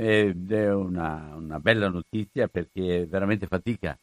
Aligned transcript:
ed 0.00 0.50
è 0.50 0.72
una, 0.72 1.34
una 1.36 1.60
bella 1.60 1.88
notizia 1.88 2.48
perché 2.48 3.02
è 3.02 3.06
veramente 3.06 3.46
fatica 3.46 3.94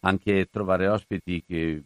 anche 0.00 0.48
trovare 0.50 0.86
ospiti 0.86 1.42
che, 1.46 1.82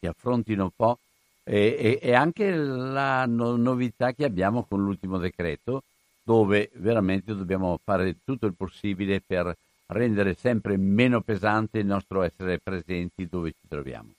che 0.00 0.08
affrontino 0.08 0.64
un 0.64 0.70
po' 0.74 0.98
e, 1.44 1.76
e, 1.78 1.98
e 2.02 2.14
anche 2.14 2.50
la 2.52 3.24
no, 3.26 3.54
novità 3.54 4.12
che 4.12 4.24
abbiamo 4.24 4.64
con 4.64 4.82
l'ultimo 4.82 5.18
decreto 5.18 5.84
dove 6.24 6.70
veramente 6.74 7.32
dobbiamo 7.32 7.78
fare 7.84 8.16
tutto 8.24 8.46
il 8.46 8.54
possibile 8.54 9.22
per 9.24 9.56
rendere 9.86 10.34
sempre 10.34 10.76
meno 10.76 11.20
pesante 11.20 11.78
il 11.78 11.86
nostro 11.86 12.22
essere 12.22 12.58
presenti 12.58 13.28
dove 13.30 13.52
ci 13.52 13.68
troviamo 13.68 14.10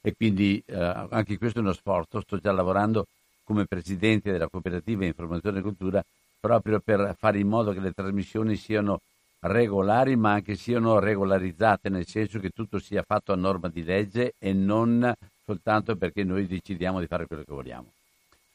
e 0.00 0.14
quindi 0.16 0.62
eh, 0.64 0.74
anche 0.74 1.36
questo 1.36 1.58
è 1.58 1.62
uno 1.62 1.74
sforzo. 1.74 2.20
Sto 2.20 2.38
già 2.38 2.52
lavorando 2.52 3.08
come 3.44 3.66
presidente 3.66 4.32
della 4.32 4.48
cooperativa 4.48 5.04
Informazione 5.04 5.58
e 5.58 5.62
Cultura 5.62 6.02
proprio 6.38 6.80
per 6.80 7.14
fare 7.18 7.38
in 7.38 7.48
modo 7.48 7.72
che 7.72 7.80
le 7.80 7.92
trasmissioni 7.92 8.56
siano 8.56 9.00
regolari 9.40 10.16
ma 10.16 10.32
anche 10.32 10.56
siano 10.56 10.98
regolarizzate, 10.98 11.88
nel 11.88 12.06
senso 12.06 12.38
che 12.38 12.50
tutto 12.50 12.78
sia 12.78 13.02
fatto 13.02 13.32
a 13.32 13.36
norma 13.36 13.68
di 13.68 13.84
legge 13.84 14.34
e 14.38 14.52
non 14.52 15.12
soltanto 15.44 15.96
perché 15.96 16.24
noi 16.24 16.46
decidiamo 16.46 17.00
di 17.00 17.06
fare 17.06 17.26
quello 17.26 17.42
che 17.44 17.52
vogliamo. 17.52 17.92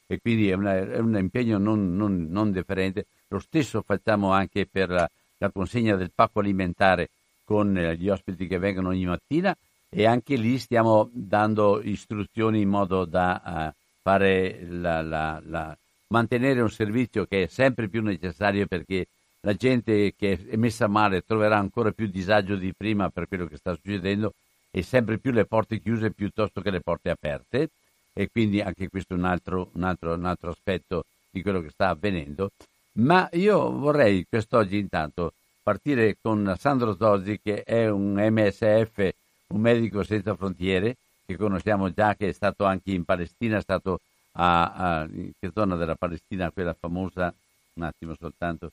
E 0.08 0.20
quindi 0.20 0.50
è, 0.50 0.54
una, 0.54 0.76
è 0.76 1.00
un 1.00 1.18
impegno 1.18 1.58
non, 1.58 1.96
non, 1.96 2.28
non, 2.30 2.52
differente. 2.52 3.06
Lo 3.30 3.40
stesso 3.40 3.82
facciamo 3.82 4.32
anche 4.32 4.68
per 4.70 4.90
la, 4.90 5.10
la 5.38 5.50
consegna 5.50 5.96
del 5.96 6.12
pacco 6.14 6.40
alimentare 6.40 7.10
con 7.46 7.78
eh, 7.78 7.96
gli 7.96 8.10
ospiti 8.10 8.46
che 8.46 8.58
vengono 8.58 8.90
ogni 8.90 9.06
mattina 9.06 9.56
e 9.90 10.06
anche 10.06 10.36
lì 10.36 10.58
stiamo 10.58 11.10
dando 11.14 11.82
istruzioni 11.82 12.62
in 12.62 12.70
modo 12.70 13.06
da 13.06 13.42
uh, 13.74 13.80
fare 14.02 14.66
la, 14.68 15.02
la, 15.02 15.42
la, 15.46 15.78
mantenere 16.12 16.62
un 16.62 16.70
servizio 16.70 17.26
che 17.26 17.44
è 17.44 17.48
sempre 17.48 17.88
più 17.88 18.02
necessario 18.02 18.68
perché 18.68 19.08
la 19.42 19.54
gente 19.54 20.14
che 20.16 20.40
è 20.48 20.56
messa 20.56 20.88
male 20.88 21.26
troverà 21.26 21.58
ancora 21.58 21.92
più 21.92 22.08
disagio 22.08 22.56
di 22.56 22.74
prima 22.74 23.10
per 23.10 23.28
quello 23.28 23.48
che 23.48 23.58
sta 23.58 23.74
succedendo 23.74 24.34
e 24.70 24.84
sempre 24.84 25.18
più 25.18 25.32
le 25.32 25.46
porte 25.46 25.80
chiuse 25.80 26.12
piuttosto 26.12 26.62
che 26.62 26.70
le 26.70 26.82
porte 26.82 27.10
aperte 27.10 27.70
e 28.14 28.30
quindi 28.30 28.62
anche 28.62 28.90
questo 28.90 29.14
è 29.14 29.18
un 29.18 29.26
altro, 29.26 29.70
un 29.74 29.84
altro, 29.84 30.14
un 30.14 30.26
altro 30.26 30.52
aspetto 30.52 31.06
di 31.30 31.42
quello 31.42 31.62
che 31.62 31.70
sta 31.70 31.90
avvenendo. 31.90 32.52
Ma 32.94 33.28
io 33.34 33.72
vorrei 33.72 34.26
quest'oggi 34.30 34.78
intanto 34.78 35.34
partire 35.64 36.18
con 36.22 36.56
Sandro 36.60 36.96
Zozzi 36.96 37.40
che 37.42 37.64
è 37.64 37.90
un 37.90 38.14
MSF 38.16 39.14
un 39.48 39.62
medico 39.62 40.04
senza 40.04 40.36
frontiere 40.36 40.98
che 41.26 41.36
conosciamo 41.36 41.92
già, 41.92 42.16
che 42.16 42.30
è 42.30 42.32
stato 42.32 42.66
anche 42.66 42.92
in 42.92 43.06
Palestina, 43.06 43.58
è 43.58 43.62
stato 43.62 44.00
a, 44.34 44.72
a 44.74 45.08
in 45.12 45.32
che 45.40 45.52
zona 45.54 45.76
della 45.76 45.96
Palestina, 45.96 46.52
quella 46.52 46.74
famosa, 46.74 47.34
un 47.74 47.84
attimo 47.84 48.16
soltanto. 48.20 48.72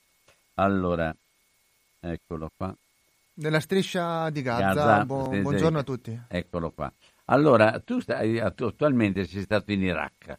Allora, 0.55 1.15
eccolo 2.01 2.51
qua. 2.57 2.75
Nella 3.35 3.61
striscia 3.61 4.31
di 4.31 4.43
Gaza, 4.43 4.75
Gaza 4.75 5.05
Bu- 5.05 5.41
buongiorno 5.41 5.79
a 5.79 5.83
tutti. 5.83 6.21
Eccolo 6.29 6.71
qua. 6.71 6.93
Allora, 7.27 7.79
tu 7.81 8.01
stai, 8.01 8.39
attualmente 8.41 9.27
sei 9.27 9.43
stato 9.43 9.71
in 9.73 9.83
Iraq. 9.83 10.39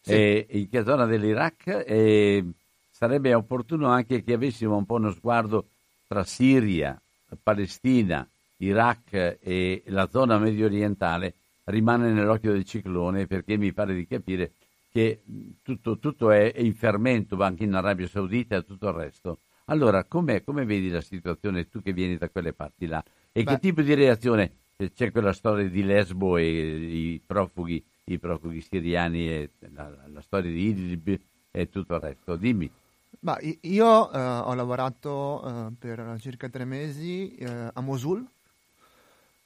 Sì. 0.00 0.12
E 0.12 0.46
in 0.50 0.68
che 0.68 0.84
zona 0.84 1.06
dell'Iraq? 1.06 1.84
E 1.86 2.44
sarebbe 2.90 3.34
opportuno 3.34 3.88
anche 3.88 4.22
che 4.22 4.34
avessimo 4.34 4.76
un 4.76 4.86
po' 4.86 4.94
uno 4.94 5.10
sguardo 5.10 5.66
tra 6.06 6.22
Siria, 6.24 7.00
Palestina, 7.42 8.26
Iraq 8.58 9.38
e 9.40 9.82
la 9.86 10.08
zona 10.08 10.38
medio 10.38 10.66
orientale 10.66 11.34
rimane 11.66 12.12
nell'occhio 12.12 12.52
del 12.52 12.64
ciclone 12.64 13.26
perché 13.26 13.56
mi 13.56 13.72
pare 13.72 13.94
di 13.94 14.06
capire 14.06 14.52
che 14.90 15.22
tutto, 15.62 15.98
tutto 15.98 16.30
è, 16.30 16.52
è, 16.52 16.60
in 16.60 16.74
fermento 16.74 17.40
anche 17.42 17.64
in 17.64 17.74
Arabia 17.74 18.06
Saudita 18.06 18.56
e 18.56 18.64
tutto 18.64 18.88
il 18.88 18.94
resto. 18.94 19.38
Allora, 19.66 20.04
come 20.04 20.42
vedi 20.42 20.88
la 20.88 21.00
situazione 21.00 21.68
tu 21.68 21.82
che 21.82 21.92
vieni 21.92 22.16
da 22.16 22.28
quelle 22.30 22.52
parti 22.52 22.86
là? 22.86 23.02
E 23.32 23.42
Beh. 23.42 23.52
che 23.52 23.58
tipo 23.58 23.82
di 23.82 23.94
reazione? 23.94 24.52
C'è 24.94 25.10
quella 25.10 25.32
storia 25.32 25.68
di 25.68 25.82
Lesbo 25.82 26.36
e 26.36 26.44
i 26.44 27.22
profughi, 27.24 27.84
i 28.04 28.18
profughi 28.18 28.60
siriani 28.60 29.28
e 29.28 29.50
la, 29.72 29.90
la 30.06 30.20
storia 30.20 30.50
di 30.50 30.68
Idlib 30.68 31.18
e 31.50 31.68
tutto 31.68 31.94
il 31.94 32.00
resto. 32.00 32.36
Dimmi. 32.36 32.70
Bah, 33.18 33.38
io 33.62 34.12
eh, 34.12 34.18
ho 34.18 34.54
lavorato 34.54 35.42
eh, 35.44 35.72
per 35.78 36.16
circa 36.20 36.48
tre 36.48 36.64
mesi 36.64 37.34
eh, 37.34 37.70
a 37.72 37.80
Mosul, 37.80 38.24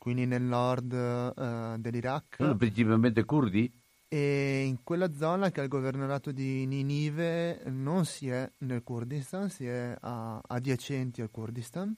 quindi 0.01 0.25
nel 0.25 0.41
nord 0.41 0.93
uh, 0.93 1.79
dell'Iraq. 1.79 2.37
Sono 2.37 2.57
principalmente 2.57 3.23
curdi? 3.27 3.71
E 4.09 4.65
in 4.65 4.83
quella 4.83 5.13
zona 5.13 5.51
che 5.51 5.61
è 5.61 5.65
il 5.65 5.69
governorato 5.69 6.33
di 6.33 6.65
Ninive 6.65 7.65
non 7.67 8.07
si 8.07 8.31
è 8.31 8.51
nel 8.61 8.83
Kurdistan, 8.83 9.51
si 9.51 9.67
è 9.67 9.95
a, 10.01 10.41
adiacenti 10.47 11.21
al 11.21 11.31
Kurdistan. 11.31 11.95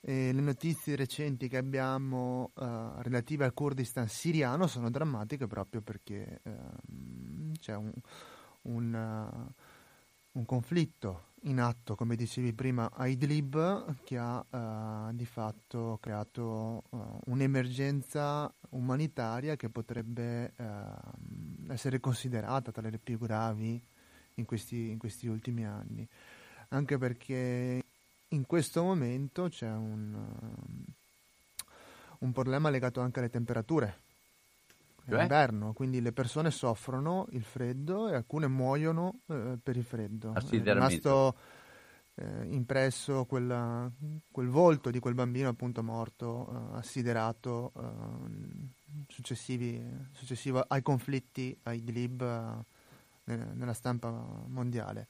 E 0.00 0.32
le 0.32 0.40
notizie 0.40 0.96
recenti 0.96 1.48
che 1.48 1.58
abbiamo 1.58 2.50
uh, 2.54 3.00
relative 3.02 3.44
al 3.44 3.54
Kurdistan 3.54 4.08
siriano 4.08 4.66
sono 4.66 4.90
drammatiche 4.90 5.46
proprio 5.46 5.80
perché 5.80 6.40
uh, 6.42 7.52
c'è 7.56 7.76
un, 7.76 7.92
un, 8.62 8.92
uh, 8.92 10.38
un 10.38 10.44
conflitto 10.44 11.26
in 11.46 11.60
atto, 11.60 11.94
come 11.94 12.16
dicevi 12.16 12.52
prima, 12.52 12.90
a 12.92 13.06
Idlib 13.06 13.96
che 14.04 14.16
ha 14.18 14.44
uh, 15.08 15.14
di 15.14 15.26
fatto 15.26 15.98
creato 16.00 16.84
uh, 16.88 17.20
un'emergenza 17.26 18.52
umanitaria 18.70 19.56
che 19.56 19.68
potrebbe 19.68 20.52
uh, 20.56 21.72
essere 21.72 22.00
considerata 22.00 22.72
tra 22.72 22.88
le 22.88 22.98
più 22.98 23.18
gravi 23.18 23.82
in 24.34 24.44
questi, 24.44 24.90
in 24.90 24.98
questi, 24.98 25.26
ultimi 25.26 25.66
anni, 25.66 26.06
anche 26.68 26.98
perché 26.98 27.82
in 28.28 28.46
questo 28.46 28.82
momento 28.82 29.48
c'è 29.48 29.70
un, 29.70 30.16
un 32.18 32.32
problema 32.32 32.70
legato 32.70 33.00
anche 33.00 33.18
alle 33.18 33.30
temperature 33.30 34.03
cioè? 35.08 35.22
inverno, 35.22 35.72
quindi 35.72 36.00
le 36.00 36.12
persone 36.12 36.50
soffrono 36.50 37.26
il 37.30 37.42
freddo 37.42 38.08
e 38.08 38.14
alcune 38.14 38.46
muoiono 38.46 39.20
eh, 39.26 39.58
per 39.62 39.76
il 39.76 39.84
freddo. 39.84 40.32
È 40.34 40.74
rimasto 40.74 41.34
eh, 42.16 42.44
impresso 42.46 43.24
quella, 43.24 43.90
quel 44.30 44.48
volto 44.48 44.90
di 44.90 44.98
quel 45.00 45.14
bambino 45.14 45.48
appunto 45.48 45.82
morto, 45.82 46.48
eh, 46.48 46.78
assiderato, 46.78 47.72
eh, 47.76 49.02
successivo 50.12 50.64
ai 50.66 50.82
conflitti, 50.82 51.58
ai 51.64 51.78
Idlib, 51.78 52.22
eh, 53.24 53.36
nella 53.36 53.74
stampa 53.74 54.10
mondiale. 54.46 55.08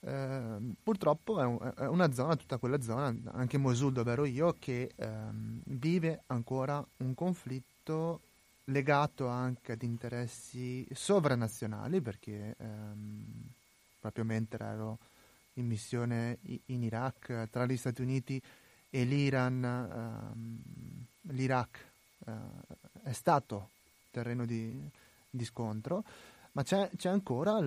eh, 0.00 0.74
purtroppo 0.80 1.40
è, 1.40 1.44
un, 1.44 1.72
è, 1.76 1.86
una 1.86 2.12
zona, 2.12 2.36
tutta 2.36 2.58
quella 2.58 2.80
zona, 2.80 3.14
anche 3.32 3.58
Mosul 3.58 3.92
dove 3.92 4.12
ero 4.12 4.24
io, 4.24 4.54
che 4.58 4.92
ehm, 4.94 5.62
vive 5.64 6.22
ancora 6.26 6.86
un 6.98 7.14
conflitto 7.14 8.20
legato 8.68 9.28
anche 9.28 9.72
ad 9.72 9.82
interessi 9.82 10.86
sovranazionali, 10.92 12.00
perché 12.00 12.54
ehm, 12.58 13.24
proprio 14.00 14.24
mentre 14.24 14.64
ero 14.64 14.98
in 15.54 15.66
missione 15.66 16.38
in 16.66 16.82
Iraq 16.82 17.48
tra 17.50 17.66
gli 17.66 17.76
Stati 17.76 18.02
Uniti 18.02 18.40
e 18.90 19.04
l'Iran, 19.04 19.64
ehm, 19.64 21.34
l'Iraq 21.34 21.78
eh, 22.26 22.32
è 23.02 23.12
stato 23.12 23.70
terreno 24.10 24.44
di, 24.46 24.80
di 25.28 25.44
scontro, 25.44 26.04
ma 26.52 26.62
c'è, 26.62 26.90
c'è 26.96 27.08
ancora 27.08 27.58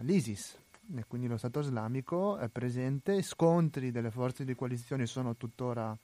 l'ISIS, 0.00 0.56
e 0.94 1.04
quindi 1.06 1.26
lo 1.26 1.36
Stato 1.36 1.60
islamico 1.60 2.36
è 2.36 2.48
presente, 2.48 3.22
scontri 3.22 3.90
delle 3.90 4.10
forze 4.10 4.44
di 4.44 4.54
coalizione 4.54 5.06
sono 5.06 5.36
tuttora 5.36 5.96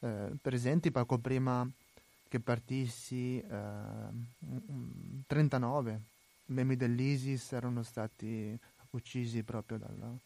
eh, 0.00 0.30
presenti, 0.40 0.90
poco 0.90 1.18
prima 1.18 1.68
che 2.32 2.40
partissi 2.40 3.44
eh, 3.46 5.24
39 5.26 6.00
membri 6.46 6.76
dell'ISIS 6.76 7.52
erano 7.52 7.82
stati 7.82 8.58
uccisi 8.92 9.42
proprio 9.42 9.76
dal, 9.76 10.16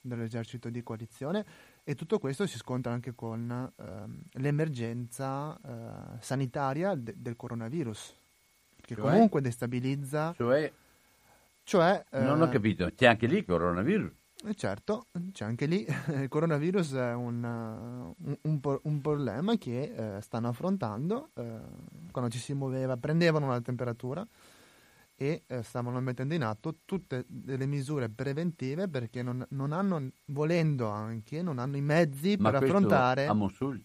dall'esercito 0.00 0.68
di 0.68 0.84
coalizione 0.84 1.44
e 1.82 1.96
tutto 1.96 2.20
questo 2.20 2.46
si 2.46 2.58
scontra 2.58 2.92
anche 2.92 3.12
con 3.12 3.72
ehm, 3.74 4.20
l'emergenza 4.34 5.58
eh, 5.58 6.20
sanitaria 6.20 6.94
de- 6.94 7.14
del 7.16 7.34
coronavirus 7.34 8.14
che 8.80 8.94
cioè? 8.94 9.02
comunque 9.02 9.40
destabilizza 9.40 10.34
cioè 10.36 10.72
cioè, 11.64 12.04
non 12.12 12.40
ho 12.40 12.46
eh, 12.46 12.50
capito, 12.50 12.88
c'è 12.94 13.06
anche 13.06 13.26
lì 13.26 13.38
il 13.38 13.44
coronavirus? 13.44 14.12
Eh, 14.44 14.54
certo, 14.54 15.06
c'è 15.32 15.44
anche 15.44 15.66
lì. 15.66 15.84
Il 16.14 16.28
coronavirus 16.28 16.94
è 16.94 17.14
un, 17.14 17.42
un, 17.42 18.36
un, 18.40 18.78
un 18.82 19.00
problema 19.00 19.56
che 19.56 20.16
eh, 20.16 20.20
stanno 20.20 20.48
affrontando. 20.48 21.30
Eh, 21.34 21.60
quando 22.12 22.30
ci 22.30 22.38
si 22.38 22.54
muoveva 22.54 22.96
prendevano 22.96 23.48
la 23.48 23.60
temperatura 23.60 24.26
e 25.20 25.42
eh, 25.48 25.62
stavano 25.64 26.00
mettendo 26.00 26.34
in 26.34 26.44
atto 26.44 26.76
tutte 26.84 27.24
delle 27.26 27.66
misure 27.66 28.08
preventive 28.08 28.86
perché 28.86 29.20
non, 29.20 29.44
non 29.50 29.72
hanno, 29.72 30.10
volendo 30.26 30.86
anche, 30.86 31.42
non 31.42 31.58
hanno 31.58 31.76
i 31.76 31.82
mezzi 31.82 32.36
Ma 32.38 32.50
per 32.50 32.62
affrontare... 32.62 33.26
a 33.26 33.32
Mosul? 33.32 33.82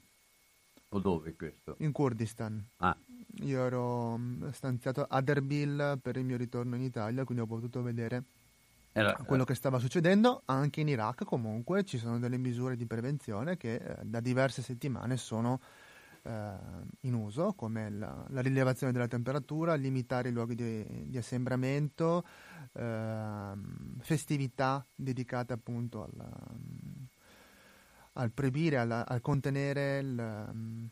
O 0.89 0.99
dove 0.99 1.35
questo? 1.35 1.75
In 1.79 1.91
Kurdistan. 1.91 2.63
Ah. 2.77 2.95
Io 3.41 3.65
ero 3.65 4.15
mm, 4.15 4.49
stanziato 4.49 5.07
ad 5.09 5.27
Erbil 5.27 5.97
per 5.99 6.17
il 6.17 6.23
mio 6.23 6.37
ritorno 6.37 6.75
in 6.75 6.83
Italia, 6.83 7.23
quindi 7.23 7.43
ho 7.43 7.47
potuto 7.47 7.81
vedere 7.81 8.23
Era, 8.93 9.13
quello 9.25 9.43
che 9.43 9.55
stava 9.55 9.79
succedendo. 9.79 10.43
Anche 10.45 10.81
in 10.81 10.87
Iraq 10.87 11.25
comunque 11.25 11.83
ci 11.83 11.97
sono 11.97 12.19
delle 12.19 12.37
misure 12.37 12.75
di 12.75 12.85
prevenzione 12.85 13.57
che 13.57 13.75
eh, 13.75 13.97
da 14.03 14.19
diverse 14.19 14.61
settimane 14.61 15.17
sono 15.17 15.59
eh, 16.21 16.51
in 17.01 17.13
uso, 17.13 17.53
come 17.53 17.89
la, 17.89 18.23
la, 18.29 18.41
rilevazione 18.41 18.93
della 18.93 19.07
temperatura, 19.07 19.73
limitare 19.73 20.29
i 20.29 20.31
luoghi 20.31 20.55
di, 20.55 21.09
di 21.09 21.17
assembramento, 21.17 22.23
eh, 22.71 23.51
festività 23.99 24.85
dedicate 24.95 25.53
appunto 25.53 26.03
al 26.03 26.61
al 28.13 28.31
proibire, 28.31 28.77
al, 28.77 28.91
al 28.91 29.21
contenere 29.21 29.99
il, 29.99 30.49
mm, 30.53 30.85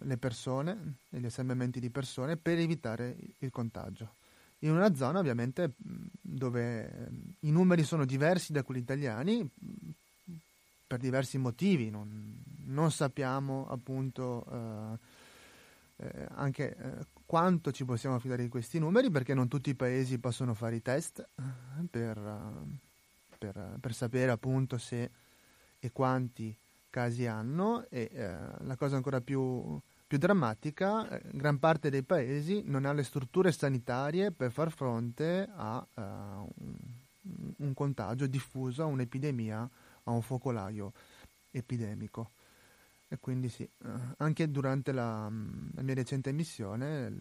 le 0.00 0.16
persone, 0.18 0.96
gli 1.08 1.24
assembramenti 1.24 1.80
di 1.80 1.90
persone 1.90 2.36
per 2.36 2.58
evitare 2.58 3.16
il 3.38 3.50
contagio. 3.50 4.14
In 4.60 4.70
una 4.70 4.94
zona 4.94 5.18
ovviamente 5.18 5.74
dove 5.76 7.08
i 7.40 7.50
numeri 7.50 7.84
sono 7.84 8.04
diversi 8.04 8.52
da 8.52 8.62
quelli 8.62 8.80
italiani 8.80 9.48
per 10.86 10.98
diversi 10.98 11.38
motivi, 11.38 11.90
non, 11.90 12.42
non 12.64 12.90
sappiamo 12.90 13.68
appunto 13.68 14.46
eh, 14.50 14.98
eh, 16.06 16.26
anche 16.34 16.76
eh, 16.76 17.06
quanto 17.26 17.72
ci 17.72 17.84
possiamo 17.84 18.18
fidare 18.18 18.42
di 18.42 18.48
questi 18.48 18.78
numeri 18.78 19.10
perché 19.10 19.34
non 19.34 19.48
tutti 19.48 19.70
i 19.70 19.74
paesi 19.74 20.18
possono 20.18 20.54
fare 20.54 20.76
i 20.76 20.82
test 20.82 21.26
per, 21.90 22.18
per, 23.38 23.78
per 23.80 23.94
sapere 23.94 24.30
appunto 24.30 24.78
se 24.78 25.10
e 25.80 25.92
quanti 25.92 26.54
casi 26.90 27.26
hanno. 27.26 27.86
E 27.88 28.10
eh, 28.12 28.36
la 28.60 28.76
cosa 28.76 28.96
ancora 28.96 29.20
più, 29.20 29.80
più 30.06 30.18
drammatica, 30.18 31.08
eh, 31.08 31.20
gran 31.32 31.58
parte 31.58 31.90
dei 31.90 32.04
paesi 32.04 32.62
non 32.64 32.84
ha 32.84 32.92
le 32.92 33.02
strutture 33.02 33.50
sanitarie 33.50 34.30
per 34.30 34.52
far 34.52 34.70
fronte 34.70 35.48
a 35.52 35.84
uh, 35.94 36.00
un, 36.00 36.76
un, 37.56 37.74
contagio 37.74 38.26
diffuso, 38.26 38.82
a 38.82 38.86
un'epidemia, 38.86 39.68
a 40.04 40.10
un 40.10 40.22
focolaio 40.22 40.92
epidemico. 41.50 42.30
E 43.08 43.18
quindi 43.18 43.48
sì, 43.48 43.68
uh, 43.78 43.88
anche 44.18 44.48
durante 44.50 44.92
la, 44.92 45.28
la, 45.74 45.82
mia 45.82 45.94
recente 45.94 46.30
missione, 46.30 47.12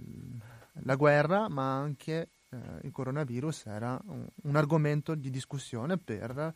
la 0.83 0.95
guerra, 0.95 1.49
ma 1.49 1.77
anche 1.77 2.29
uh, 2.49 2.57
il 2.83 2.91
coronavirus 2.91 3.65
era 3.65 3.99
un, 4.05 4.27
un, 4.43 4.55
argomento 4.55 5.15
di 5.15 5.29
discussione 5.31 5.97
per 5.97 6.53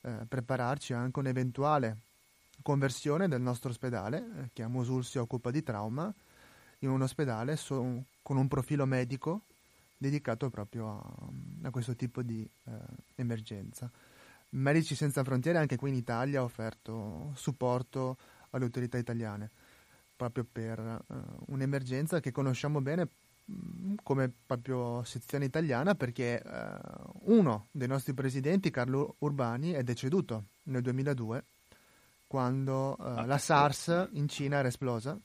prepararci 0.00 0.94
anche 0.94 1.18
a 1.18 1.22
un 1.22 1.28
eventuale 1.28 1.98
conversione 2.62 3.28
del 3.28 3.40
nostro 3.40 3.70
ospedale, 3.70 4.18
eh, 4.18 4.50
che 4.52 4.62
a 4.62 4.68
Mosul 4.68 5.04
si 5.04 5.18
occupa 5.18 5.50
di 5.50 5.62
trauma, 5.62 6.12
in 6.80 6.90
un 6.90 7.02
ospedale 7.02 7.56
so, 7.56 8.04
con 8.22 8.36
un 8.36 8.48
profilo 8.48 8.86
medico 8.86 9.42
dedicato 9.96 10.48
proprio 10.48 10.88
a, 10.88 11.68
a 11.68 11.70
questo 11.70 11.94
tipo 11.94 12.22
di 12.22 12.48
eh, 12.64 12.72
emergenza. 13.16 13.90
Medici 14.50 14.94
Senza 14.94 15.22
Frontiere 15.22 15.58
anche 15.58 15.76
qui 15.76 15.90
in 15.90 15.96
Italia 15.96 16.40
ha 16.40 16.44
offerto 16.44 17.32
supporto 17.34 18.16
alle 18.50 18.64
autorità 18.64 18.98
italiane 18.98 19.50
proprio 20.20 20.44
per 20.44 20.78
uh, 20.78 21.14
un'emergenza 21.46 22.20
che 22.20 22.30
conosciamo 22.30 22.82
bene 22.82 23.08
mm, 23.50 23.94
come 24.02 24.30
proprio 24.44 25.02
sezione 25.02 25.46
italiana 25.46 25.94
perché 25.94 26.42
uh, 26.44 27.32
uno 27.32 27.68
dei 27.70 27.88
nostri 27.88 28.12
presidenti, 28.12 28.70
Carlo 28.70 29.14
Urbani, 29.20 29.70
è 29.70 29.82
deceduto 29.82 30.48
nel 30.64 30.82
2002 30.82 31.44
quando 32.30 32.94
uh, 32.96 33.02
ah, 33.02 33.26
la 33.26 33.38
SARS 33.38 34.10
in 34.12 34.28
Cina 34.28 34.58
era 34.58 34.68
esplosa 34.68 35.18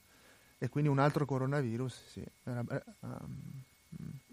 e 0.58 0.68
quindi 0.68 0.90
un 0.90 0.98
altro 0.98 1.24
coronavirus 1.24 2.00
sì, 2.08 2.24
era, 2.42 2.64
uh, 2.68 3.06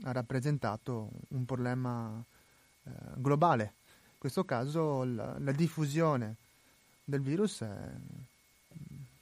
ha 0.05 0.11
rappresentato 0.11 1.11
un 1.27 1.45
problema 1.45 2.07
uh, 2.07 2.91
globale. 3.13 3.63
In 4.05 4.17
questo 4.17 4.43
caso 4.43 5.03
la, 5.03 5.37
la, 5.37 5.51
diffusione 5.51 6.37
del 7.03 7.21
virus 7.21 7.61
è, 7.61 7.91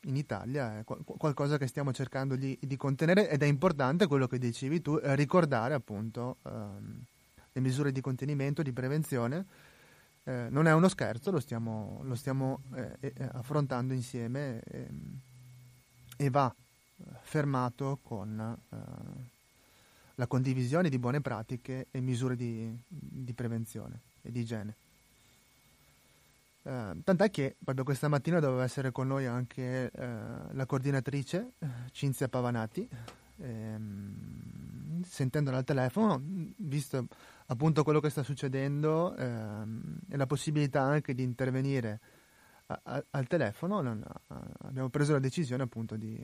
in 0.03 0.15
Italia 0.15 0.79
è 0.79 0.83
qualcosa 0.85 1.57
che 1.57 1.67
stiamo 1.67 1.91
cercando 1.91 2.37
di, 2.37 2.57
di, 2.61 2.77
contenere 2.77 3.29
ed 3.29 3.43
è 3.43 3.47
importante 3.47 4.07
quello 4.07 4.27
che 4.27 4.39
dicevi 4.39 4.81
tu, 4.81 4.97
ricordare 5.01 5.73
appunto 5.73 6.37
ehm, 6.43 7.03
le 7.51 7.61
misure 7.61 7.91
di 7.91 7.99
contenimento, 7.99 8.63
di 8.63 8.71
prevenzione 8.71 9.45
eh, 10.23 10.47
non 10.49 10.67
è 10.67 10.73
uno 10.73 10.87
scherzo, 10.87 11.31
lo 11.31 11.39
stiamo, 11.39 12.01
lo 12.03 12.15
stiamo 12.15 12.61
eh, 12.75 12.97
eh, 12.99 13.13
affrontando 13.33 13.93
insieme 13.93 14.61
e 16.17 16.29
va 16.29 16.53
fermato 17.21 17.99
con 18.03 18.57
eh, 18.69 18.77
la 20.15 20.27
condivisione 20.27 20.89
di 20.89 20.99
buone 20.99 21.21
pratiche 21.21 21.87
e 21.89 21.99
misure 21.99 22.35
di, 22.35 22.71
di 22.87 23.33
prevenzione 23.33 23.99
e 24.21 24.31
di 24.31 24.41
igiene. 24.41 24.75
Uh, 26.63 27.01
tant'è 27.03 27.31
che 27.31 27.55
proprio 27.63 27.83
questa 27.83 28.07
mattina 28.07 28.39
doveva 28.39 28.63
essere 28.63 28.91
con 28.91 29.07
noi 29.07 29.25
anche 29.25 29.91
uh, 29.91 29.99
la 30.51 30.65
coordinatrice 30.67 31.53
Cinzia 31.91 32.27
Pavanati, 32.27 32.87
ehm, 33.37 35.03
sentendola 35.03 35.57
al 35.57 35.63
telefono, 35.63 36.21
visto 36.57 37.07
appunto 37.51 37.83
quello 37.83 37.99
che 37.99 38.09
sta 38.09 38.23
succedendo 38.23 39.15
ehm, 39.15 39.99
e 40.09 40.15
la 40.15 40.25
possibilità 40.25 40.81
anche 40.81 41.13
di 41.13 41.21
intervenire 41.21 41.99
a, 42.67 42.79
a, 42.81 43.03
al 43.11 43.27
telefono, 43.27 43.81
non, 43.81 44.01
a, 44.03 44.41
abbiamo 44.61 44.89
preso 44.89 45.11
la 45.11 45.19
decisione 45.19 45.63
appunto 45.63 45.97
di, 45.97 46.19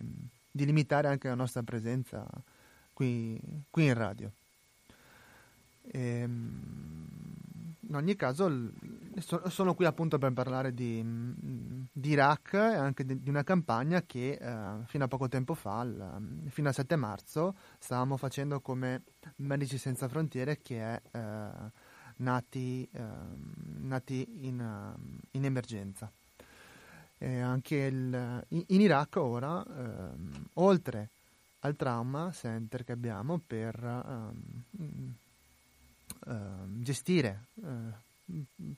di, 0.50 0.66
limitare 0.66 1.10
anche 1.10 1.28
la 1.28 1.36
nostra 1.36 1.64
presenza 1.64 2.26
qui, 2.94 3.38
qui 3.70 3.86
in 3.86 3.94
radio. 3.94 4.32
E, 5.82 6.00
ehm, 6.00 7.08
in 7.88 7.96
ogni 7.96 8.16
caso 8.16 8.72
sono 9.48 9.74
qui 9.74 9.86
appunto 9.86 10.18
per 10.18 10.34
parlare 10.34 10.74
di, 10.74 11.04
di 11.04 12.10
Iraq 12.10 12.54
e 12.54 12.76
anche 12.76 13.06
di, 13.06 13.30
una 13.30 13.44
campagna 13.44 14.02
che 14.04 14.38
eh, 14.40 14.86
fino 14.86 15.06
a 15.06 15.08
poco 15.08 15.28
tempo 15.28 15.54
fa, 15.54 15.82
il, 15.84 16.50
fino 16.50 16.68
al 16.68 16.74
7 16.74 16.96
marzo, 16.96 17.56
stavamo 17.80 18.18
facendo 18.18 18.60
come 18.60 19.04
Medici 19.38 19.78
Senza 19.78 20.08
Frontiere 20.08 20.60
che 20.62 20.80
è 20.80 21.02
eh, 21.12 21.72
nati, 22.18 22.88
eh, 22.92 23.02
nati 23.80 24.46
in, 24.48 24.94
in, 25.32 25.46
emergenza. 25.46 26.12
Il, 27.20 28.46
in, 28.50 28.82
Iraq 28.82 29.16
ora, 29.16 29.66
ehm, 29.66 30.50
oltre 30.56 31.10
al 31.62 31.76
trauma 31.76 32.32
center 32.32 32.84
che 32.84 32.92
abbiamo 32.92 33.42
per 33.46 34.34
ehm, 36.28 36.78
uh, 36.78 36.82
gestire 36.82 37.48
uh, 37.56 37.92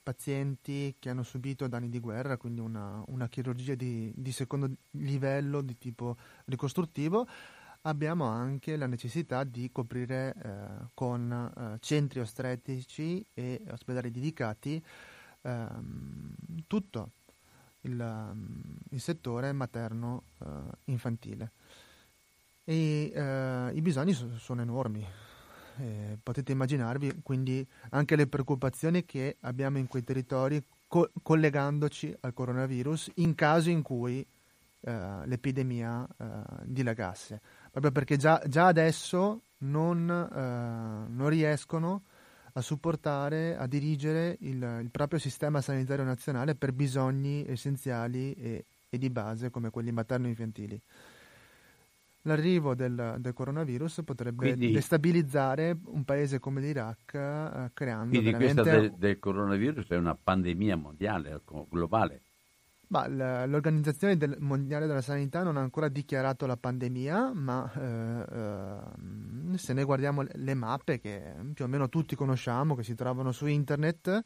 pazienti 0.02 0.96
che 1.00 1.10
hanno 1.10 1.24
subito 1.24 1.68
danni 1.68 1.90
di 1.90 2.00
guerra, 2.00 2.38
quindi 2.38 2.62
una, 2.62 3.04
una 3.08 3.28
chirurgia 3.28 3.76
di, 3.76 4.14
di, 4.16 4.32
secondo 4.32 4.70
livello 4.92 5.60
di 5.62 5.78
tipo 5.78 6.16
ricostruttivo, 6.46 7.28
abbiamo 7.82 8.26
anche 8.26 8.76
la 8.76 8.86
necessità 8.86 9.44
di 9.44 9.72
coprire 9.72 10.36
eh, 10.36 10.68
con 10.94 11.32
eh, 11.32 11.78
centri 11.80 12.20
ostetrici 12.20 13.26
e 13.34 13.64
ospedali 13.70 14.12
dedicati 14.12 14.80
ehm, 15.42 16.36
tutto 16.68 17.12
il, 17.82 18.36
il, 18.90 19.02
settore 19.02 19.52
materno-infantile. 19.52 21.52
Eh, 22.66 23.12
e 23.12 23.72
i 23.74 23.82
bisogni 23.82 24.14
sono 24.14 24.62
enormi 24.62 25.04
eh, 25.80 26.18
potete 26.22 26.52
immaginarvi 26.52 27.22
quindi 27.24 27.66
anche 27.92 28.16
le 28.16 28.28
preoccupazioni 28.28 29.06
che 29.06 29.38
abbiamo 29.42 29.78
in 29.78 29.88
quei 29.88 30.04
territori 30.04 30.62
co- 30.88 31.10
collegandoci 31.22 32.16
al 32.22 32.34
coronavirus 32.34 33.12
in 33.16 33.36
caso 33.36 33.70
in 33.70 33.82
cui 33.82 34.26
eh, 34.82 35.26
l'epidemia 35.26 36.08
eh, 36.18 36.26
dilagasse, 36.64 37.42
proprio 37.72 37.92
perché 37.92 38.18
già, 38.18 38.42
già 38.48 38.68
adesso 38.68 39.42
non, 39.60 40.10
eh, 40.10 41.12
non, 41.12 41.30
riescono 41.30 42.04
a 42.54 42.62
supportare, 42.62 43.58
a 43.58 43.68
dirigere 43.68 44.38
il, 44.42 44.80
il, 44.82 44.90
proprio 44.90 45.20
sistema 45.20 45.62
sanitario 45.62 46.06
nazionale 46.06 46.56
per 46.56 46.72
bisogni 46.72 47.46
essenziali 47.48 48.34
e, 48.34 48.66
e 48.90 48.98
di 48.98 49.10
base 49.10 49.50
come 49.50 49.70
quelli 49.70 49.92
materno-infantili 49.92 50.82
l'arrivo 52.30 52.76
del, 52.76 53.16
del 53.20 53.34
coronavirus 53.34 54.02
potrebbe 54.06 54.52
quindi, 54.54 54.72
destabilizzare 54.72 55.78
un 55.86 56.04
paese 56.04 56.40
come 56.40 56.62
l'Iraq 56.62 57.14
eh, 57.14 57.72
creando 57.74 58.10
quindi 58.10 58.32
veramente... 58.32 58.62
questa 58.62 58.80
del, 58.80 58.94
del, 58.98 59.20
coronavirus 59.20 59.88
è 59.88 59.98
una 59.98 60.16
pandemia 60.16 60.76
mondiale, 60.76 61.42
globale. 61.70 62.22
Ma 62.90 63.08
l'Organizzazione 63.08 64.18
del, 64.18 64.38
Mondiale 64.40 64.88
della 64.88 65.02
Sanità 65.02 65.44
non 65.44 65.58
ha 65.58 65.62
ancora 65.62 65.90
dichiarato 65.90 66.48
la 66.48 66.58
pandemia, 66.58 67.34
ma 67.34 67.72
eh, 67.72 69.54
eh, 69.54 69.58
se 69.60 69.74
noi 69.74 69.84
guardiamo 69.84 70.26
le 70.28 70.54
mappe 70.56 71.00
che 71.00 71.36
più 71.54 71.66
o 71.66 71.68
meno 71.68 71.88
tutti 71.88 72.16
conosciamo, 72.16 72.74
che 72.74 72.82
si 72.82 72.96
trovano 72.96 73.32
su 73.32 73.46
internet, 73.46 74.24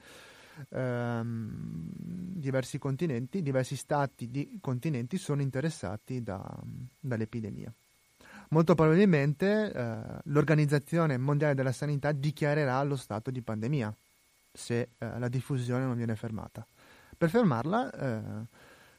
ehm, 0.69 1.89
diversi 2.35 2.77
continenti, 2.77 3.41
diversi 3.41 3.75
stati 3.75 4.29
di 4.29 4.57
continenti 4.61 5.17
sono 5.17 5.41
interessati 5.41 6.23
da, 6.23 6.41
dall'epidemia 7.01 7.73
molto 8.53 8.75
probabilmente 8.75 9.71
eh, 9.73 9.97
l'Organizzazione 10.25 11.17
Mondiale 11.17 11.55
della 11.55 11.71
Sanità 11.71 12.11
dichiarerà 12.11 12.81
lo 12.83 12.95
stato 12.95 13.31
di 13.31 13.41
pandemia 13.41 13.93
se 14.51 14.89
eh, 14.97 15.19
la 15.19 15.27
diffusione 15.27 15.83
non 15.83 15.97
viene 15.97 16.15
fermata. 16.15 16.65
Per 17.17 17.29
fermarla 17.29 17.91
eh, 17.91 18.21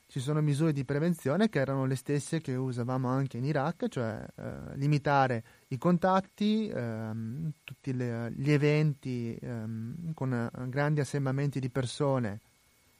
ci 0.08 0.18
sono 0.18 0.40
misure 0.40 0.72
di 0.72 0.84
prevenzione 0.84 1.48
che 1.48 1.60
erano 1.60 1.86
le 1.86 1.94
stesse 1.94 2.40
che 2.40 2.54
usavamo 2.54 3.08
anche 3.08 3.36
in 3.36 3.44
Iraq, 3.44 3.88
cioè 3.88 4.26
eh, 4.36 4.76
limitare 4.76 5.44
i 5.68 5.78
contatti, 5.78 6.68
ehm, 6.68 7.52
tutti 7.62 7.94
le, 7.94 8.32
gli 8.36 8.50
eventi 8.50 9.38
ehm, 9.40 10.12
con 10.14 10.32
eh, 10.32 10.50
grandi 10.68 11.00
assembramenti 11.00 11.60
di 11.60 11.70
persone 11.70 12.40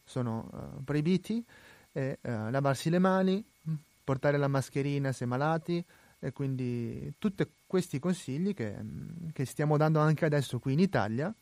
sono 0.05 0.49
eh, 0.53 0.83
proibiti, 0.85 1.45
e, 1.97 2.19
lavarsi 2.23 2.91
le 2.91 2.99
mani, 2.99 3.45
portare 4.03 4.37
la 4.37 4.49
mascherina 4.49 5.13
se 5.13 5.27
malati, 5.27 5.85
e 6.25 6.33
quindi 6.33 7.13
tutti 7.19 7.47
questi 7.67 7.99
consigli 7.99 8.55
che, 8.55 8.75
che 9.35 9.45
stiamo 9.45 9.77
dando 9.77 10.01
anche 10.01 10.25
adesso 10.25 10.59
qui 10.59 10.73
in 10.73 10.79
Italia 10.79 11.33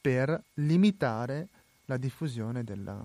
per 0.00 0.42
limitare 0.54 1.48
la 1.84 1.98
diffusione 1.98 2.64
della, 2.64 2.98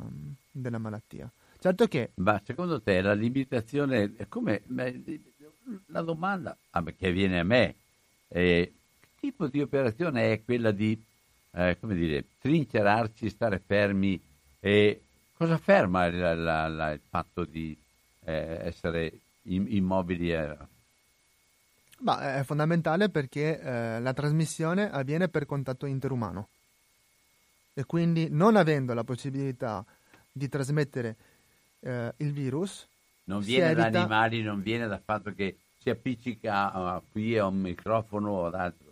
della 0.49 0.77
malattia. 0.77 1.29
Certo 1.59 1.87
che... 1.87 2.11
Ma 2.15 2.41
secondo 2.45 2.81
te 2.81 3.01
la 3.01 3.13
limitazione 3.13 4.13
come... 4.29 4.61
La 5.87 6.01
domanda 6.01 6.57
ah, 6.71 6.83
che 6.83 7.11
viene 7.11 7.39
a 7.39 7.43
me 7.43 7.75
è 8.29 8.69
tipo 9.19 9.47
di 9.47 9.61
operazione 9.61 10.31
è 10.31 10.43
quella 10.43 10.71
di, 10.71 10.99
eh, 11.51 11.77
come 11.79 11.93
dire, 11.93 12.25
trincerarci, 12.39 13.29
stare 13.29 13.61
fermi 13.63 14.19
e 14.59 15.01
cosa 15.33 15.57
ferma 15.57 16.09
la, 16.09 16.33
la, 16.33 16.67
la, 16.67 16.91
il 16.91 17.01
fatto 17.07 17.45
di 17.45 17.77
eh, 18.23 18.59
essere 18.63 19.11
immobili 19.43 20.31
eh, 20.31 20.57
Bah, 22.01 22.39
è 22.39 22.43
fondamentale 22.43 23.09
perché 23.09 23.59
eh, 23.59 23.99
la 23.99 24.13
trasmissione 24.13 24.89
avviene 24.89 25.27
per 25.27 25.45
contatto 25.45 25.85
interumano. 25.85 26.47
E 27.73 27.85
quindi 27.85 28.27
non 28.29 28.55
avendo 28.55 28.93
la 28.93 29.03
possibilità 29.03 29.85
di 30.31 30.49
trasmettere 30.49 31.15
eh, 31.81 32.13
il 32.17 32.31
virus 32.31 32.87
non 33.25 33.41
viene 33.41 33.73
da 33.73 33.85
animali, 33.85 34.41
non 34.41 34.61
viene 34.61 34.87
dal 34.87 35.01
fatto 35.03 35.33
che 35.33 35.57
si 35.79 35.89
appiccica 35.89 36.95
uh, 36.95 37.01
qui 37.11 37.37
a 37.37 37.45
un 37.45 37.59
microfono 37.59 38.29
o 38.31 38.45
ad 38.47 38.55
altro 38.55 38.90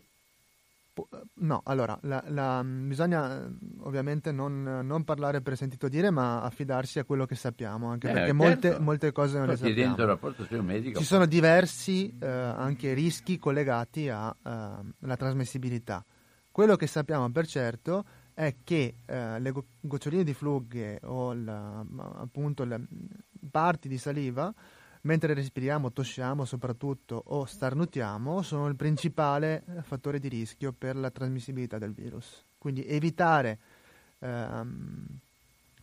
No, 1.36 1.62
allora, 1.66 1.98
la, 2.04 2.24
la, 2.28 2.64
bisogna 2.64 3.48
ovviamente 3.82 4.32
non, 4.32 4.82
non, 4.84 5.04
parlare 5.04 5.42
per 5.42 5.56
sentito 5.56 5.88
dire, 5.88 6.10
ma 6.10 6.42
affidarsi 6.42 7.00
a 7.00 7.04
quello 7.04 7.26
che 7.26 7.36
sappiamo, 7.36 7.90
anche 7.90 8.10
eh, 8.10 8.14
perché 8.14 8.28
certo. 8.28 8.44
molte, 8.44 8.80
molte, 8.80 9.12
cose 9.12 9.38
non 9.38 9.48
le 9.48 9.58
sappiamo. 9.58 10.62
Medico, 10.62 11.00
Ci 11.00 11.06
sono 11.06 11.26
diversi 11.26 12.16
eh, 12.20 12.28
anche 12.28 12.94
rischi 12.94 13.38
collegati 13.38 14.10
alla 14.10 14.36
eh, 14.44 15.18
trasmissibilità. 15.18 16.04
Quello 16.52 16.76
che 16.76 16.88
sappiamo 16.88 17.30
per 17.32 17.48
certo 17.48 18.06
è 18.34 18.56
che 18.64 18.96
eh, 19.06 19.40
le 19.40 19.54
goccioline 19.80 20.24
di 20.24 20.34
flughe 20.34 21.00
o 21.04 21.34
la, 21.34 21.86
appunto 22.16 22.64
le 22.64 22.82
parti 23.52 23.88
di 23.88 23.98
saliva 23.98 24.54
mentre 25.02 25.34
respiriamo, 25.34 25.92
tossiamo 25.92 26.46
soprattutto 26.46 27.22
o 27.28 27.46
starnutiamo, 27.46 28.42
sono 28.42 28.68
il 28.68 28.76
principale 28.76 29.64
eh, 29.66 29.82
fattore 29.82 30.20
di 30.20 30.28
rischio 30.28 30.74
per 30.78 30.96
la 30.96 31.10
trasmissibilità 31.10 31.78
del 31.78 31.94
virus. 31.94 32.44
Quindi 32.58 32.86
evitare 32.86 33.58
ehm, 34.20 35.06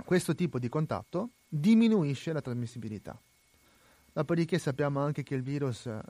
questo 0.05 0.35
tipo 0.35 0.59
di 0.59 0.69
contatto 0.69 1.31
diminuisce 1.49 2.33
la 2.33 2.43
trasmissibilità. 2.43 3.19
Dopodiché 4.13 4.59
sappiamo 4.59 5.01
anche 5.01 5.23
che 5.23 5.35
il 5.35 5.43
virus 5.43 5.87
eh, 5.87 6.01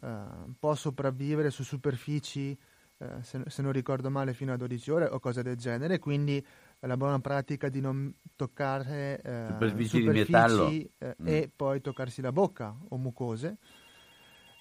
può 0.58 0.74
sopravvivere 0.74 1.50
su 1.50 1.64
superfici, 1.64 2.56
eh, 2.98 3.06
se, 3.22 3.42
se, 3.46 3.62
non 3.62 3.72
ricordo 3.72 4.10
male, 4.10 4.32
fino 4.32 4.52
a 4.52 4.56
12 4.56 4.90
ore 4.90 5.04
o 5.06 5.18
cose 5.18 5.42
del 5.42 5.56
genere, 5.56 5.98
quindi 5.98 6.44
la 6.86 6.96
buona 6.96 7.18
pratica 7.20 7.68
di 7.68 7.80
non 7.80 8.12
toccare 8.34 9.20
eh, 9.22 9.46
superfici, 9.48 10.00
superfici 10.00 10.90
eh, 10.98 11.16
mm. 11.20 11.26
e 11.26 11.50
poi 11.54 11.80
toccarsi 11.80 12.20
la 12.20 12.32
bocca 12.32 12.74
o 12.88 12.96
mucose. 12.96 13.56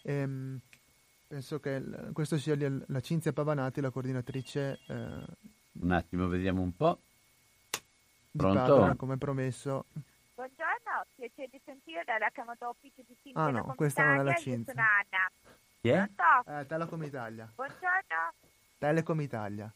Ehm, 0.04 0.60
penso 1.28 1.60
che 1.60 1.80
l- 1.80 2.12
questo 2.14 2.38
sia 2.38 2.56
l- 2.56 2.86
la 2.88 3.00
Cinzia 3.02 3.34
Pavanati, 3.34 3.82
la 3.82 3.90
coordinatrice. 3.90 4.80
Eh, 4.88 5.24
un 5.82 5.92
attimo, 5.92 6.28
vediamo 6.28 6.62
un 6.62 6.76
po'. 6.76 7.00
Pronto? 8.32 8.60
Padova, 8.60 8.96
come 8.96 9.18
promesso. 9.18 9.86
Buongiorno, 10.36 11.06
piacere 11.16 11.48
di 11.52 11.62
sentire 11.64 12.04
dalla 12.06 12.30
Camera 12.32 12.68
Office 12.68 13.04
di 13.08 13.16
Cinzia 13.22 13.42
Ah 13.42 13.52
no, 13.52 13.74
questa 13.76 14.06
non 14.06 14.20
è 14.20 14.24
la 14.24 14.36
Cinzia. 14.36 14.74
Sono 14.74 14.86
Anna. 14.86 15.32
Chi 15.82 15.90
è? 15.90 16.60
Eh, 16.60 16.66
Telecom 16.66 17.04
Italia. 17.04 17.52
Buongiorno. 17.56 18.34
Telecom 18.78 19.22
Italia. 19.22 19.72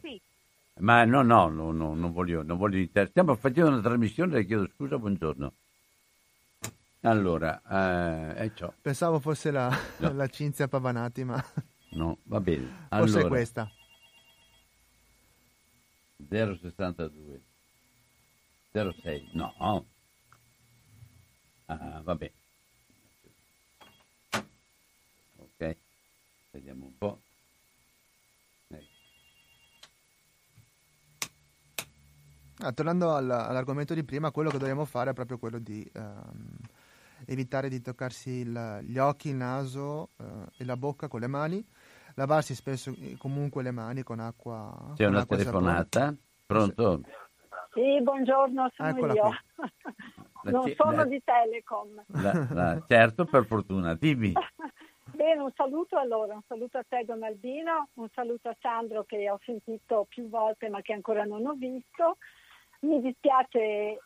Sì. 0.00 0.20
Ma 0.78 1.04
no, 1.04 1.22
no, 1.22 1.48
no, 1.48 1.72
no 1.72 1.94
non 1.94 2.12
voglio, 2.12 2.42
non 2.42 2.56
voglio 2.56 2.78
inter... 2.78 3.08
Stiamo 3.08 3.34
facendo 3.34 3.70
una 3.70 3.80
trasmissione, 3.80 4.34
le 4.34 4.46
chiedo 4.46 4.68
scusa, 4.74 4.98
buongiorno. 4.98 5.52
Allora, 7.02 7.60
eh, 7.68 8.34
è 8.34 8.52
ciò. 8.54 8.72
Pensavo 8.80 9.18
fosse 9.20 9.50
la, 9.50 9.76
no. 9.98 10.12
la 10.14 10.26
Cinzia 10.28 10.68
Pavanati, 10.68 11.24
ma... 11.24 11.42
No, 11.90 12.18
va 12.24 12.40
bene. 12.40 12.86
Allora, 12.88 13.10
Forse 13.10 13.26
è 13.26 13.28
questa. 13.28 13.72
062 16.28 17.40
06 18.72 19.30
no 19.32 19.86
ah, 21.66 22.00
vabbè 22.02 22.32
ok 25.36 25.76
vediamo 26.50 26.86
un 26.86 26.98
po' 26.98 27.20
Ah, 32.60 32.72
tornando 32.72 33.14
all- 33.14 33.30
all'argomento 33.30 33.94
di 33.94 34.02
prima, 34.04 34.32
quello 34.32 34.50
che 34.50 34.58
dobbiamo 34.58 34.84
fare 34.84 35.10
è 35.10 35.14
proprio 35.14 35.38
quello 35.38 35.58
di 35.58 35.88
ehm, 35.94 36.56
evitare 37.26 37.68
di 37.68 37.80
toccarsi 37.80 38.30
il, 38.30 38.80
gli 38.82 38.98
occhi, 38.98 39.28
il 39.28 39.36
naso 39.36 40.10
eh, 40.18 40.24
e 40.58 40.64
la 40.64 40.76
bocca 40.76 41.06
con 41.06 41.20
le 41.20 41.28
mani, 41.28 41.64
lavarsi 42.14 42.54
spesso 42.56 42.92
eh, 42.98 43.16
comunque 43.16 43.62
le 43.62 43.70
mani 43.70 44.02
con 44.02 44.18
acqua. 44.18 44.74
C'è 44.96 45.04
con 45.04 45.12
una 45.14 45.22
acqua 45.22 45.36
telefonata? 45.36 46.14
Pronto? 46.46 47.02
Sì, 47.74 48.02
buongiorno, 48.02 48.70
sono 48.74 48.88
Eccola 48.88 49.12
io. 49.14 49.30
non 50.50 50.64
c- 50.64 50.74
sono 50.76 50.96
la- 50.96 51.04
di 51.04 51.22
Telecom. 51.22 52.02
La, 52.08 52.46
la, 52.50 52.82
certo, 52.88 53.24
per 53.24 53.44
fortuna, 53.46 53.94
dimmi. 53.94 54.32
Bene, 55.14 55.42
un 55.42 55.52
saluto 55.54 55.96
allora, 55.96 56.34
un 56.34 56.42
saluto 56.46 56.78
a 56.78 56.84
te 56.88 57.04
Don 57.04 57.22
Albino, 57.22 57.88
un 57.94 58.08
saluto 58.14 58.48
a 58.48 58.56
Sandro 58.60 59.04
che 59.04 59.28
ho 59.30 59.38
sentito 59.44 60.06
più 60.08 60.28
volte 60.28 60.68
ma 60.68 60.80
che 60.80 60.92
ancora 60.92 61.24
non 61.24 61.46
ho 61.46 61.54
visto. 61.54 62.16
Mi 62.80 63.00
dispiace 63.00 63.98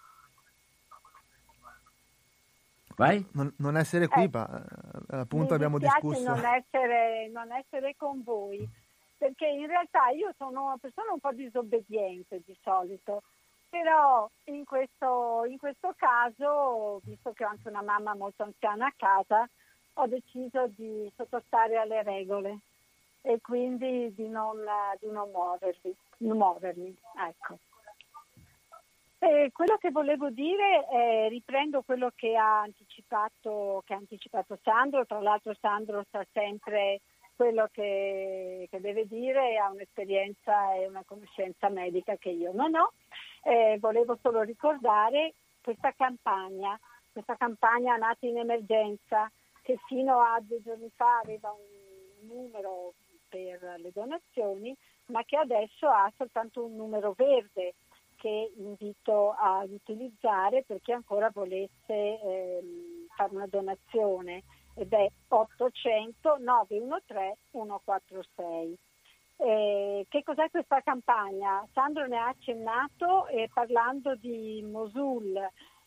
Vai? 2.96 3.26
Non, 3.32 3.52
non 3.58 3.76
essere 3.76 4.06
qui, 4.08 4.24
Eh, 4.24 4.30
ma 4.32 4.64
eh, 5.10 5.16
appunto 5.16 5.54
abbiamo 5.54 5.76
mi 5.76 5.82
dispiace 5.82 6.06
discusso. 6.06 6.34
Non 6.34 6.44
essere, 6.44 7.28
non 7.28 7.52
essere 7.52 7.94
con 7.96 8.22
voi, 8.22 8.68
perché 9.16 9.46
in 9.46 9.66
realtà 9.66 10.10
io 10.10 10.32
sono 10.36 10.66
una 10.66 10.76
persona 10.78 11.12
un 11.12 11.18
po' 11.18 11.32
disobbediente 11.32 12.42
di 12.44 12.56
solito, 12.62 13.22
però 13.68 14.28
in 14.44 14.64
questo, 14.64 15.44
in 15.48 15.58
questo 15.58 15.94
caso, 15.96 17.00
visto 17.04 17.32
che 17.32 17.44
ho 17.44 17.48
anche 17.48 17.68
una 17.68 17.82
mamma 17.82 18.14
molto 18.14 18.42
anziana 18.42 18.86
a 18.86 18.94
casa, 18.96 19.48
ho 19.94 20.06
deciso 20.06 20.68
di 20.68 21.10
sottostare 21.16 21.76
alle 21.76 22.02
regole 22.02 22.58
e 23.22 23.40
quindi 23.40 24.12
di 24.14 24.28
non, 24.28 24.58
di 25.00 25.10
non 25.10 25.30
muovervi, 25.30 25.96
non 26.18 26.36
muovermi. 26.36 26.96
Ecco. 27.28 27.58
E 29.24 29.52
quello 29.52 29.76
che 29.76 29.92
volevo 29.92 30.30
dire, 30.30 30.84
è, 30.88 31.28
riprendo 31.28 31.82
quello 31.82 32.10
che 32.12 32.36
ha, 32.36 32.62
anticipato, 32.62 33.80
che 33.86 33.94
ha 33.94 33.98
anticipato 33.98 34.58
Sandro, 34.64 35.06
tra 35.06 35.20
l'altro 35.20 35.54
Sandro 35.60 36.04
sa 36.10 36.26
sempre 36.32 37.02
quello 37.36 37.68
che, 37.70 38.66
che 38.68 38.80
deve 38.80 39.06
dire, 39.06 39.58
ha 39.58 39.70
un'esperienza 39.70 40.74
e 40.74 40.88
una 40.88 41.04
conoscenza 41.06 41.68
medica 41.68 42.16
che 42.16 42.30
io 42.30 42.50
non 42.52 42.74
ho. 42.74 42.94
Eh, 43.44 43.78
volevo 43.78 44.18
solo 44.20 44.42
ricordare 44.42 45.34
questa 45.62 45.92
campagna, 45.92 46.76
questa 47.12 47.36
campagna 47.36 47.94
nata 47.94 48.26
in 48.26 48.38
emergenza 48.38 49.30
che 49.62 49.78
fino 49.86 50.18
a 50.18 50.40
due 50.40 50.60
giorni 50.62 50.90
fa 50.96 51.20
aveva 51.22 51.52
un 51.52 52.26
numero 52.26 52.94
per 53.28 53.76
le 53.78 53.92
donazioni, 53.92 54.76
ma 55.06 55.22
che 55.22 55.36
adesso 55.36 55.86
ha 55.86 56.12
soltanto 56.16 56.64
un 56.64 56.74
numero 56.74 57.14
verde 57.16 57.74
che 58.22 58.52
invito 58.54 59.34
ad 59.36 59.72
utilizzare 59.72 60.62
per 60.64 60.80
chi 60.80 60.92
ancora 60.92 61.28
volesse 61.34 61.70
ehm, 61.88 63.06
fare 63.16 63.34
una 63.34 63.48
donazione 63.48 64.44
ed 64.76 64.92
è 64.92 65.10
800 65.26 66.36
913 66.38 67.36
146. 67.50 68.78
Eh, 69.38 70.06
che 70.08 70.22
cos'è 70.22 70.48
questa 70.50 70.80
campagna? 70.82 71.66
Sandro 71.72 72.06
ne 72.06 72.16
ha 72.16 72.28
accennato 72.28 73.26
eh, 73.26 73.50
parlando 73.52 74.14
di 74.14 74.64
Mosul, 74.70 75.36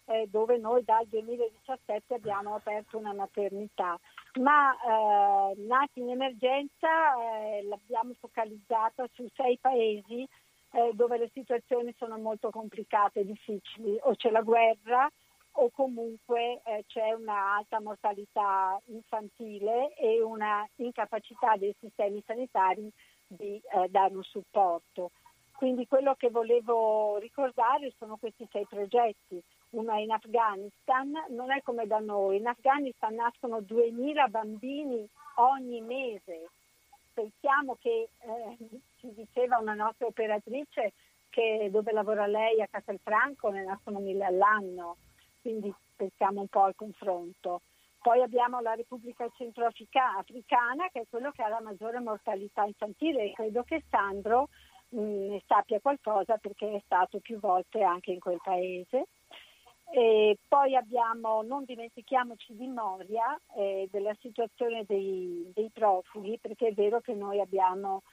eh, 0.07 0.27
dove 0.29 0.57
noi 0.57 0.83
dal 0.83 1.07
2017 1.07 2.15
abbiamo 2.15 2.55
aperto 2.55 2.97
una 2.97 3.13
maternità, 3.13 3.97
ma 4.41 4.73
eh, 4.73 5.55
nati 5.67 6.01
in 6.01 6.09
emergenza 6.09 7.15
eh, 7.15 7.63
l'abbiamo 7.63 8.11
focalizzata 8.19 9.07
su 9.13 9.25
sei 9.33 9.57
paesi 9.57 10.27
eh, 10.75 10.91
dove 10.94 11.17
le 11.17 11.29
situazioni 11.34 11.94
sono 11.98 12.17
molto 12.17 12.50
complicate 12.50 13.22
e 13.22 13.25
difficili, 13.25 13.98
o 14.01 14.15
c'è 14.15 14.29
la 14.29 14.41
guerra 14.41 15.10
o 15.58 15.70
comunque 15.70 16.62
eh, 16.65 16.84
c'è 16.88 17.13
una 17.13 17.55
alta 17.55 17.79
mortalità 17.79 18.77
infantile 18.88 19.94
e 19.96 20.22
una 20.22 20.67
incapacità 20.75 21.55
dei 21.55 21.74
sistemi 21.79 22.22
sanitari 22.25 22.91
di 23.25 23.55
eh, 23.55 23.88
dare 23.89 24.15
un 24.15 24.24
supporto. 24.24 25.12
Quindi 25.53 25.88
quello 25.88 26.15
che 26.15 26.29
volevo 26.29 27.17
ricordare 27.17 27.94
sono 27.98 28.17
questi 28.17 28.46
sei 28.51 28.65
progetti. 28.65 29.41
Uno 29.70 29.94
è 29.94 30.00
in 30.00 30.12
Afghanistan, 30.12 31.12
non 31.29 31.51
è 31.51 31.62
come 31.62 31.88
da 31.88 32.00
noi, 32.00 32.38
in 32.38 32.48
Afghanistan 32.48 33.15
nascono 33.15 33.62
2000 33.62 34.27
bambini 34.27 35.08
ogni 35.36 35.79
mese. 35.79 36.50
Pensiamo 37.13 37.77
che, 37.79 38.10
eh, 38.20 38.58
ci 39.05 39.13
diceva 39.13 39.57
una 39.57 39.74
nostra 39.74 40.07
operatrice, 40.07 40.93
che 41.29 41.67
dove 41.69 41.91
lavora 41.91 42.25
lei 42.27 42.62
a 42.62 42.67
Castelfranco 42.67 43.50
ne 43.50 43.65
nascono 43.65 44.00
mille 44.00 44.25
all'anno, 44.25 44.97
quindi 45.41 45.74
pensiamo 45.95 46.41
un 46.41 46.47
po' 46.47 46.63
al 46.63 46.75
confronto. 46.75 47.62
Poi 48.01 48.21
abbiamo 48.21 48.62
la 48.62 48.74
Repubblica 48.74 49.27
Centroafricana, 49.35 50.89
che 50.91 51.01
è 51.01 51.05
quello 51.09 51.31
che 51.31 51.44
ha 51.44 51.50
la 51.50 51.59
maggiore 51.59 52.00
mortalità 52.00 52.63
infantile 52.63 53.24
e 53.24 53.33
credo 53.33 53.63
che 53.63 53.83
Sandro 53.89 54.50
mh, 54.89 55.00
ne 55.00 55.41
sappia 55.46 55.79
qualcosa 55.79 56.37
perché 56.37 56.75
è 56.75 56.81
stato 56.85 57.20
più 57.20 57.39
volte 57.39 57.81
anche 57.81 58.11
in 58.11 58.20
quel 58.20 58.39
paese. 58.41 59.07
E 59.91 60.37
poi 60.48 60.75
abbiamo, 60.75 61.41
non 61.41 61.63
dimentichiamoci 61.63 62.55
di 62.55 62.68
Moria, 62.68 63.39
eh, 63.55 63.87
della 63.91 64.15
situazione 64.20 64.83
dei, 64.85 65.51
dei 65.53 65.70
profughi, 65.72 66.39
perché 66.39 66.68
è 66.68 66.74
vero 66.74 67.01
che 67.01 67.13
noi 67.13 67.39
abbiamo 67.39 68.03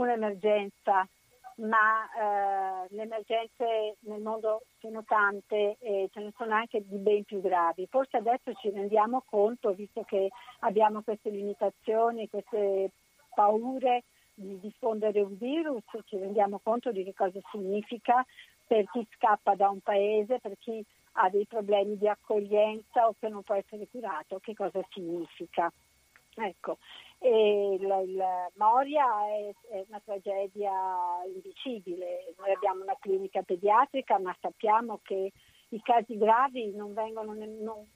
un'emergenza, 0.00 1.06
ma 1.56 2.04
eh, 2.04 2.86
le 2.90 3.02
emergenze 3.02 3.96
nel 4.00 4.20
mondo 4.20 4.62
sono 4.78 5.04
tante 5.04 5.76
e 5.78 6.08
ce 6.12 6.20
ne 6.20 6.32
sono 6.36 6.54
anche 6.54 6.82
di 6.86 6.96
ben 6.96 7.24
più 7.24 7.40
gravi. 7.40 7.86
Forse 7.86 8.16
adesso 8.16 8.52
ci 8.54 8.70
rendiamo 8.70 9.22
conto, 9.28 9.72
visto 9.72 10.02
che 10.02 10.30
abbiamo 10.60 11.02
queste 11.02 11.30
limitazioni, 11.30 12.28
queste 12.28 12.90
paure 13.34 14.04
di 14.34 14.58
diffondere 14.58 15.20
un 15.20 15.36
virus, 15.36 15.84
ci 16.06 16.16
rendiamo 16.16 16.60
conto 16.62 16.92
di 16.92 17.04
che 17.04 17.14
cosa 17.14 17.38
significa 17.50 18.24
per 18.66 18.88
chi 18.90 19.06
scappa 19.14 19.54
da 19.54 19.68
un 19.68 19.80
paese, 19.80 20.38
per 20.40 20.56
chi 20.58 20.82
ha 21.12 21.28
dei 21.28 21.44
problemi 21.44 21.98
di 21.98 22.08
accoglienza 22.08 23.06
o 23.06 23.14
che 23.18 23.28
non 23.28 23.42
può 23.42 23.56
essere 23.56 23.86
curato, 23.90 24.38
che 24.38 24.54
cosa 24.54 24.80
significa. 24.90 25.70
Ecco, 26.36 26.78
e 27.22 27.74
il, 27.74 27.82
il 27.82 28.24
Moria 28.54 29.04
è, 29.26 29.54
è, 29.74 29.84
una 29.88 30.00
tragedia 30.02 30.72
indicibile. 31.26 32.32
Noi 32.38 32.52
abbiamo 32.52 32.82
una 32.82 32.96
clinica 32.98 33.42
pediatrica, 33.42 34.18
ma 34.18 34.34
sappiamo 34.40 35.00
che 35.02 35.30
i 35.68 35.82
casi 35.82 36.16
gravi 36.16 36.74
non 36.74 36.94
vengono, 36.94 37.34
non, 37.34 37.86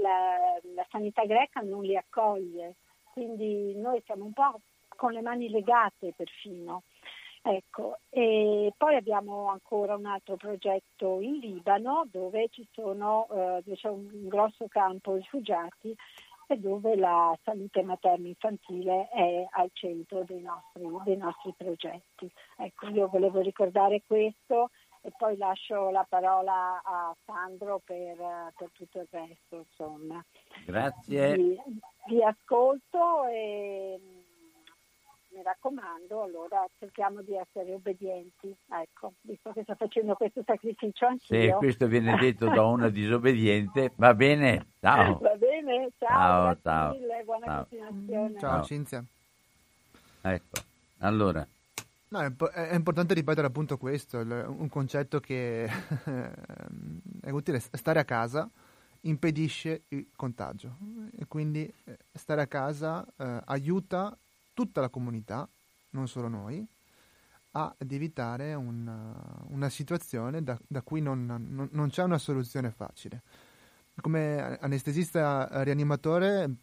la, 0.00 0.60
la 0.74 0.86
sanità 0.90 1.24
greca 1.24 1.60
non 1.60 1.82
li 1.82 1.96
accoglie, 1.96 2.76
quindi 3.12 3.74
noi 3.74 4.00
siamo 4.06 4.24
un 4.24 4.32
po' 4.32 4.60
con 4.88 5.12
le 5.12 5.22
mani 5.22 5.50
legate 5.50 6.12
perfino. 6.16 6.84
Ecco, 7.42 7.98
e 8.10 8.72
poi 8.76 8.96
abbiamo 8.96 9.48
ancora 9.48 9.94
un 9.96 10.06
altro 10.06 10.36
progetto 10.36 11.20
in 11.20 11.38
Libano 11.38 12.06
dove 12.10 12.50
sono 12.72 13.26
eh, 13.30 13.62
dove 13.64 13.76
c'è 13.76 13.88
un 13.88 14.28
grosso 14.28 14.66
campo 14.68 15.14
rifugiati 15.14 15.96
e 16.50 16.56
dove 16.56 16.96
la 16.96 17.38
salute 17.44 17.82
materno-infantile 17.82 19.08
è 19.10 19.46
al 19.50 19.68
centro 19.74 20.24
dei 20.24 20.40
nostri, 20.40 20.88
dei 21.04 21.16
nostri 21.16 21.52
progetti. 21.54 22.30
Ecco, 22.56 22.88
io 22.88 23.08
volevo 23.08 23.40
ricordare 23.40 24.02
questo 24.06 24.70
e 25.02 25.12
poi 25.16 25.36
lascio 25.36 25.90
la 25.90 26.06
parola 26.08 26.80
a 26.82 27.14
Sandro 27.26 27.80
per, 27.84 28.16
per 28.56 28.70
tutto 28.72 29.00
il 29.00 29.08
resto. 29.10 29.56
Insomma. 29.56 30.24
Grazie. 30.64 31.34
Vi, 31.36 31.60
vi 32.08 32.22
ascolto 32.22 33.26
e 33.26 34.00
mi 35.38 35.42
raccomando, 35.44 36.22
allora 36.22 36.66
cerchiamo 36.78 37.22
di 37.22 37.36
essere 37.36 37.72
obbedienti, 37.72 38.54
ecco, 38.70 39.14
visto 39.20 39.52
che 39.52 39.62
sto 39.62 39.76
facendo 39.76 40.14
questo 40.14 40.42
sacrificio 40.44 41.06
anch'io. 41.06 41.40
Se 41.40 41.54
questo 41.56 41.86
viene 41.86 42.16
detto 42.16 42.46
da 42.48 42.64
una 42.64 42.88
disobbediente, 42.90 43.92
va 43.96 44.14
bene, 44.14 44.66
ciao. 44.80 45.18
Va 45.18 45.36
bene, 45.36 45.90
ciao, 45.98 46.08
Ciao, 46.08 46.58
ciao 46.60 46.92
mille, 46.92 47.22
buona 47.24 47.46
Ciao. 47.46 47.66
continuazione. 47.68 48.38
Ciao 48.40 48.50
Ciao. 48.50 48.64
Cinzia. 48.64 49.04
Ecco, 50.22 50.60
allora, 50.98 51.46
No, 52.10 52.20
è, 52.20 52.26
impo- 52.26 52.50
è 52.50 52.74
importante 52.74 53.12
ripetere 53.12 53.46
appunto 53.46 53.76
questo, 53.76 54.16
un 54.18 54.68
concetto 54.70 55.20
che 55.20 55.64
è 57.20 57.30
utile, 57.30 57.60
stare 57.60 58.00
a 58.00 58.04
casa 58.04 58.48
impedisce 59.02 59.82
il 59.88 60.08
contagio 60.16 60.76
e 61.16 61.26
quindi 61.26 61.72
eh, 61.84 61.98
stare 62.12 62.42
a 62.42 62.46
casa 62.46 63.06
eh, 63.16 63.40
aiuta 63.44 64.16
tutta 64.58 64.80
la 64.80 64.88
comunità, 64.88 65.48
non 65.90 66.08
solo 66.08 66.26
noi, 66.26 66.66
ad 67.52 67.92
evitare 67.92 68.54
una, 68.54 69.14
una 69.50 69.68
situazione 69.68 70.42
da, 70.42 70.58
da 70.66 70.82
cui 70.82 71.00
non, 71.00 71.24
non- 71.26 71.68
non 71.70 71.90
c'è 71.90 72.02
una 72.02 72.18
soluzione 72.18 72.72
facile. 72.72 73.22
Come 74.00 74.58
anestesista 74.58 75.62
rianimatore 75.62 76.48
mh, 76.48 76.56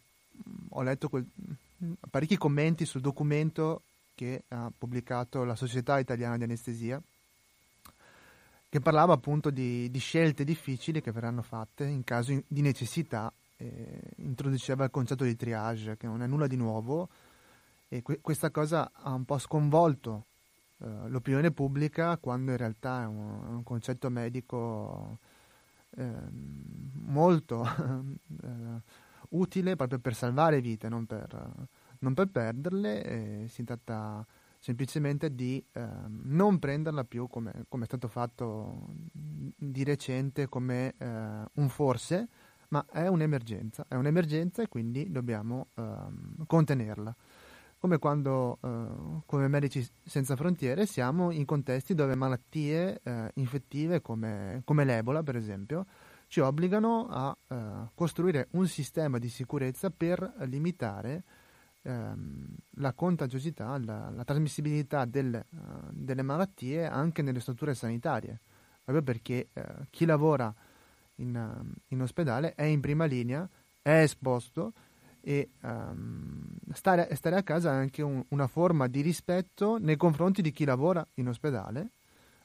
ho 0.68 0.82
letto 0.82 1.08
quel- 1.08 1.26
mh, 1.78 1.92
parecchi 2.10 2.36
commenti 2.36 2.84
sul 2.84 3.00
documento 3.00 3.80
che 4.14 4.42
ha 4.48 4.70
pubblicato 4.76 5.44
la 5.44 5.56
Società 5.56 5.98
Italiana 5.98 6.36
di 6.36 6.42
Anestesia, 6.42 7.00
che 8.68 8.80
parlava 8.80 9.14
appunto 9.14 9.48
di, 9.48 9.90
di 9.90 9.98
scelte 10.00 10.44
difficili 10.44 11.00
che 11.00 11.12
verranno 11.12 11.40
fatte 11.40 11.86
in 11.86 12.04
caso 12.04 12.42
di 12.46 12.60
necessità, 12.60 13.32
e 13.56 14.00
introduceva 14.16 14.84
il 14.84 14.90
concetto 14.90 15.24
di 15.24 15.34
triage, 15.34 15.96
che 15.96 16.06
non 16.06 16.20
è 16.20 16.26
nulla 16.26 16.46
di 16.46 16.56
nuovo, 16.56 17.08
e 17.88 18.02
que- 18.02 18.20
questa 18.20 18.50
cosa 18.50 18.90
ha 18.92 19.12
un 19.12 19.24
po' 19.24 19.38
sconvolto 19.38 20.26
eh, 20.78 21.08
l'opinione 21.08 21.50
pubblica 21.52 22.16
quando 22.18 22.50
in 22.50 22.56
realtà 22.56 23.02
è 23.02 23.06
un, 23.06 23.44
è 23.44 23.48
un 23.50 23.62
concetto 23.62 24.10
medico 24.10 25.18
ehm, 25.96 26.90
molto 27.06 27.64
eh, 28.42 28.82
utile 29.30 29.76
proprio 29.76 29.98
per 29.98 30.14
salvare 30.14 30.60
vite, 30.60 30.88
non 30.88 31.06
per, 31.06 31.68
non 32.00 32.14
per 32.14 32.28
perderle. 32.28 33.46
Si 33.48 33.64
tratta 33.64 34.24
semplicemente 34.58 35.34
di 35.34 35.64
eh, 35.72 35.86
non 36.08 36.58
prenderla 36.58 37.04
più 37.04 37.28
come, 37.28 37.64
come, 37.68 37.84
è 37.84 37.86
stato 37.86 38.08
fatto 38.08 38.88
di 39.12 39.84
recente 39.84 40.48
come 40.48 40.94
eh, 40.98 41.44
un 41.52 41.68
forse, 41.68 42.28
ma 42.68 42.84
è 42.90 43.06
un'emergenza, 43.06 43.86
è 43.88 43.94
un'emergenza 43.94 44.62
e 44.62 44.68
quindi 44.68 45.10
dobbiamo 45.10 45.68
eh, 45.74 45.82
contenerla. 46.46 47.14
Come 47.86 47.98
quando, 47.98 48.58
eh, 48.64 49.22
come 49.26 49.46
Medici 49.46 49.88
Senza 50.02 50.34
Frontiere, 50.34 50.86
siamo 50.86 51.30
in 51.30 51.44
contesti 51.44 51.94
dove 51.94 52.16
malattie 52.16 52.98
eh, 53.00 53.30
infettive 53.34 54.02
come, 54.02 54.62
come, 54.64 54.84
l'Ebola, 54.84 55.22
per 55.22 55.36
esempio, 55.36 55.86
ci 56.26 56.40
obbligano 56.40 57.06
a 57.08 57.36
eh, 57.46 57.90
costruire 57.94 58.48
un 58.54 58.66
sistema 58.66 59.18
di 59.18 59.28
sicurezza 59.28 59.90
per 59.90 60.34
limitare 60.46 61.22
ehm, 61.82 62.56
la 62.78 62.92
contagiosità, 62.92 63.78
la, 63.78 64.10
la 64.10 64.24
trasmissibilità 64.24 65.04
del, 65.04 65.40
uh, 65.48 65.56
delle 65.92 66.22
malattie 66.22 66.86
anche 66.86 67.22
nelle 67.22 67.38
strutture 67.38 67.74
sanitarie, 67.74 68.40
proprio 68.82 69.04
perché 69.04 69.50
uh, 69.52 69.84
chi 69.90 70.06
lavora 70.06 70.52
in, 71.18 71.72
in, 71.86 72.02
ospedale 72.02 72.56
è 72.56 72.64
in 72.64 72.80
prima 72.80 73.04
linea, 73.04 73.48
è 73.80 74.00
esposto 74.00 74.72
e 75.26 75.50
um, 75.62 76.46
stare, 76.72 77.12
stare, 77.16 77.34
a 77.34 77.42
casa 77.42 77.72
è 77.72 77.74
anche 77.74 78.00
un, 78.00 78.24
una 78.28 78.46
forma 78.46 78.86
di 78.86 79.00
rispetto 79.00 79.76
nei 79.76 79.96
confronti 79.96 80.40
di 80.40 80.52
chi 80.52 80.64
lavora 80.64 81.04
in 81.14 81.26
ospedale, 81.26 81.94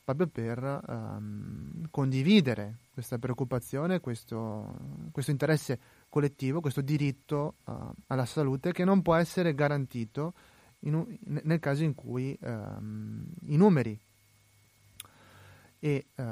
proprio 0.04 0.26
per 0.26 0.82
um, 0.88 1.88
condividere 1.92 2.80
questa 2.92 3.20
preoccupazione, 3.20 4.00
questo, 4.00 4.76
questo 5.12 5.30
interesse 5.30 5.80
collettivo, 6.10 6.60
questo 6.60 6.82
diritto 6.82 7.58
uh, 7.66 7.92
alla 8.08 8.26
salute 8.26 8.72
che 8.72 8.84
non 8.84 9.04
può 9.04 9.14
essere 9.14 9.54
garantito 9.54 10.34
un, 10.80 11.06
nel 11.20 11.60
caso 11.60 11.84
in 11.84 11.94
cui 11.94 12.36
um, 12.42 13.28
i 13.46 13.58
numeri 13.58 14.00
e, 15.84 16.06
uh, 16.14 16.24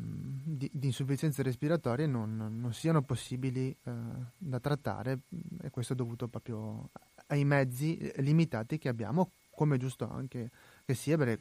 di, 0.00 0.68
di, 0.72 0.86
insufficienze 0.86 1.44
respiratorie 1.44 2.08
non, 2.08 2.58
non 2.58 2.72
siano 2.72 3.02
possibili 3.02 3.74
uh, 3.84 3.92
da 4.36 4.58
trattare 4.58 5.20
e 5.62 5.70
questo 5.70 5.92
è 5.92 5.96
dovuto 5.96 6.26
proprio 6.26 6.90
ai 7.28 7.44
mezzi 7.44 8.12
limitati 8.16 8.78
che 8.78 8.88
abbiamo, 8.88 9.30
come 9.50 9.76
è 9.76 9.78
giusto 9.78 10.10
anche 10.10 10.50
che 10.84 10.94
sia, 10.94 11.16
perché 11.16 11.40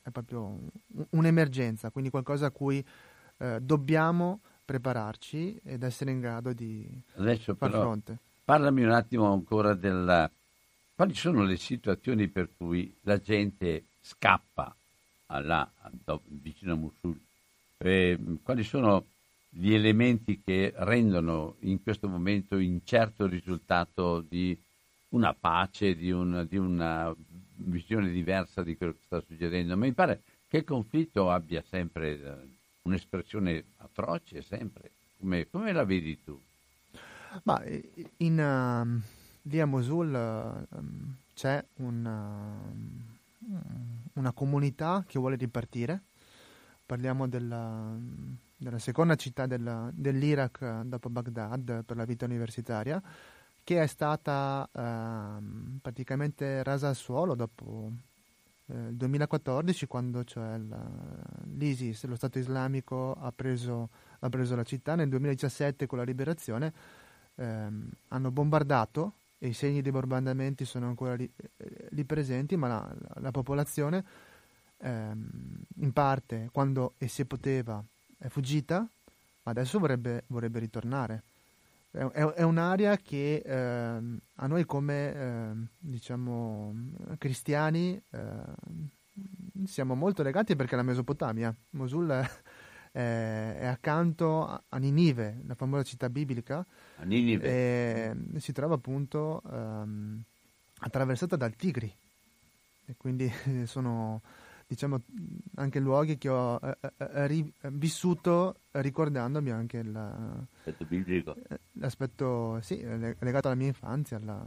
è 0.00 0.08
proprio 0.08 0.58
un'emergenza, 1.10 1.90
quindi 1.90 2.08
qualcosa 2.08 2.46
a 2.46 2.50
cui 2.50 2.82
uh, 3.36 3.58
dobbiamo 3.60 4.40
prepararci 4.64 5.60
ed 5.64 5.82
essere 5.82 6.12
in 6.12 6.20
grado 6.20 6.54
di 6.54 6.88
Adesso 7.16 7.54
far 7.56 7.68
però, 7.68 7.82
fronte. 7.82 8.18
Parlami 8.42 8.84
un 8.84 8.90
attimo 8.90 9.30
ancora 9.30 9.74
della... 9.74 10.30
Quali 10.94 11.14
sono 11.14 11.42
le 11.42 11.58
situazioni 11.58 12.28
per 12.28 12.48
cui 12.56 12.96
la 13.02 13.18
gente 13.18 13.84
scappa 14.00 14.74
là, 15.40 15.70
vicino 16.26 16.72
a 16.72 16.76
Mosul? 16.76 17.18
Eh, 17.78 18.18
quali 18.42 18.62
sono 18.62 19.06
gli 19.48 19.74
elementi 19.74 20.40
che 20.42 20.72
rendono 20.76 21.56
in 21.60 21.82
questo 21.82 22.08
momento 22.08 22.56
incerto 22.56 23.24
il 23.24 23.30
risultato 23.30 24.20
di 24.20 24.56
una 25.10 25.34
pace, 25.34 25.94
di, 25.94 26.10
un, 26.10 26.46
di, 26.48 26.56
una 26.56 27.14
visione 27.56 28.10
diversa 28.10 28.62
di 28.62 28.76
quello 28.76 28.92
che 28.92 29.00
sta 29.04 29.22
succedendo? 29.26 29.76
Mi 29.76 29.92
pare 29.92 30.22
che 30.48 30.58
il 30.58 30.64
conflitto 30.64 31.30
abbia 31.30 31.62
sempre 31.68 32.20
eh, 32.20 32.34
un'espressione 32.82 33.64
atroce 33.78 34.42
sempre. 34.42 34.90
Come, 35.18 35.48
come 35.50 35.72
la 35.72 35.84
vedi 35.84 36.18
tu? 36.24 36.40
Ma 37.44 37.62
in, 38.18 38.38
uh, 38.38 39.02
lì 39.42 39.60
a 39.60 39.66
Mosul 39.66 40.66
uh, 40.68 40.76
c'è 41.34 41.64
una, 41.76 42.54
una, 44.14 44.32
comunità 44.32 45.04
che 45.06 45.18
vuole 45.18 45.36
ripartire. 45.36 46.02
Parliamo 46.84 47.28
della, 47.28 47.96
della 48.56 48.78
seconda 48.78 49.14
città 49.14 49.46
della, 49.46 49.90
dell'Iraq 49.92 50.82
dopo 50.82 51.08
Baghdad 51.08 51.84
per 51.84 51.96
la 51.96 52.04
vita 52.04 52.24
universitaria, 52.24 53.02
che 53.64 53.82
è 53.82 53.86
stata 53.86 54.68
uh, 54.70 55.78
praticamente 55.80 56.62
rasa 56.62 56.88
al 56.88 56.96
suolo 56.96 57.34
dopo 57.34 57.92
eh, 58.66 58.92
2014 58.92 59.86
quando 59.86 60.24
cioè, 60.24 60.56
la, 60.58 60.82
l'ISIS, 61.56 62.04
lo 62.04 62.16
Stato 62.16 62.38
islamico, 62.38 63.12
ha 63.12 63.32
preso, 63.32 63.90
ha 64.20 64.28
preso, 64.28 64.54
la 64.54 64.64
città, 64.64 64.94
nel 64.94 65.08
2017 65.08 65.86
con 65.86 65.98
la 65.98 66.04
liberazione 66.04 66.72
ehm, 67.34 67.90
hanno 68.08 68.30
bombardato 68.30 69.14
e 69.42 69.48
i 69.48 69.52
segni 69.52 69.82
dei 69.82 69.90
bombardamenti 69.90 70.64
sono 70.64 70.86
ancora 70.86 71.14
lì, 71.14 71.28
eh, 71.56 71.88
lì 71.90 72.04
presenti, 72.04 72.56
ma 72.56 72.68
la, 72.68 72.94
la, 72.96 73.20
la 73.20 73.30
popolazione 73.32 74.04
ehm, 74.78 75.28
in 75.78 75.92
parte, 75.92 76.48
quando 76.52 76.94
e 76.98 77.08
se 77.08 77.24
poteva, 77.24 77.82
è 78.18 78.28
fuggita, 78.28 78.78
ma 78.78 79.50
adesso 79.50 79.80
vorrebbe, 79.80 80.22
vorrebbe 80.28 80.60
ritornare 80.60 81.24
è, 81.92 81.98
è 81.98 82.42
un'area 82.42 82.96
che 82.96 83.42
eh, 83.44 84.18
a 84.34 84.46
noi 84.46 84.64
come 84.64 85.14
eh, 85.14 85.50
diciamo 85.78 86.74
cristiani 87.18 88.02
eh, 88.10 88.18
siamo 89.66 89.94
molto 89.94 90.22
legati 90.22 90.56
perché 90.56 90.72
è 90.72 90.76
la 90.76 90.82
Mesopotamia. 90.82 91.54
Mosul 91.70 92.26
è, 92.92 93.56
è 93.60 93.66
accanto 93.66 94.62
a 94.68 94.76
Ninive, 94.78 95.40
la 95.46 95.54
famosa 95.54 95.82
città 95.82 96.08
biblica. 96.08 96.64
A 96.96 97.04
Ninive. 97.04 97.44
E 97.44 98.16
si 98.38 98.52
trova 98.52 98.74
appunto 98.74 99.42
ehm, 99.50 100.22
attraversata 100.80 101.36
dal 101.36 101.56
Tigri. 101.56 101.92
E 102.86 102.94
quindi 102.96 103.32
sono 103.64 104.20
diciamo, 104.66 105.00
anche 105.56 105.78
luoghi 105.80 106.16
che 106.16 106.28
ho 106.28 106.58
eh, 106.62 106.76
eh, 106.80 106.92
eh 106.98 107.26
ri- 107.26 107.52
vissuto 107.72 108.56
ricordandomi 108.72 109.50
anche 109.50 109.82
la, 109.82 110.14
l'aspetto 110.64 110.84
biblico. 110.84 111.36
Eh, 111.48 111.58
l'aspetto 111.72 112.58
sì, 112.62 112.82
legato 113.18 113.48
alla 113.48 113.56
mia 113.56 113.66
infanzia, 113.66 114.16
alla, 114.16 114.42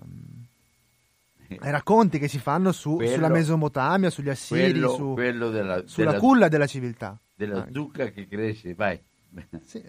ai 1.59 1.71
racconti 1.71 2.17
che 2.17 2.27
si 2.27 2.39
fanno 2.39 2.71
su, 2.71 2.95
quello, 2.95 3.13
sulla 3.13 3.29
Mesopotamia, 3.29 4.09
sugli 4.09 4.29
Assiri, 4.29 4.71
quello, 4.71 4.89
su, 4.89 5.13
quello 5.13 5.49
della, 5.49 5.83
sulla 5.85 6.11
della, 6.11 6.19
culla 6.19 6.47
della 6.47 6.67
civiltà. 6.67 7.17
Della 7.35 7.59
anche. 7.59 7.73
zucca 7.73 8.09
che 8.09 8.27
cresce, 8.27 8.73
vai. 8.73 8.99
Sì, 9.63 9.83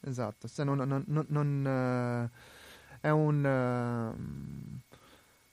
esatto. 0.00 0.46
Se 0.46 0.64
non, 0.64 0.76
non, 0.76 1.02
non, 1.06 1.24
non 1.28 2.30
uh, 2.30 2.98
è 3.00 3.08
un, 3.08 3.44
uh, 3.44 4.80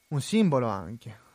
un 0.08 0.22
simbolo 0.22 0.68
anche 0.68 1.28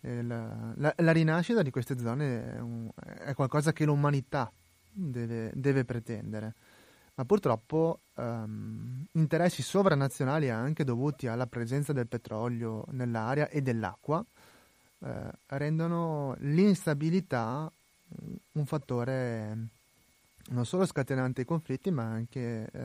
la, 0.00 0.72
la, 0.76 0.94
la, 0.96 1.12
rinascita 1.12 1.62
di 1.62 1.70
queste 1.70 1.98
zone 1.98 2.54
è, 2.54 2.60
un, 2.60 2.88
è 3.24 3.34
qualcosa 3.34 3.72
che 3.72 3.84
l'umanità 3.84 4.50
deve, 4.90 5.50
deve 5.54 5.84
pretendere, 5.84 6.54
ma 7.14 7.24
purtroppo 7.24 8.00
um, 8.14 9.04
interessi 9.12 9.62
sovranazionali 9.62 10.50
anche 10.50 10.84
dovuti 10.84 11.26
alla 11.26 11.46
presenza 11.46 11.92
del 11.92 12.06
petrolio 12.06 12.84
nell'aria 12.90 13.48
e 13.48 13.60
dell'acqua 13.60 14.24
eh, 15.00 15.30
rendono 15.46 16.36
l'instabilità 16.40 17.70
un 18.52 18.66
fattore 18.66 19.68
non 20.50 20.64
solo 20.64 20.86
scatenante 20.86 21.42
i 21.42 21.44
conflitti, 21.44 21.90
ma 21.90 22.04
anche 22.04 22.70
eh, 22.70 22.80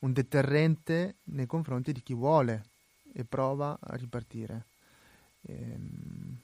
un 0.00 0.12
deterrente 0.12 1.16
nei 1.24 1.46
confronti 1.46 1.92
di 1.92 2.02
chi 2.02 2.14
vuole 2.14 2.64
e 3.12 3.24
prova 3.24 3.78
a 3.80 3.96
ripartire. 3.96 4.66
Ehm, 5.42 6.38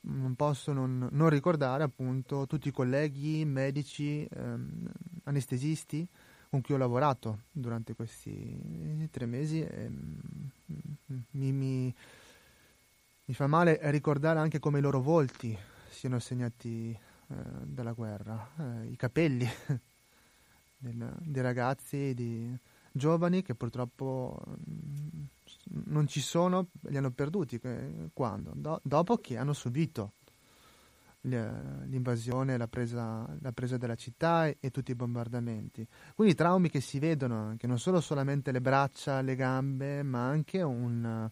non 0.00 0.34
posso 0.36 0.72
non, 0.72 1.08
non, 1.10 1.28
ricordare 1.30 1.84
appunto 1.84 2.46
tutti 2.46 2.68
i 2.68 2.72
colleghi 2.72 3.44
medici, 3.44 4.26
ehm, 4.30 4.90
anestesisti 5.24 6.06
con 6.50 6.60
cui 6.60 6.74
ho 6.74 6.78
lavorato 6.78 7.40
durante 7.50 7.94
questi 7.94 9.08
tre 9.10 9.26
mesi 9.26 9.60
e 9.60 9.88
mi, 9.88 11.52
mi, 11.52 11.94
mi, 13.24 13.34
fa 13.34 13.46
male 13.46 13.78
ricordare 13.90 14.38
anche 14.38 14.60
come 14.60 14.78
i 14.78 14.82
loro 14.82 15.00
volti 15.00 15.56
siano 15.94 16.18
segnati 16.18 16.90
eh, 16.90 17.34
dalla 17.62 17.92
guerra, 17.92 18.50
eh, 18.58 18.88
i 18.88 18.96
capelli 18.96 19.48
del, 20.76 21.16
dei 21.20 21.42
ragazzi, 21.42 22.12
di 22.12 22.54
giovani 22.92 23.42
che 23.42 23.54
purtroppo 23.54 24.40
non 25.86 26.06
ci 26.06 26.20
sono, 26.20 26.68
li 26.82 26.96
hanno 26.96 27.12
perduti. 27.12 27.60
Quando? 28.12 28.52
Do, 28.54 28.80
dopo 28.82 29.16
che 29.16 29.38
hanno 29.38 29.52
subito 29.52 30.12
l'invasione, 31.22 32.58
la 32.58 32.68
presa, 32.68 33.26
la 33.40 33.52
presa 33.52 33.78
della 33.78 33.94
città 33.94 34.46
e, 34.46 34.58
e, 34.60 34.70
tutti 34.70 34.90
i 34.90 34.94
bombardamenti. 34.94 35.86
Quindi 36.14 36.34
traumi 36.34 36.68
che 36.68 36.80
si 36.80 36.98
vedono 36.98 37.36
anche, 37.36 37.66
non 37.66 37.78
solo 37.78 38.02
solamente 38.02 38.52
le 38.52 38.60
braccia, 38.60 39.22
le 39.22 39.34
gambe, 39.34 40.02
ma 40.02 40.26
anche 40.28 40.60
un 40.60 41.30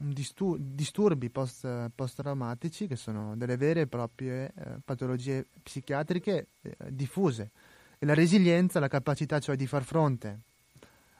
distur- 0.00 0.58
disturbi 0.58 1.28
post, 1.28 1.90
post-traumatici 1.94 2.86
che 2.86 2.96
sono 2.96 3.36
delle 3.36 3.56
vere 3.56 3.82
e 3.82 3.86
proprie 3.86 4.52
eh, 4.54 4.78
patologie 4.84 5.46
psichiatriche 5.62 6.46
eh, 6.62 6.76
diffuse. 6.88 7.50
E 7.98 8.06
la 8.06 8.14
resilienza, 8.14 8.80
la 8.80 8.88
capacità 8.88 9.38
cioè 9.38 9.56
di 9.56 9.66
far 9.66 9.84
fronte 9.84 10.38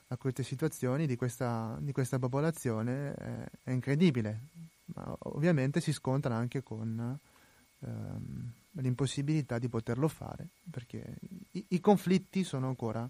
a 0.09 0.17
queste 0.17 0.43
situazioni 0.43 1.07
di 1.07 1.15
questa, 1.15 1.77
di 1.81 1.93
questa 1.93 2.19
popolazione 2.19 3.15
è, 3.15 3.51
è, 3.65 3.71
incredibile, 3.71 4.41
ma 4.95 5.15
ovviamente 5.25 5.81
si 5.81 5.93
scontra 5.93 6.35
anche 6.35 6.63
con 6.63 7.19
ehm, 7.81 8.53
l'impossibilità 8.73 9.59
di 9.59 9.69
poterlo 9.69 10.09
fare, 10.09 10.49
perché 10.69 11.17
i, 11.53 11.65
i 11.69 11.81
conflitti 11.81 12.43
sono 12.43 12.67
ancora 12.67 13.09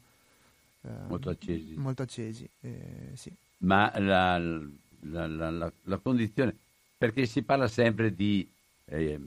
ehm, 0.83 1.07
molto 1.07 1.31
accesi. 1.31 1.75
Molto 1.77 2.03
accesi 2.03 2.49
eh, 2.61 3.13
sì. 3.15 3.33
Ma 3.59 3.91
la, 3.99 4.39
la, 5.03 5.27
la, 5.27 5.73
la, 5.85 5.97
condizione, 5.99 6.57
perché 6.97 7.27
si 7.27 7.43
parla 7.43 7.69
sempre 7.69 8.15
di... 8.15 8.49
Eh, 8.85 9.19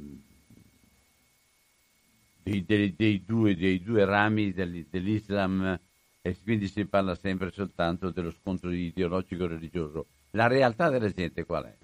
dei, 2.43 2.65
dei, 2.65 2.93
dei, 2.95 3.23
due, 3.25 3.55
dei, 3.55 3.81
due, 3.81 4.03
rami 4.03 4.51
dell'Islam 4.51 5.79
e 6.21 6.38
quindi 6.43 6.67
si 6.67 6.86
parla 6.86 7.15
sempre 7.15 7.51
soltanto 7.51 8.09
dello 8.09 8.31
scontro 8.31 8.69
ideologico 8.69 9.47
religioso. 9.47 10.07
La 10.31 10.47
realtà 10.47 10.89
della 10.89 11.09
gente 11.09 11.45
qual 11.45 11.63
è? 11.63 11.83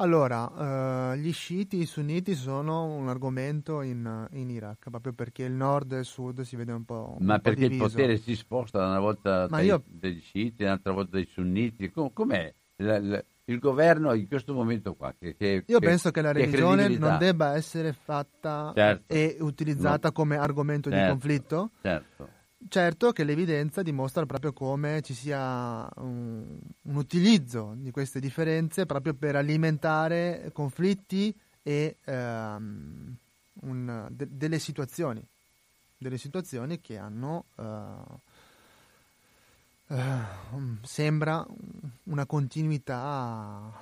Allora, 0.00 1.12
eh, 1.12 1.18
gli 1.18 1.30
sciiti 1.30 1.78
e 1.78 1.82
i 1.82 1.86
sunniti 1.86 2.34
sono 2.34 2.84
un 2.84 3.08
argomento 3.08 3.82
in, 3.82 4.26
in, 4.32 4.48
Iraq, 4.48 4.88
proprio 4.88 5.12
perché 5.12 5.42
il 5.42 5.52
nord 5.52 5.92
e 5.92 5.98
il 5.98 6.04
sud 6.06 6.40
si 6.40 6.56
vede 6.56 6.72
un 6.72 6.86
po'. 6.86 7.18
Ma 7.20 7.34
un 7.34 7.40
perché 7.42 7.66
po 7.66 7.72
il 7.72 7.78
potere 7.78 8.16
si 8.16 8.34
sposta 8.34 8.78
una 8.78 8.98
volta 8.98 9.46
dai, 9.46 9.66
io... 9.66 9.82
dagli 9.86 10.20
sciiti, 10.20 10.62
un'altra 10.62 10.92
volta 10.92 11.10
dai 11.12 11.26
sunniti? 11.26 11.90
Com- 11.90 12.14
com'è 12.14 12.50
la, 12.76 12.98
la, 12.98 13.24
il 13.44 13.58
governo 13.58 14.14
in 14.14 14.26
questo 14.26 14.54
momento 14.54 14.94
qua? 14.94 15.14
Che, 15.18 15.36
che, 15.36 15.64
io 15.66 15.78
che, 15.78 15.86
penso 15.86 16.10
che 16.10 16.22
la 16.22 16.32
religione 16.32 16.88
non 16.96 17.18
debba 17.18 17.54
essere 17.54 17.92
fatta 17.92 18.72
certo. 18.74 19.12
e 19.12 19.36
utilizzata 19.40 20.08
no. 20.08 20.14
come 20.14 20.38
argomento 20.38 20.88
certo. 20.88 21.04
di 21.04 21.10
conflitto. 21.10 21.70
Certo. 21.82 22.28
Certo 22.68 23.12
che 23.12 23.24
l'evidenza 23.24 23.82
dimostra 23.82 24.26
proprio 24.26 24.52
come 24.52 25.00
ci 25.00 25.14
sia 25.14 25.88
un, 25.96 26.58
un 26.82 26.96
utilizzo 26.96 27.72
di 27.76 27.90
queste 27.90 28.20
differenze 28.20 28.84
proprio 28.84 29.14
per 29.14 29.34
alimentare 29.34 30.50
conflitti 30.52 31.34
e 31.62 31.96
ehm, 32.04 33.16
un, 33.62 34.06
de, 34.10 34.28
delle 34.30 34.58
situazioni, 34.58 35.26
delle 35.96 36.18
situazioni 36.18 36.80
che 36.80 36.98
hanno, 36.98 37.46
uh, 37.56 37.64
uh, 39.94 40.76
sembra 40.82 41.44
una 42.04 42.26
continuità 42.26 43.72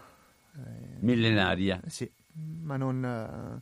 eh, 0.55 0.99
millenaria. 1.01 1.81
Sì, 1.87 2.09
ma 2.63 2.77
non... 2.77 3.61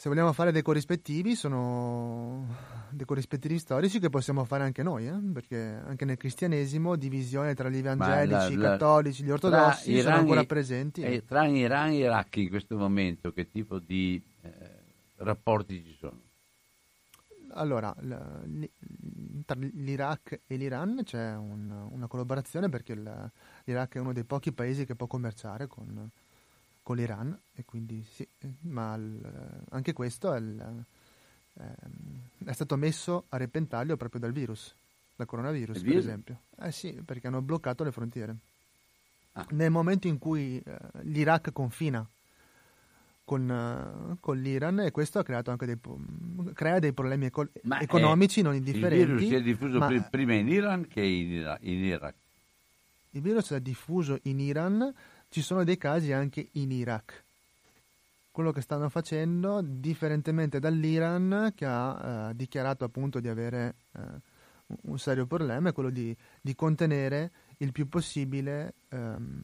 Se 0.00 0.08
vogliamo 0.08 0.32
fare 0.32 0.50
dei 0.50 0.62
corrispettivi, 0.62 1.34
sono 1.34 2.46
dei 2.88 3.04
corrispettivi 3.04 3.58
storici 3.58 4.00
che 4.00 4.08
possiamo 4.08 4.46
fare 4.46 4.62
anche 4.62 4.82
noi, 4.82 5.06
eh? 5.06 5.12
perché 5.30 5.78
anche 5.84 6.06
nel 6.06 6.16
cristianesimo 6.16 6.96
divisione 6.96 7.52
tra 7.52 7.68
gli 7.68 7.76
evangelici, 7.76 8.54
i 8.54 8.56
cattolici, 8.56 9.22
gli 9.22 9.30
ortodossi 9.30 10.00
sono 10.00 10.14
ancora 10.14 10.42
presenti. 10.44 11.02
E 11.02 11.22
tra 11.26 11.46
Iran 11.46 11.90
e 11.90 11.96
Iraq 11.96 12.36
in 12.36 12.48
questo 12.48 12.78
momento 12.78 13.30
che 13.32 13.50
tipo 13.50 13.78
di 13.78 14.18
eh, 14.40 14.50
rapporti 15.16 15.84
ci 15.84 15.94
sono? 16.00 16.18
Allora, 17.50 17.94
tra 19.44 19.56
l'Iraq 19.58 20.40
e 20.46 20.56
l'Iran 20.56 21.02
c'è 21.04 21.36
un, 21.36 21.88
una 21.90 22.06
collaborazione 22.06 22.70
perché 22.70 22.94
l'Iraq 22.94 23.96
è 23.96 23.98
uno 23.98 24.14
dei 24.14 24.24
pochi 24.24 24.50
paesi 24.50 24.86
che 24.86 24.94
può 24.94 25.06
commerciare 25.06 25.66
con 25.66 26.10
con 26.90 26.98
l'Iran 26.98 27.38
e 27.54 27.64
quindi 27.64 28.04
sì, 28.10 28.26
ma 28.62 28.96
il, 28.96 29.64
anche 29.68 29.92
questo 29.92 30.34
è, 30.34 30.38
il, 30.40 30.84
ehm, 31.54 32.44
è, 32.46 32.52
stato 32.52 32.74
messo 32.74 33.26
a 33.28 33.36
repentaglio 33.36 33.96
proprio 33.96 34.20
dal 34.20 34.32
virus, 34.32 34.74
dal 35.14 35.28
coronavirus 35.28 35.80
per 35.82 35.96
esempio. 35.96 36.40
Eh 36.58 36.72
sì, 36.72 37.00
perché 37.04 37.28
hanno 37.28 37.42
bloccato 37.42 37.84
le 37.84 37.92
frontiere. 37.92 38.36
Ah. 39.34 39.46
Nel 39.50 39.70
momento 39.70 40.08
in 40.08 40.18
cui 40.18 40.60
eh, 40.60 40.78
l'Iraq 41.02 41.52
confina 41.52 42.04
con, 43.22 43.48
uh, 43.48 44.16
con, 44.18 44.40
l'Iran 44.40 44.80
e 44.80 44.90
questo 44.90 45.20
ha 45.20 45.22
creato 45.22 45.52
anche 45.52 45.66
dei, 45.66 45.78
crea 46.54 46.80
dei 46.80 46.92
problemi 46.92 47.26
eco- 47.26 47.50
economici 47.78 48.42
non 48.42 48.56
indifferenti. 48.56 48.98
Il 48.98 49.06
virus 49.06 49.28
si 49.28 49.34
è 49.36 49.42
diffuso 49.42 49.78
ma, 49.78 50.08
prima 50.10 50.34
in 50.34 50.48
Iran 50.48 50.88
che 50.88 51.02
in, 51.02 51.56
in 51.60 51.84
Iraq. 51.84 52.14
Il 53.10 53.20
virus 53.20 53.52
è 53.52 53.60
diffuso 53.60 54.18
in 54.22 54.40
Iran 54.40 54.92
ci 55.30 55.42
sono 55.42 55.62
dei 55.64 55.78
casi 55.78 56.12
anche 56.12 56.48
in 56.52 56.72
Iraq. 56.72 57.22
Quello 58.32 58.52
che 58.52 58.60
stanno 58.60 58.88
facendo, 58.88 59.60
differentemente 59.62 60.58
dall'Iran, 60.58 61.52
che 61.54 61.66
ha 61.66 62.30
eh, 62.30 62.36
dichiarato 62.36 62.84
appunto 62.84 63.20
di 63.20 63.28
avere 63.28 63.74
eh, 63.92 64.00
un 64.82 64.98
serio 64.98 65.26
problema, 65.26 65.68
è 65.68 65.72
quello 65.72 65.90
di, 65.90 66.14
di 66.40 66.54
contenere 66.54 67.30
il 67.58 67.72
più 67.72 67.88
possibile 67.88 68.74
ehm, 68.88 69.42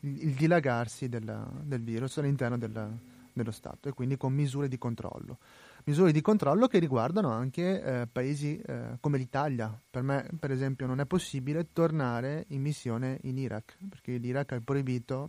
il 0.00 0.34
dilagarsi 0.34 1.08
della, 1.08 1.46
del 1.62 1.82
virus 1.82 2.18
all'interno 2.18 2.56
della, 2.56 2.88
dello 3.32 3.50
Stato 3.50 3.88
e 3.88 3.92
quindi 3.92 4.16
con 4.16 4.32
misure 4.32 4.68
di 4.68 4.78
controllo. 4.78 5.38
Misure 5.84 6.12
di 6.12 6.20
controllo 6.20 6.66
che 6.66 6.78
riguardano 6.78 7.30
anche 7.30 7.82
eh, 7.82 8.06
paesi 8.06 8.60
eh, 8.60 8.98
come 9.00 9.18
l'Italia. 9.18 9.76
Per 9.90 10.02
me, 10.02 10.28
per 10.38 10.50
esempio, 10.50 10.86
non 10.86 11.00
è 11.00 11.06
possibile 11.06 11.68
tornare 11.72 12.44
in 12.48 12.60
missione 12.60 13.18
in 13.22 13.38
Iraq, 13.38 13.76
perché 13.88 14.16
l'Iraq 14.16 14.52
ha 14.52 14.60
proibito 14.60 15.28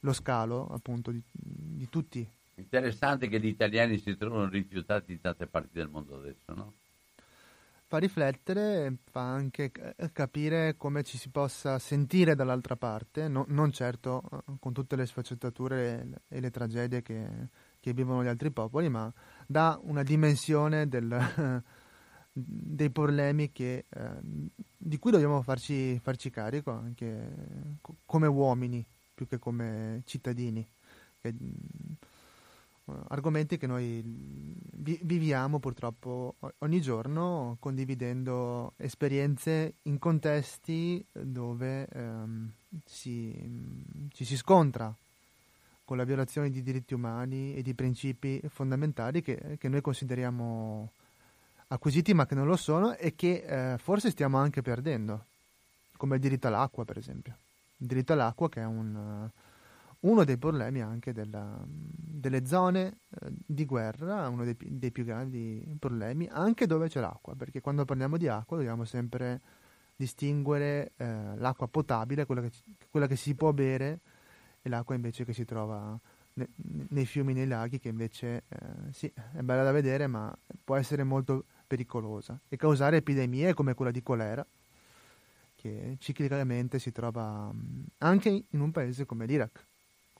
lo 0.00 0.12
scalo 0.12 0.68
appunto 0.68 1.10
di, 1.10 1.22
di 1.30 1.88
tutti. 1.88 2.28
Interessante 2.56 3.28
che 3.28 3.40
gli 3.40 3.46
italiani 3.46 3.98
si 3.98 4.16
trovano 4.16 4.48
rifiutati 4.48 5.12
in 5.12 5.20
tante 5.20 5.46
parti 5.46 5.70
del 5.72 5.88
mondo 5.88 6.16
adesso, 6.18 6.52
no? 6.54 6.72
Fa 7.86 7.98
riflettere, 7.98 8.96
fa 9.10 9.20
anche 9.20 9.70
capire 10.14 10.76
come 10.78 11.02
ci 11.02 11.18
si 11.18 11.28
possa 11.28 11.78
sentire 11.78 12.34
dall'altra 12.34 12.74
parte, 12.74 13.28
no, 13.28 13.44
non 13.48 13.70
certo 13.70 14.22
eh, 14.32 14.52
con 14.58 14.72
tutte 14.72 14.96
le 14.96 15.04
sfaccettature 15.04 16.00
e 16.00 16.04
le, 16.04 16.20
e 16.28 16.40
le 16.40 16.50
tragedie 16.50 17.02
che, 17.02 17.28
che 17.78 17.92
vivono 17.92 18.24
gli 18.24 18.28
altri 18.28 18.50
popoli, 18.50 18.88
ma 18.88 19.12
dà 19.46 19.78
una 19.82 20.02
dimensione 20.02 20.88
del, 20.88 21.62
dei 22.32 22.90
problemi 22.90 23.52
che, 23.52 23.86
eh, 23.88 24.10
di 24.76 24.98
cui 24.98 25.10
dobbiamo 25.10 25.42
farci, 25.42 25.98
farci 25.98 26.30
carico 26.30 26.70
anche 26.70 27.78
come 28.04 28.26
uomini 28.26 28.84
più 29.14 29.26
che 29.26 29.38
come 29.38 30.02
cittadini. 30.04 30.66
Che, 31.20 31.34
argomenti 33.08 33.58
che 33.58 33.66
noi 33.66 34.02
viviamo 34.02 35.60
purtroppo 35.60 36.36
ogni 36.58 36.80
giorno 36.80 37.56
condividendo 37.60 38.74
esperienze 38.76 39.76
in 39.82 39.98
contesti 39.98 41.04
dove 41.12 41.86
ehm, 41.86 42.52
si, 42.84 44.08
ci 44.10 44.24
si 44.24 44.36
scontra 44.36 44.94
con 45.92 46.00
la 46.00 46.06
violazione 46.06 46.48
di 46.48 46.62
diritti 46.62 46.94
umani 46.94 47.54
e 47.54 47.60
di 47.60 47.74
principi 47.74 48.40
fondamentali 48.48 49.20
che, 49.20 49.58
che 49.58 49.68
noi 49.68 49.82
consideriamo 49.82 50.90
acquisiti 51.66 52.14
ma 52.14 52.24
che 52.24 52.34
non 52.34 52.46
lo 52.46 52.56
sono 52.56 52.96
e 52.96 53.14
che 53.14 53.44
eh, 53.46 53.76
forse 53.76 54.08
stiamo 54.08 54.38
anche 54.38 54.62
perdendo, 54.62 55.26
come 55.98 56.14
il 56.14 56.22
diritto 56.22 56.46
all'acqua 56.46 56.86
per 56.86 56.96
esempio. 56.96 57.36
Il 57.76 57.88
diritto 57.88 58.14
all'acqua 58.14 58.48
che 58.48 58.62
è 58.62 58.64
un 58.64 59.28
uno 60.00 60.24
dei 60.24 60.38
problemi 60.38 60.80
anche 60.80 61.12
della, 61.12 61.62
delle 61.66 62.46
zone 62.46 62.96
eh, 63.10 63.30
di 63.44 63.66
guerra, 63.66 64.28
uno 64.28 64.44
dei, 64.44 64.56
dei, 64.58 64.90
più 64.90 65.04
grandi 65.04 65.76
problemi, 65.78 66.26
anche 66.26 66.66
dove 66.66 66.88
c'è 66.88 67.00
l'acqua, 67.00 67.34
perché 67.34 67.60
quando 67.60 67.84
parliamo 67.84 68.16
di 68.16 68.28
acqua 68.28 68.56
dobbiamo 68.56 68.86
sempre 68.86 69.42
distinguere 69.94 70.92
eh, 70.96 71.36
l'acqua 71.36 71.68
potabile, 71.68 72.24
quella 72.24 72.40
che, 72.40 72.50
quella 72.90 73.06
che, 73.06 73.16
si 73.16 73.34
può 73.34 73.52
bere, 73.52 74.00
e 74.62 74.68
l'acqua 74.68 74.94
invece 74.94 75.24
che 75.24 75.32
si 75.32 75.44
trova 75.44 75.98
ne, 76.34 76.48
nei 76.90 77.04
fiumi, 77.04 77.34
nei 77.34 77.46
laghi, 77.46 77.78
che 77.78 77.88
invece 77.88 78.44
eh, 78.48 78.92
sì, 78.92 79.12
è 79.14 79.40
bella 79.40 79.64
da 79.64 79.72
vedere, 79.72 80.06
ma 80.06 80.34
può 80.64 80.76
essere 80.76 81.04
molto 81.04 81.44
pericolosa 81.66 82.38
e 82.48 82.56
causare 82.56 82.98
epidemie 82.98 83.54
come 83.54 83.74
quella 83.74 83.90
di 83.90 84.02
colera, 84.02 84.46
che 85.56 85.96
ciclicamente 85.98 86.78
si 86.78 86.92
trova 86.92 87.52
anche 87.98 88.44
in 88.48 88.60
un 88.60 88.70
paese 88.70 89.04
come 89.06 89.26
l'Iraq 89.26 89.66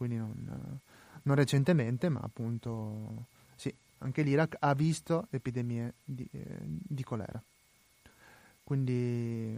quindi 0.02 0.16
non, 0.16 0.80
non 1.22 1.36
recentemente, 1.36 2.08
ma 2.08 2.18
appunto 2.20 3.26
sì, 3.54 3.72
anche 3.98 4.22
l'Iraq 4.22 4.56
ha 4.58 4.74
visto 4.74 5.28
epidemie 5.30 5.94
di, 6.02 6.28
eh, 6.32 6.58
di 6.64 7.04
colera. 7.04 7.40
Quindi 8.64 9.56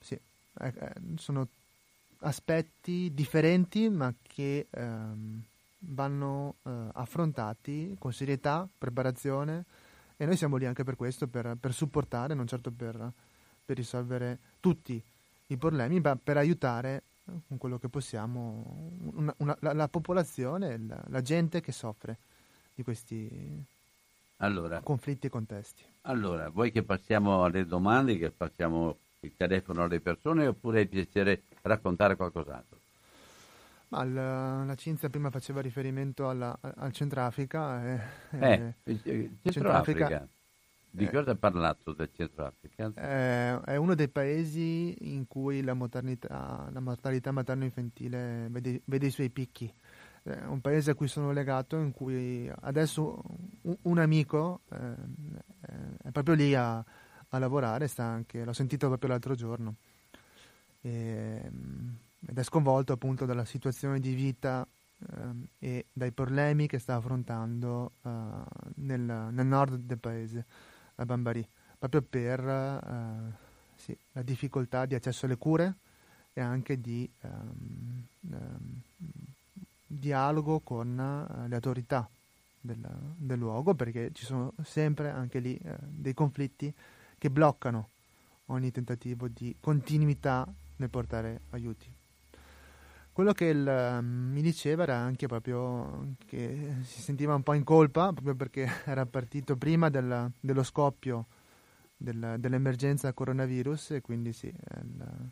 sì, 0.00 0.14
eh, 0.14 0.72
eh, 0.76 0.92
sono 1.16 1.48
aspetti 2.24 3.12
differenti 3.12 3.88
ma 3.88 4.12
che 4.22 4.66
ehm, 4.70 5.42
vanno 5.78 6.56
eh, 6.62 6.70
affrontati 6.92 7.94
con 7.98 8.12
serietà, 8.12 8.68
preparazione 8.76 9.64
e 10.16 10.26
noi 10.26 10.36
siamo 10.36 10.56
lì 10.56 10.66
anche 10.66 10.84
per 10.84 10.96
questo, 10.96 11.26
per, 11.26 11.56
per 11.58 11.72
supportare, 11.72 12.34
non 12.34 12.46
certo 12.46 12.70
per, 12.70 13.12
per 13.64 13.76
risolvere 13.76 14.38
tutti 14.60 15.02
i 15.48 15.56
problemi, 15.56 16.00
ma 16.00 16.16
per 16.16 16.36
aiutare 16.36 17.02
con 17.24 17.58
quello 17.58 17.78
che 17.78 17.88
possiamo, 17.88 18.90
una, 19.14 19.34
una, 19.38 19.56
la, 19.60 19.72
la, 19.72 19.88
popolazione, 19.88 20.78
la, 20.78 21.02
la, 21.08 21.20
gente 21.22 21.60
che 21.60 21.72
soffre 21.72 22.18
di 22.74 22.82
questi, 22.82 23.64
Allora, 24.38 24.80
conflitti 24.80 25.26
e 25.26 25.30
contesti. 25.30 25.82
allora, 26.02 26.48
vuoi 26.50 26.70
che 26.70 26.82
passiamo 26.82 27.44
alle 27.44 27.66
domande, 27.66 28.18
che 28.18 28.30
passiamo 28.30 28.98
il 29.20 29.34
telefono 29.36 29.84
alle 29.84 30.00
persone 30.00 30.46
oppure 30.46 30.80
hai 30.80 30.86
piacere 30.86 31.42
raccontare 31.68 32.16
qualcos'altro? 32.16 32.78
Ma 33.88 34.04
la, 34.04 34.64
la 34.64 34.74
Cinzia 34.74 35.08
prima 35.08 35.30
faceva 35.30 35.60
riferimento 35.60 36.28
alla, 36.28 36.58
al 36.60 36.92
Centrafrica. 36.92 37.84
E, 37.86 38.00
Eh, 38.38 38.74
e 38.84 39.00
eh, 39.04 39.30
Centrafrica- 39.42 39.50
Centroafrica. 39.52 40.28
Di 40.90 41.04
eh. 41.04 41.10
cosa 41.10 41.32
ha 41.32 41.36
parlato 41.36 41.92
del 41.92 42.10
Centroafrica? 42.12 42.92
è, 42.92 43.58
è 43.64 43.76
uno 43.76 43.94
dei 43.94 44.08
paesi 44.08 44.94
in 45.12 45.26
cui 45.26 45.62
la 45.62 45.74
mortalità, 45.74 46.68
la 46.70 46.80
mortalità 46.80 47.32
materno-infantile 47.32 48.48
vede, 48.50 48.80
vede 48.84 49.06
i 49.06 49.10
suoi 49.10 49.30
picchi. 49.30 49.72
È 50.22 50.44
un 50.44 50.60
paese 50.60 50.92
a 50.92 50.94
cui 50.94 51.08
sono 51.08 51.32
legato, 51.32 51.76
in 51.76 51.92
cui 51.92 52.50
adesso 52.62 53.22
un, 53.62 53.76
un 53.82 53.98
amico 53.98 54.62
eh, 54.70 54.94
è 56.02 56.10
proprio 56.10 56.34
lì 56.34 56.54
a, 56.54 56.76
a 56.78 57.38
lavorare, 57.38 57.88
sta 57.88 58.04
anche, 58.04 58.44
l'ho 58.44 58.52
sentito 58.52 58.88
proprio 58.88 59.10
l'altro 59.10 59.34
giorno. 59.34 59.74
E, 60.84 61.50
mm, 61.50 61.88
ed 62.26 62.38
è 62.38 62.42
sconvolto 62.42 62.92
appunto 62.92 63.24
dalla 63.24 63.46
situazione 63.46 64.00
di 64.00 64.12
vita 64.12 64.66
ehm, 65.16 65.46
e 65.58 65.86
dai 65.90 66.12
problemi 66.12 66.66
che 66.66 66.78
sta 66.78 66.96
affrontando 66.96 67.92
eh, 68.02 68.10
nel, 68.76 69.00
nel 69.00 69.46
nord 69.46 69.76
del 69.76 69.98
paese, 69.98 70.44
a 70.96 71.06
Bambari, 71.06 71.46
proprio 71.78 72.02
per 72.02 72.40
eh, 72.40 73.32
sì, 73.76 73.96
la 74.12 74.20
difficoltà 74.20 74.84
di 74.84 74.94
accesso 74.94 75.24
alle 75.24 75.38
cure 75.38 75.74
e 76.34 76.42
anche 76.42 76.78
di 76.78 77.08
ehm, 77.20 78.06
ehm, 78.30 78.80
dialogo 79.86 80.60
con 80.60 80.98
eh, 80.98 81.48
le 81.48 81.54
autorità 81.54 82.06
del, 82.60 82.86
del 83.16 83.38
luogo, 83.38 83.72
perché 83.74 84.10
ci 84.12 84.26
sono 84.26 84.52
sempre 84.62 85.08
anche 85.08 85.38
lì 85.38 85.58
dei 85.80 86.12
conflitti 86.12 86.72
che 87.16 87.30
bloccano 87.30 87.88
ogni 88.46 88.70
tentativo 88.70 89.28
di 89.28 89.56
continuità 89.60 90.46
nel 90.84 90.90
portare 90.90 91.40
aiuti. 91.50 91.90
Quello 93.12 93.32
che 93.32 93.46
il, 93.46 93.66
ehm, 93.66 94.04
mi 94.32 94.42
diceva 94.42 94.82
era 94.82 94.96
anche 94.96 95.26
proprio 95.26 96.14
che 96.26 96.74
si 96.82 97.00
sentiva 97.00 97.34
un 97.34 97.42
po' 97.42 97.54
in 97.54 97.64
colpa, 97.64 98.12
proprio 98.12 98.34
perché 98.34 98.66
era 98.84 99.06
partito 99.06 99.56
prima 99.56 99.88
del- 99.88 100.30
dello 100.40 100.62
scoppio 100.62 101.26
del- 101.96 102.36
dell'emergenza 102.38 103.12
coronavirus 103.12 103.92
e 103.92 104.00
quindi 104.00 104.32
sì, 104.32 104.46
il- 104.48 105.30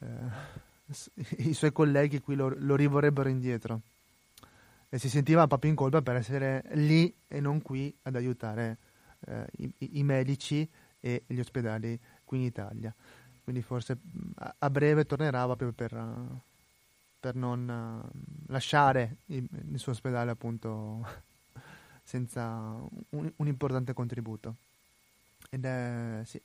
eh, 0.00 0.88
i 1.48 1.54
suoi 1.54 1.72
colleghi 1.72 2.20
qui 2.20 2.34
lo, 2.34 2.52
lo 2.56 2.74
rivorrebbero 2.74 3.28
indietro 3.28 3.82
e 4.88 4.98
si 4.98 5.08
sentiva 5.08 5.46
proprio 5.46 5.70
in 5.70 5.76
colpa 5.76 6.02
per 6.02 6.16
essere 6.16 6.64
lì 6.72 7.14
e 7.28 7.38
non 7.40 7.62
qui 7.62 7.94
ad 8.02 8.16
aiutare 8.16 8.78
eh, 9.26 9.46
i- 9.58 9.74
i 9.98 10.02
medici 10.02 10.68
e 10.98 11.22
gli 11.28 11.38
ospedali 11.38 11.98
qui 12.24 12.38
in 12.38 12.44
Italia. 12.44 12.92
Quindi 13.42 13.62
forse 13.62 13.98
a, 14.58 14.70
breve 14.70 15.06
tornerà 15.06 15.44
proprio 15.44 15.72
per, 15.72 15.92
eh, 15.94 16.40
per 17.18 17.34
non 17.34 17.68
eh, 17.68 18.52
lasciare 18.52 19.16
il, 19.26 19.48
suo 19.74 19.92
ospedale 19.92 20.30
appunto 20.30 21.06
senza 22.02 22.48
un, 23.10 23.32
un 23.34 23.46
importante 23.46 23.92
contributo. 23.92 24.56
Ed 25.50 25.64
è 25.64 26.20
sì, 26.24 26.40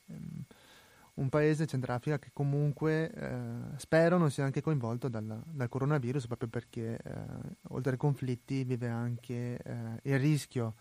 un 1.16 1.28
paese 1.28 1.66
Centrafrica 1.66 2.18
che 2.18 2.30
comunque 2.32 3.10
eh, 3.10 3.78
spero 3.78 4.18
non 4.18 4.30
sia 4.30 4.44
anche 4.44 4.60
coinvolto 4.60 5.08
dal, 5.08 5.42
dal 5.44 5.68
coronavirus 5.68 6.26
proprio 6.26 6.48
perché 6.48 6.98
eh, 7.02 7.12
oltre 7.68 7.92
ai 7.92 7.98
conflitti 7.98 8.64
vive 8.64 8.88
anche 8.88 9.58
eh, 9.62 10.00
il 10.02 10.18
rischio 10.18 10.74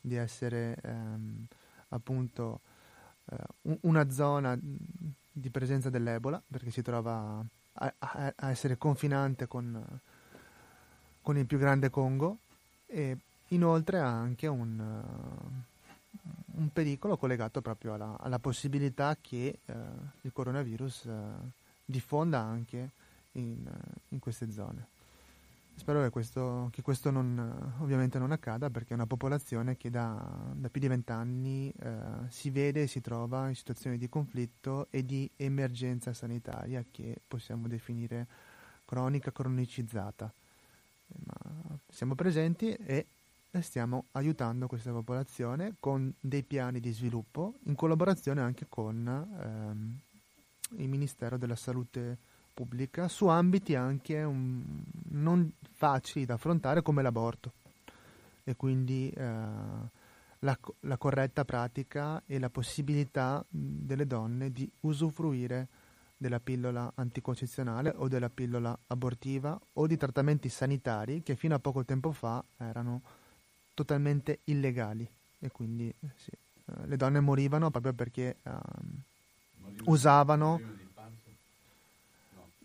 di 0.00 0.16
essere 0.16 0.76
ehm, 0.82 1.46
appunto 1.88 2.60
eh, 3.30 3.36
un- 3.62 3.78
una 3.82 4.10
zona 4.10 4.58
di 5.32 5.50
presenza 5.50 5.90
dell'Ebola 5.90 6.40
perché 6.46 6.70
si 6.70 6.82
trova 6.82 7.42
a, 7.74 7.94
a- 7.98 8.32
a 8.36 8.50
essere 8.50 8.76
confinante 8.76 9.46
con, 9.48 9.82
con 11.22 11.36
il 11.38 11.46
più 11.46 11.58
grande 11.58 11.90
Congo 11.90 12.38
e 12.86 13.16
inoltre 13.48 13.98
ha 13.98 14.08
anche 14.08 14.46
un, 14.46 14.78
eh, 14.78 15.70
un 16.58 16.72
pericolo 16.72 17.16
collegato 17.16 17.60
proprio 17.62 17.94
alla, 17.94 18.16
alla 18.20 18.38
possibilità 18.38 19.16
che 19.20 19.58
eh, 19.64 19.74
il 20.22 20.32
coronavirus 20.32 21.06
eh, 21.06 21.10
diffonda 21.84 22.40
anche 22.40 22.90
in, 23.32 23.66
in 24.08 24.18
queste 24.18 24.50
zone. 24.50 24.86
Spero 25.74 26.02
che 26.02 26.10
questo, 26.10 26.68
che 26.70 26.82
questo 26.82 27.10
non, 27.10 27.74
ovviamente 27.80 28.18
non 28.18 28.30
accada 28.30 28.70
perché 28.70 28.90
è 28.90 28.94
una 28.94 29.06
popolazione 29.06 29.76
che 29.76 29.90
da, 29.90 30.14
da 30.54 30.68
più 30.68 30.80
di 30.80 30.86
vent'anni 30.86 31.72
eh, 31.76 31.98
si 32.28 32.50
vede 32.50 32.82
e 32.82 32.86
si 32.86 33.00
trova 33.00 33.48
in 33.48 33.56
situazioni 33.56 33.98
di 33.98 34.08
conflitto 34.08 34.86
e 34.90 35.04
di 35.04 35.28
emergenza 35.36 36.12
sanitaria 36.12 36.84
che 36.88 37.20
possiamo 37.26 37.66
definire 37.66 38.26
cronica, 38.84 39.32
cronicizzata. 39.32 40.32
Ma 41.24 41.78
siamo 41.88 42.14
presenti 42.14 42.72
e 42.74 43.06
stiamo 43.60 44.06
aiutando 44.12 44.66
questa 44.66 44.92
popolazione 44.92 45.74
con 45.80 46.12
dei 46.20 46.42
piani 46.42 46.80
di 46.80 46.92
sviluppo 46.92 47.54
in 47.64 47.74
collaborazione 47.74 48.40
anche 48.40 48.66
con 48.68 49.06
ehm, 49.06 49.98
il 50.80 50.88
Ministero 50.88 51.36
della 51.36 51.56
Salute 51.56 52.30
Pubblica 52.52 53.08
su 53.08 53.26
ambiti 53.26 53.74
anche 53.74 54.22
um, 54.22 54.82
non 55.10 55.52
facili 55.72 56.24
da 56.24 56.34
affrontare 56.34 56.82
come 56.82 57.02
l'aborto. 57.02 57.52
E 58.44 58.56
quindi 58.56 59.10
eh, 59.10 59.24
la, 59.24 60.58
la 60.80 60.96
corretta 60.96 61.44
pratica 61.44 62.22
e 62.26 62.38
la 62.38 62.50
possibilità 62.50 63.44
mh, 63.48 63.58
delle 63.58 64.06
donne 64.06 64.50
di 64.50 64.70
usufruire 64.80 65.68
della 66.16 66.40
pillola 66.40 66.92
anticoncezionale 66.94 67.92
o 67.96 68.06
della 68.06 68.30
pillola 68.30 68.76
abortiva 68.88 69.58
o 69.72 69.86
di 69.86 69.96
trattamenti 69.96 70.48
sanitari 70.48 71.22
che 71.22 71.34
fino 71.34 71.56
a 71.56 71.58
poco 71.58 71.84
tempo 71.84 72.12
fa 72.12 72.42
erano 72.58 73.02
totalmente 73.74 74.40
illegali. 74.44 75.08
E 75.40 75.50
quindi 75.50 75.88
eh, 75.88 76.08
sì, 76.14 76.30
eh, 76.30 76.86
le 76.86 76.96
donne 76.96 77.18
morivano 77.18 77.70
proprio 77.70 77.92
perché 77.92 78.36
ehm, 78.42 79.02
usavano 79.86 80.60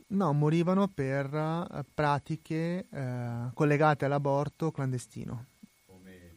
no, 0.08 0.34
morivano 0.34 0.88
per 0.88 1.34
eh, 1.34 1.86
pratiche 1.94 2.88
eh, 2.90 3.50
collegate 3.54 4.06
all'aborto 4.06 4.72
clandestino. 4.72 5.46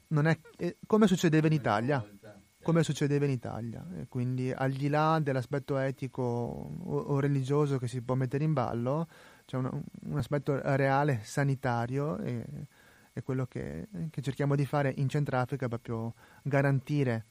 Non 0.09 0.27
è, 0.27 0.39
eh, 0.57 0.77
come 0.87 1.07
succedeva 1.07 1.47
in 1.47 1.53
Italia, 1.53 2.05
come 2.63 2.83
succedeva 2.83 3.25
in 3.25 3.31
Italia. 3.31 3.87
E 3.97 4.07
quindi 4.09 4.51
al 4.53 4.73
di 4.73 4.89
là 4.89 5.19
dell'aspetto 5.23 5.79
etico 5.79 6.23
o, 6.23 6.97
o 6.99 7.21
religioso 7.21 7.79
che 7.79 7.87
si 7.89 8.03
può 8.03 8.15
mettere 8.17 8.45
in 8.45 8.53
ballo, 8.53 9.07
c'è 9.45 9.57
una- 9.57 9.71
un 9.73 10.19
aspetto 10.19 10.61
reale 10.77 11.21
sanitario 11.23 12.19
e, 12.19 12.45
e 13.13 13.23
quello 13.23 13.47
che, 13.47 13.89
che 14.11 14.21
cerchiamo 14.21 14.57
di 14.57 14.67
fare 14.67 14.93
in 14.97 15.09
Centrafrica 15.09 15.67
è 15.67 15.69
proprio 15.69 16.15
garantire 16.43 17.25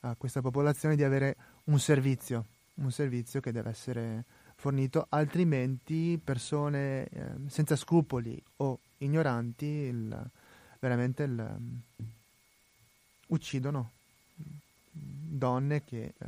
a 0.00 0.16
questa 0.16 0.40
popolazione 0.40 0.96
di 0.96 1.04
avere 1.04 1.36
un 1.64 1.78
servizio, 1.78 2.46
un 2.74 2.90
servizio 2.90 3.40
che 3.40 3.52
deve 3.52 3.70
essere 3.70 4.24
fornito, 4.62 5.06
altrimenti 5.08 6.20
persone 6.22 7.08
eh, 7.08 7.24
senza 7.48 7.74
scrupoli 7.74 8.40
o 8.58 8.78
ignoranti 8.98 9.66
il- 9.66 10.30
veramente 10.78 11.24
il, 11.24 11.32
mm, 11.32 11.76
uccidono 13.26 13.90
donne 14.92 15.82
che 15.82 16.14
eh, 16.16 16.26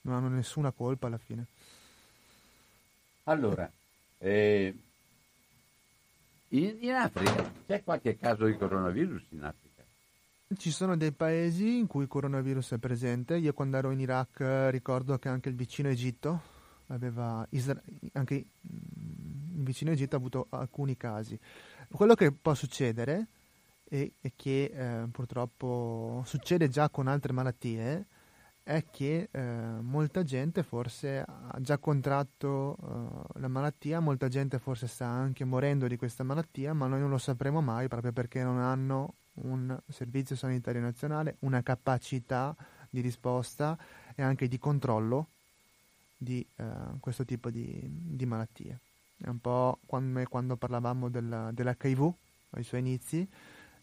non 0.00 0.14
hanno 0.14 0.28
nessuna 0.28 0.72
colpa 0.72 1.06
alla 1.06 1.18
fine. 1.18 1.46
Allora, 3.24 3.70
eh, 4.18 4.76
in, 6.48 6.76
in 6.80 6.92
Africa 6.94 7.52
c'è 7.64 7.84
qualche 7.84 8.16
caso 8.16 8.46
di 8.46 8.56
coronavirus 8.56 9.22
in 9.30 9.44
Africa? 9.44 9.84
Ci 10.56 10.72
sono 10.72 10.96
dei 10.96 11.12
paesi 11.12 11.78
in 11.78 11.86
cui 11.86 12.02
il 12.02 12.08
coronavirus 12.08 12.72
è 12.72 12.78
presente. 12.78 13.36
Io 13.36 13.52
quando 13.52 13.76
ero 13.76 13.92
in 13.92 14.00
Iraq 14.00 14.40
eh, 14.40 14.70
ricordo 14.72 15.16
che 15.18 15.28
anche 15.28 15.48
il 15.48 15.54
vicino 15.54 15.88
Egitto 15.88 16.54
Isra- 17.50 17.82
anche 18.12 18.34
il 18.34 19.62
vicino 19.62 19.90
Egitto 19.90 20.16
ha 20.16 20.18
avuto 20.18 20.46
alcuni 20.50 20.96
casi. 20.96 21.38
Quello 21.90 22.14
che 22.14 22.32
può 22.32 22.54
succedere 22.54 23.28
e, 23.84 24.12
e 24.20 24.32
che 24.34 24.64
eh, 24.64 25.08
purtroppo 25.08 26.22
succede 26.26 26.68
già 26.68 26.88
con 26.90 27.06
altre 27.06 27.32
malattie 27.32 28.06
è 28.62 28.84
che 28.90 29.28
eh, 29.30 29.40
molta 29.80 30.24
gente 30.24 30.64
forse 30.64 31.22
ha 31.24 31.56
già 31.60 31.78
contratto 31.78 32.76
eh, 32.82 33.38
la 33.40 33.46
malattia, 33.46 34.00
molta 34.00 34.26
gente 34.26 34.58
forse 34.58 34.88
sta 34.88 35.06
anche 35.06 35.44
morendo 35.44 35.86
di 35.86 35.96
questa 35.96 36.24
malattia, 36.24 36.72
ma 36.74 36.88
noi 36.88 36.98
non 36.98 37.10
lo 37.10 37.18
sapremo 37.18 37.60
mai 37.60 37.86
proprio 37.86 38.12
perché 38.12 38.42
non 38.42 38.58
hanno 38.58 39.14
un 39.34 39.78
servizio 39.88 40.34
sanitario 40.34 40.80
nazionale, 40.80 41.36
una 41.40 41.62
capacità 41.62 42.56
di 42.90 43.00
risposta 43.00 43.78
e 44.16 44.22
anche 44.22 44.48
di 44.48 44.58
controllo 44.58 45.28
di 46.16 46.46
eh, 46.56 46.64
questo 47.00 47.24
tipo 47.24 47.50
di, 47.50 47.80
di 47.84 48.26
malattie. 48.26 48.80
È 49.16 49.28
un 49.28 49.38
po' 49.40 49.78
come 49.86 50.26
quando 50.26 50.56
parlavamo 50.56 51.08
del, 51.08 51.50
dell'HIV 51.52 52.12
ai 52.50 52.62
suoi 52.62 52.80
inizi 52.80 53.28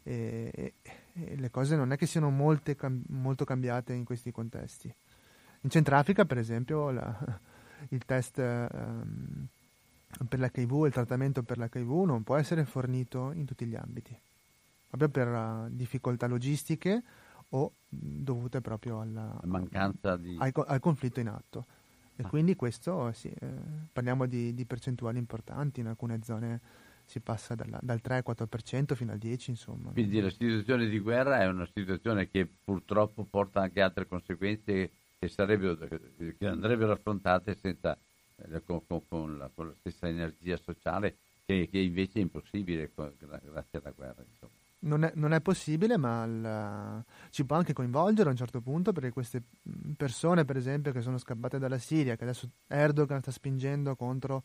e, 0.03 0.51
e- 0.53 0.73
e 1.13 1.35
le 1.35 1.49
cose 1.51 1.75
non 1.75 1.91
è 1.91 1.97
che 1.97 2.07
siano 2.07 2.29
molte, 2.29 2.75
molto 3.07 3.45
cambiate 3.45 3.93
in 3.93 4.03
questi 4.03 4.31
contesti. 4.31 4.93
In 5.61 5.69
Centrafrica, 5.69 6.25
per 6.25 6.37
esempio, 6.37 6.89
la, 6.89 7.39
il 7.89 8.03
test 8.05 8.37
um, 8.37 9.47
per 10.27 10.39
l'HIV, 10.39 10.85
il 10.85 10.91
trattamento 10.91 11.43
per 11.43 11.57
l'HIV 11.57 12.05
non 12.05 12.23
può 12.23 12.35
essere 12.35 12.65
fornito 12.65 13.31
in 13.31 13.45
tutti 13.45 13.65
gli 13.65 13.75
ambiti, 13.75 14.17
proprio 14.89 15.09
per 15.09 15.27
uh, 15.27 15.67
difficoltà 15.69 16.27
logistiche 16.27 17.03
o 17.49 17.73
dovute 17.87 18.61
proprio 18.61 19.01
alla, 19.01 19.39
mancanza 19.43 20.17
di... 20.17 20.35
al, 20.39 20.51
al, 20.65 20.79
conflitto 20.79 21.19
in 21.19 21.27
atto. 21.27 21.65
E 22.15 22.23
ah. 22.23 22.27
quindi 22.27 22.55
questo, 22.55 23.11
sì, 23.13 23.29
eh, 23.29 23.47
parliamo 23.91 24.25
di, 24.25 24.53
di, 24.53 24.65
percentuali 24.65 25.17
importanti, 25.17 25.79
in 25.79 25.87
alcune 25.87 26.19
zone 26.23 26.61
si 27.05 27.19
passa 27.19 27.55
dalla, 27.55 27.79
dal 27.81 28.01
3-4% 28.03 28.93
fino 28.93 29.11
al 29.11 29.17
10%, 29.17 29.49
insomma. 29.49 29.91
Quindi 29.91 30.19
la 30.21 30.29
situazione 30.29 30.87
di 30.87 30.99
guerra 30.99 31.41
è 31.41 31.47
una 31.47 31.67
situazione 31.73 32.29
che 32.29 32.47
purtroppo 32.63 33.23
porta 33.23 33.61
anche 33.61 33.81
altre 33.81 34.07
conseguenze 34.07 34.91
che, 35.19 36.35
che 36.37 36.47
andrebbero 36.47 36.91
affrontate 36.91 37.55
senza, 37.55 37.97
eh, 38.35 38.63
con, 38.63 38.85
con, 38.85 39.07
con, 39.07 39.37
la, 39.37 39.49
con, 39.53 39.67
la, 39.67 39.73
stessa 39.79 40.07
energia 40.07 40.57
sociale 40.57 41.17
che, 41.45 41.67
che 41.69 41.79
invece 41.79 42.19
è 42.19 42.21
impossibile 42.21 42.91
grazie 42.93 43.79
alla 43.79 43.91
guerra. 43.91 44.23
Insomma. 44.29 44.62
Non 44.85 45.03
è, 45.03 45.11
non 45.15 45.33
è, 45.33 45.39
possibile, 45.39 45.97
ma 45.97 46.23
il, 46.25 47.03
ci 47.29 47.45
può 47.45 47.55
anche 47.55 47.71
coinvolgere 47.71 48.27
a 48.27 48.31
un 48.31 48.37
certo 48.37 48.59
punto 48.59 48.91
perché 48.91 49.11
queste 49.11 49.41
persone, 49.95 50.43
per 50.43 50.57
esempio, 50.57 50.91
che 50.91 51.01
sono 51.01 51.17
scappate 51.17 51.57
dalla 51.57 51.77
Siria, 51.77 52.17
che 52.17 52.23
adesso 52.23 52.49
Erdogan 52.67 53.21
sta 53.21 53.31
spingendo 53.31 53.95
contro 53.95 54.43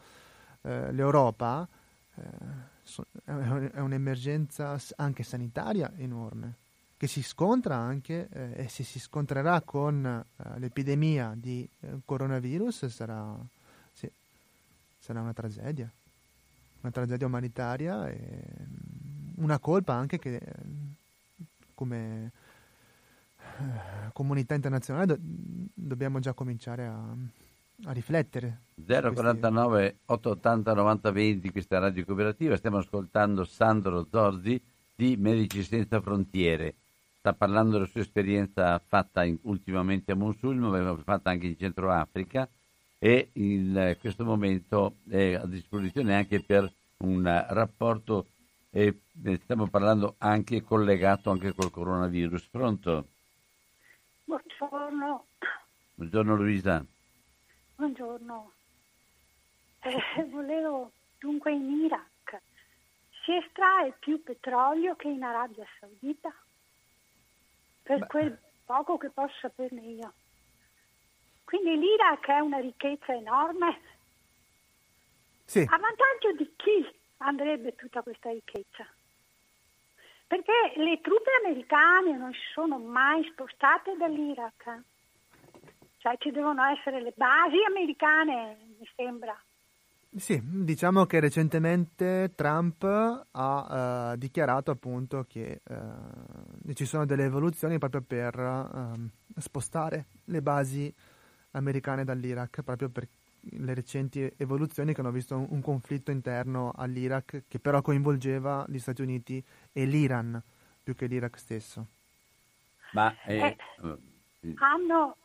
eh, 0.63 0.93
l'Europa, 0.93 1.67
eh, 2.15 3.73
è 3.73 3.81
un'emergenza 3.81 4.79
anche 4.97 5.23
sanitaria 5.23 5.93
enorme 5.97 6.67
che 6.99 7.07
si 7.07 7.23
scontra 7.23 7.77
anche 7.77 8.29
eh, 8.29 8.65
e 8.65 8.69
se 8.69 8.83
si 8.83 8.99
scontrerà 8.99 9.61
con 9.61 10.05
eh, 10.05 10.59
l'epidemia 10.59 11.33
di 11.37 11.67
eh, 11.81 12.01
coronavirus 12.05 12.87
sarà, 12.87 13.39
sì, 13.93 14.11
sarà, 14.99 15.21
una 15.21 15.33
tragedia, 15.33 15.89
una 16.81 16.91
tragedia 16.91 17.29
umanitaria 17.29 18.09
e 18.09 18.43
una 19.39 19.59
colpa 19.59 19.95
anche 19.95 20.19
che 20.19 20.41
come 21.75 22.33
eh, 23.39 24.11
comunità 24.13 24.55
internazionale 24.55 25.07
do- 25.07 25.19
dobbiamo 25.21 26.19
già 26.19 26.33
cominciare 26.33 26.87
a, 26.87 27.01
a 27.85 27.93
riflettere. 27.93 28.61
049 28.85 29.81
questi... 29.81 29.97
880 30.07 30.75
90 30.75 31.11
20, 31.11 31.51
questa 31.51 31.79
radio 31.79 32.05
cooperativa, 32.05 32.57
stiamo 32.57 32.79
ascoltando 32.79 33.45
Sandro 33.45 34.07
Zorzi 34.11 34.61
di 34.95 35.17
Medici 35.17 35.63
Senza 35.63 36.01
Frontiere. 36.01 36.75
Sta 37.19 37.33
parlando 37.33 37.73
della 37.73 37.87
sua 37.87 38.01
esperienza 38.01 38.81
fatta 38.85 39.25
in, 39.25 39.39
ultimamente 39.43 40.13
a 40.13 40.15
Mosul, 40.17 40.57
ma 40.57 40.69
aveva 40.69 40.97
fatta 40.97 41.31
anche 41.31 41.47
in 41.47 41.57
Centro 41.57 41.91
Africa. 41.91 42.49
E 43.01 43.31
in 43.35 43.97
questo 44.01 44.25
momento 44.25 44.97
è 45.09 45.35
a 45.35 45.47
disposizione 45.47 46.17
anche 46.17 46.41
per 46.41 46.69
un 46.99 47.23
rapporto 47.49 48.27
e 48.71 49.01
stiamo 49.43 49.69
parlando 49.69 50.17
anche 50.19 50.63
collegato 50.63 51.31
anche 51.31 51.55
col 51.55 51.71
coronavirus. 51.71 52.49
Pronto? 52.49 53.09
Buongiorno. 54.25 55.27
Buongiorno 55.95 56.37
Luisa. 56.37 56.85
Buongiorno. 57.77 58.53
Eh, 59.81 60.25
volevo 60.31 60.93
dunque 61.19 61.53
in 61.53 61.85
Iraq 61.85 62.41
si 63.25 63.35
estrae 63.35 63.95
più 63.99 64.23
petrolio 64.23 64.97
che 64.97 65.09
in 65.09 65.23
Arabia 65.23 65.65
Saudita? 65.79 66.33
per 67.89 68.01
Beh. 68.01 68.07
quel 68.07 68.39
poco 68.67 68.99
che 68.99 69.09
posso 69.09 69.35
saperne 69.41 69.81
io. 69.81 70.13
Quindi 71.45 71.79
l'Iraq 71.79 72.27
è 72.27 72.39
una 72.41 72.59
ricchezza 72.59 73.15
enorme. 73.15 73.81
Sì. 75.47 75.61
A 75.61 75.79
vantaggio 75.79 76.33
di 76.37 76.53
chi 76.57 76.98
andrebbe 77.19 77.75
tutta 77.75 78.03
questa 78.03 78.31
ricchezza? 78.31 78.87
Perché 80.27 80.53
le 80.77 81.01
truppe 81.01 81.31
americane 81.45 82.17
non 82.17 82.33
si 82.33 82.53
sono 82.53 82.79
mai 82.79 83.27
spostate 83.33 83.97
dall'Iraq. 83.97 84.83
Cioè 85.99 86.17
ci 86.19 86.31
devono 86.31 86.63
essere 86.65 87.01
le 87.03 87.13
basi 87.17 87.57
americane, 87.67 88.57
mi 88.79 88.89
sembra. 88.95 89.37
Sì, 90.17 90.41
diciamo 90.43 91.05
che 91.05 91.21
recentemente 91.21 92.33
Trump 92.35 92.83
ha 93.31 94.13
uh, 94.13 94.17
dichiarato 94.17 94.71
appunto 94.71 95.27
che 95.29 95.61
uh, 95.69 96.73
ci 96.73 96.87
sono 96.87 97.05
delle 97.05 97.25
evoluzioni 97.25 97.79
proprio 97.79 98.03
per 98.03 98.39
uh, 98.39 99.09
spostare 99.39 100.07
le 100.25 100.41
basi 100.41 100.93
americane 101.53 102.05
dall'Iraq, 102.05 102.63
proprio 102.63 102.89
per 102.89 103.07
le 103.41 103.75
recenti 103.75 104.33
evoluzioni 104.37 104.93
che 104.93 105.01
hanno 105.01 105.11
visto 105.11 105.37
un, 105.37 105.47
un 105.51 105.61
conflitto 105.61 106.11
interno 106.11 106.73
all'Iraq 106.77 107.45
che 107.49 107.59
però 107.59 107.81
coinvolgeva 107.83 108.65
gli 108.69 108.79
Stati 108.79 109.03
Uniti 109.03 109.43
e 109.73 109.85
l'Iran 109.85 110.41
più 110.83 110.95
che 110.95 111.07
l'Iraq 111.07 111.39
stesso. 111.39 111.87
Ma 112.93 113.15
eh, 113.25 113.57
eh, 113.83 114.55
hanno 114.57 115.17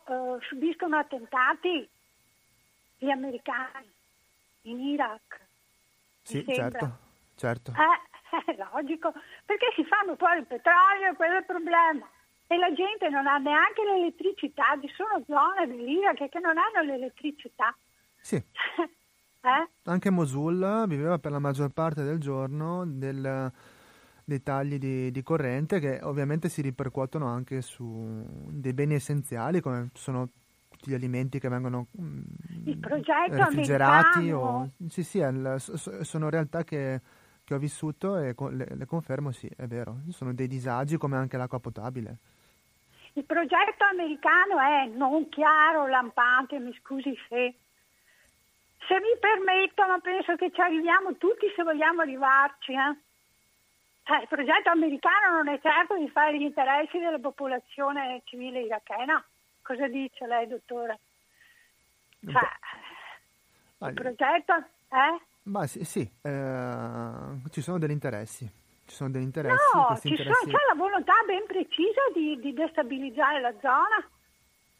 subiscono 0.41 0.97
attentati 0.97 1.87
gli 2.97 3.09
americani 3.09 3.91
in 4.63 4.79
Iraq. 4.79 5.39
Sì, 6.21 6.45
certo, 6.47 6.97
certo. 7.35 7.71
Eh, 7.71 8.45
è 8.51 8.55
logico, 8.71 9.13
perché 9.45 9.71
si 9.75 9.83
fanno 9.85 10.15
fuori 10.15 10.39
il 10.39 10.45
petrolio, 10.45 11.13
quello 11.15 11.35
è 11.35 11.39
il 11.39 11.45
problema. 11.45 12.07
E 12.47 12.57
la 12.57 12.71
gente 12.73 13.09
non 13.09 13.25
ha 13.25 13.37
neanche 13.37 13.83
l'elettricità, 13.83 14.77
ci 14.79 14.91
sono 14.93 15.23
zone 15.25 15.67
dell'Iraq 15.67 16.29
che 16.29 16.39
non 16.39 16.57
hanno 16.57 16.81
l'elettricità. 16.81 17.75
Sì. 18.23 18.35
eh? 18.37 19.69
Anche 19.83 20.09
Mosul 20.09 20.85
viveva 20.87 21.19
per 21.19 21.31
la 21.31 21.39
maggior 21.39 21.71
parte 21.71 22.03
del 22.03 22.19
giorno 22.19 22.85
del, 22.85 23.51
dei 24.23 24.41
tagli 24.41 24.77
di, 24.77 25.11
di, 25.11 25.21
corrente 25.21 25.81
che 25.81 25.99
ovviamente 26.01 26.47
si 26.47 26.61
ripercuotono 26.61 27.27
anche 27.27 27.61
su 27.61 28.25
dei 28.49 28.71
beni 28.71 28.93
essenziali 28.93 29.59
come 29.59 29.89
sono 29.93 30.29
tutti 30.69 30.89
gli 30.89 30.93
alimenti 30.93 31.37
che 31.37 31.49
vengono 31.49 31.87
mm, 31.99 32.21
il 32.65 32.77
progetto 32.77 33.35
refrigerati. 33.35 34.31
O, 34.31 34.69
sì, 34.87 35.03
sì, 35.03 35.17
il, 35.17 35.55
sono 35.57 36.29
realtà 36.29 36.63
che, 36.63 37.01
che, 37.43 37.53
ho 37.53 37.57
vissuto 37.57 38.17
e 38.17 38.33
le, 38.51 38.67
le, 38.73 38.85
confermo, 38.85 39.31
sì, 39.31 39.51
è 39.53 39.67
vero. 39.67 39.99
Sono 40.11 40.33
dei 40.33 40.47
disagi 40.47 40.95
come 40.95 41.17
anche 41.17 41.35
l'acqua 41.35 41.59
potabile. 41.59 42.17
Il 43.15 43.25
progetto 43.25 43.83
americano 43.91 44.59
è 44.59 44.87
non 44.95 45.27
chiaro, 45.27 45.87
lampante, 45.87 46.57
mi 46.59 46.73
scusi 46.81 47.13
se... 47.27 47.55
Se 48.87 48.99
mi 48.99 49.17
permettono, 49.19 49.99
penso 50.01 50.35
che 50.35 50.51
ci 50.51 50.61
arriviamo 50.61 51.15
tutti 51.17 51.51
se 51.55 51.63
vogliamo 51.63 52.01
arrivarci. 52.01 52.73
Eh? 52.73 52.97
Cioè, 54.03 54.21
il 54.21 54.27
progetto 54.27 54.69
americano 54.69 55.37
non 55.37 55.47
è 55.47 55.59
certo 55.61 55.95
di 55.97 56.09
fare 56.09 56.37
gli 56.37 56.41
interessi 56.41 56.99
della 56.99 57.19
popolazione 57.19 58.21
civile 58.25 58.61
irachena. 58.61 59.23
Cosa 59.61 59.87
dice 59.87 60.27
lei, 60.27 60.47
dottore? 60.47 60.99
Cioè, 62.25 62.49
ah, 63.79 63.87
il 63.87 63.93
progetto, 63.93 64.53
eh? 64.91 65.21
Ma 65.43 65.65
sì, 65.67 65.83
sì 65.83 66.01
eh, 66.21 67.49
ci 67.51 67.61
sono 67.61 67.79
degli 67.79 67.91
interessi. 67.91 68.49
Ci 68.85 68.95
sono 68.95 69.09
degli 69.09 69.23
interessi. 69.23 69.77
No, 69.77 69.97
ci 69.99 70.09
interessi... 70.09 70.43
Sono, 70.43 70.57
c'è 70.57 70.65
la 70.67 70.75
volontà 70.75 71.13
ben 71.25 71.45
precisa 71.45 72.01
di, 72.13 72.37
di 72.39 72.53
destabilizzare 72.53 73.39
la 73.39 73.53
zona, 73.61 74.09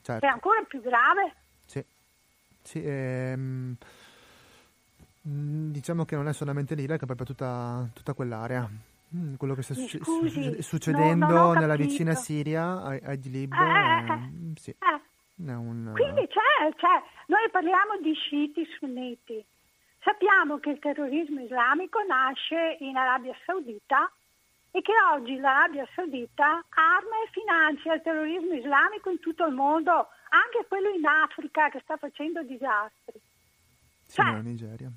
certo. 0.01 0.20
che 0.20 0.28
è 0.28 0.30
ancora 0.30 0.62
più 0.64 0.82
grave. 0.82 1.36
Sì, 2.64 2.82
ehm, 2.84 3.76
diciamo 5.22 6.05
che 6.05 6.16
non 6.16 6.28
è 6.28 6.34
solamente 6.34 6.76
l'Iraq, 6.76 7.01
è 7.01 7.05
proprio 7.05 7.26
tutta, 7.26 7.88
tutta 7.93 8.14
quell'area. 8.14 8.70
Mm, 9.16 9.36
quello 9.36 9.53
che 9.53 9.61
sta 9.61 9.76
su- 9.76 9.99
scusi, 10.03 10.61
succedendo 10.64 11.28
no, 11.28 11.53
nella 11.53 11.76
vicina 11.76 12.16
Siria, 12.16 12.82
a, 12.82 13.14
Idlib, 13.14 13.53
eh, 13.53 14.11
eh, 14.11 14.14
eh, 14.14 14.59
sì. 14.59 14.76
un, 15.36 15.91
Quindi 15.93 16.28
c'è, 16.28 16.74
c'è, 16.76 17.03
noi 17.28 17.49
parliamo 17.51 17.99
di 18.01 18.14
sciiti 18.16 18.66
sunniti. 18.80 19.43
Sappiamo 20.01 20.57
che 20.57 20.72
il 20.72 20.80
terrorismo 20.80 21.41
islamico 21.41 22.01
nasce 22.03 22.78
in 22.80 22.97
Arabia 22.97 23.36
Saudita 23.45 24.11
e 24.72 24.82
che 24.82 24.91
oggi 25.14 25.38
l'Arabia 25.38 25.88
Saudita 25.93 26.66
arma 26.70 27.16
e 27.24 27.30
finanzia 27.32 27.93
il 27.93 28.01
terrorismo 28.01 28.53
islamico 28.53 29.11
in 29.11 29.20
tutto 29.20 29.45
il 29.45 29.53
mondo, 29.53 30.07
anche 30.34 30.66
quello 30.68 30.90
in 30.90 31.06
Africa 31.06 31.70
che 31.70 31.80
sta 31.84 31.98
facendo 31.98 32.44
disastri. 32.44 33.20
Sì, 34.06 34.22
cioè, 34.22 34.42
Nigeria. 34.42 34.92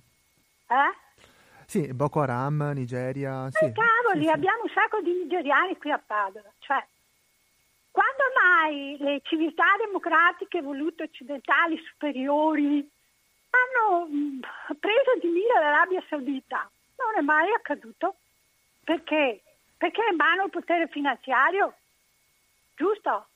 Eh? 0.68 1.24
Sì, 1.66 1.92
Boko 1.92 2.20
Haram, 2.20 2.72
Nigeria. 2.74 3.48
Sì, 3.50 3.72
cavoli, 3.72 4.24
sì, 4.24 4.30
abbiamo 4.30 4.62
un 4.62 4.70
sacco 4.70 5.00
di 5.00 5.12
nigeriani 5.12 5.76
qui 5.78 5.90
a 5.90 5.98
Padova. 5.98 6.50
Cioè, 6.58 6.84
quando 7.90 8.22
mai 8.40 8.96
le 8.98 9.20
civiltà 9.24 9.64
democratiche 9.78 10.60
volute 10.60 11.04
occidentali 11.04 11.80
superiori 11.88 12.88
hanno 13.50 14.06
mm, 14.06 14.40
preso 14.78 15.18
di 15.20 15.28
mira 15.28 15.60
l'Arabia 15.60 16.02
Saudita? 16.08 16.70
Non 16.96 17.18
è 17.18 17.20
mai 17.20 17.52
accaduto. 17.52 18.16
Perché? 18.84 19.42
perché 19.76 20.02
è 20.04 20.10
in 20.10 20.16
mano 20.16 20.44
il 20.44 20.50
potere 20.50 20.88
finanziario, 20.88 21.74
giusto? 22.74 23.28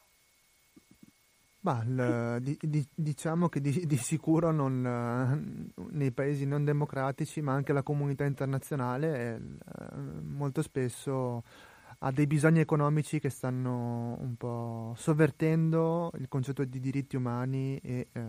Ma 1.62 1.82
il, 1.84 2.38
di, 2.40 2.58
di, 2.60 2.86
diciamo 2.94 3.50
che 3.50 3.60
di, 3.60 3.84
di 3.86 3.96
sicuro 3.96 4.50
non, 4.50 4.86
eh, 4.86 5.72
nei 5.90 6.10
paesi 6.10 6.46
non 6.46 6.64
democratici, 6.64 7.42
ma 7.42 7.52
anche 7.52 7.74
la 7.74 7.82
comunità 7.82 8.24
internazionale 8.24 9.36
eh, 9.36 10.00
molto 10.22 10.62
spesso 10.62 11.42
ha 12.02 12.10
dei 12.12 12.26
bisogni 12.26 12.60
economici 12.60 13.20
che 13.20 13.28
stanno 13.28 14.16
un 14.20 14.34
po' 14.36 14.94
sovvertendo 14.96 16.12
il 16.14 16.28
concetto 16.28 16.64
di 16.64 16.80
diritti 16.80 17.16
umani 17.16 17.76
e 17.76 18.08
eh, 18.10 18.22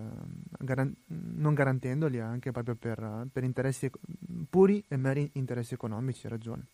garan- 0.60 0.94
non 1.06 1.54
garantendoli 1.54 2.20
anche 2.20 2.52
proprio 2.52 2.76
per, 2.76 3.28
per, 3.32 3.46
interessi 3.46 3.90
puri 4.50 4.84
e 4.90 4.98
meri 4.98 5.30
interessi 5.36 5.74
economici, 5.74 6.28
ragione. 6.28 6.66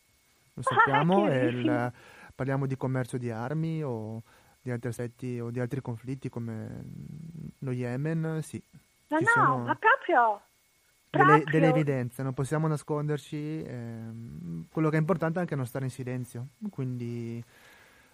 Lo 0.53 0.63
sappiamo, 0.63 1.31
il, 1.31 1.93
parliamo 2.33 2.65
di 2.65 2.75
commercio 2.75 3.19
di 3.19 3.29
armi 3.29 3.83
o 3.83 4.23
di 4.67 4.73
altri 4.73 4.89
aspetti 4.89 5.39
o 5.39 5.49
di 5.49 5.61
altri 5.61 5.81
conflitti 5.81 6.27
come 6.29 6.83
lo 7.59 7.71
Yemen, 7.71 8.41
sì. 8.43 8.61
No, 9.07 9.17
no, 9.19 9.57
ma 9.59 9.75
proprio, 9.75 10.41
delle, 11.09 11.43
delle, 11.49 11.69
evidenze, 11.69 12.21
non 12.21 12.33
possiamo 12.33 12.67
nasconderci. 12.67 13.63
Ehm, 13.65 14.67
quello 14.69 14.89
che 14.89 14.97
è 14.97 14.99
importante 14.99 15.37
è 15.37 15.41
anche 15.41 15.55
non 15.55 15.65
stare 15.65 15.85
in 15.85 15.91
silenzio, 15.91 16.47
quindi 16.69 17.41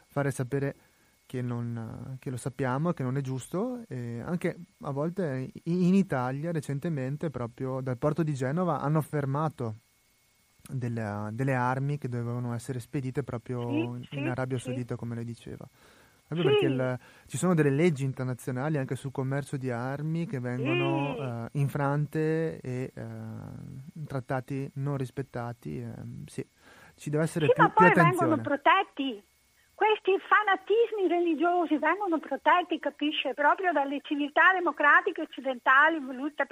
fare 0.07 0.29
sapere 0.29 0.75
che, 1.25 1.41
non, 1.41 2.17
che 2.19 2.29
lo 2.29 2.37
sappiamo 2.37 2.91
e 2.91 2.93
che 2.93 3.01
non 3.01 3.17
è 3.17 3.21
giusto. 3.21 3.83
E 3.87 4.21
anche 4.21 4.55
a 4.81 4.91
volte 4.91 5.51
in 5.63 5.95
Italia 5.95 6.51
recentemente, 6.51 7.31
proprio 7.31 7.81
dal 7.81 7.97
porto 7.97 8.21
di 8.21 8.35
Genova, 8.35 8.79
hanno 8.79 9.01
fermato 9.01 9.77
delle, 10.69 11.29
delle 11.31 11.55
armi 11.55 11.97
che 11.97 12.07
dovevano 12.07 12.53
essere 12.53 12.79
spedite 12.79 13.23
proprio 13.23 13.99
sì, 14.09 14.15
in 14.17 14.27
Arabia 14.27 14.57
sì. 14.57 14.65
Saudita, 14.65 14.95
come 14.95 15.15
lei 15.15 15.25
diceva. 15.25 15.67
Proprio 16.33 16.57
sì. 16.57 16.65
perché 16.65 16.73
il, 16.73 16.99
ci 17.27 17.37
sono 17.37 17.53
delle 17.53 17.69
leggi 17.69 18.03
internazionali 18.03 18.77
anche 18.77 18.95
sul 18.95 19.11
commercio 19.11 19.57
di 19.57 19.69
armi 19.71 20.25
che 20.25 20.39
vengono 20.39 21.15
sì. 21.15 21.21
uh, 21.21 21.59
infrante 21.59 22.59
e 22.59 22.91
uh, 22.95 24.03
trattati 24.05 24.69
non 24.75 24.97
rispettati. 24.97 25.79
Uh, 25.79 26.23
sì, 26.25 26.45
ci 26.95 27.09
deve 27.09 27.23
essere 27.23 27.47
sì, 27.47 27.53
più, 27.53 27.63
ma 27.63 27.69
più 27.69 27.77
poi 27.77 27.87
attenzione. 27.87 28.17
vengono 28.17 28.41
protetti. 28.41 29.23
Questi 29.73 30.11
fanatismi 30.19 31.07
religiosi 31.07 31.77
vengono 31.77 32.19
protetti, 32.19 32.79
capisce, 32.79 33.33
proprio 33.33 33.71
dalle 33.73 33.99
civiltà 34.03 34.53
democratiche 34.53 35.21
occidentali, 35.21 35.99
volute 35.99 36.45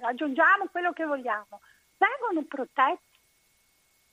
aggiungiamo 0.00 0.66
quello 0.72 0.92
che 0.92 1.04
vogliamo, 1.04 1.60
vengono 1.98 2.46
protetti 2.48 3.13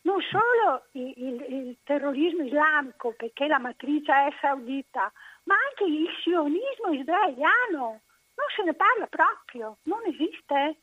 non 0.04 0.20
solo 0.22 0.86
il, 0.94 1.14
il, 1.16 1.46
il, 1.54 1.78
terrorismo 1.84 2.44
islamico, 2.44 3.14
perché 3.16 3.48
la 3.48 3.60
matrice 3.60 4.12
è 4.12 4.34
saudita, 4.40 5.12
ma 5.44 5.56
anche 5.70 5.92
il 5.92 6.08
sionismo 6.24 6.92
israeliano. 6.92 8.02
Non 8.34 8.48
se 8.56 8.64
ne 8.64 8.74
parla 8.74 9.06
proprio, 9.08 9.78
non 9.84 10.00
esiste. 10.06 10.78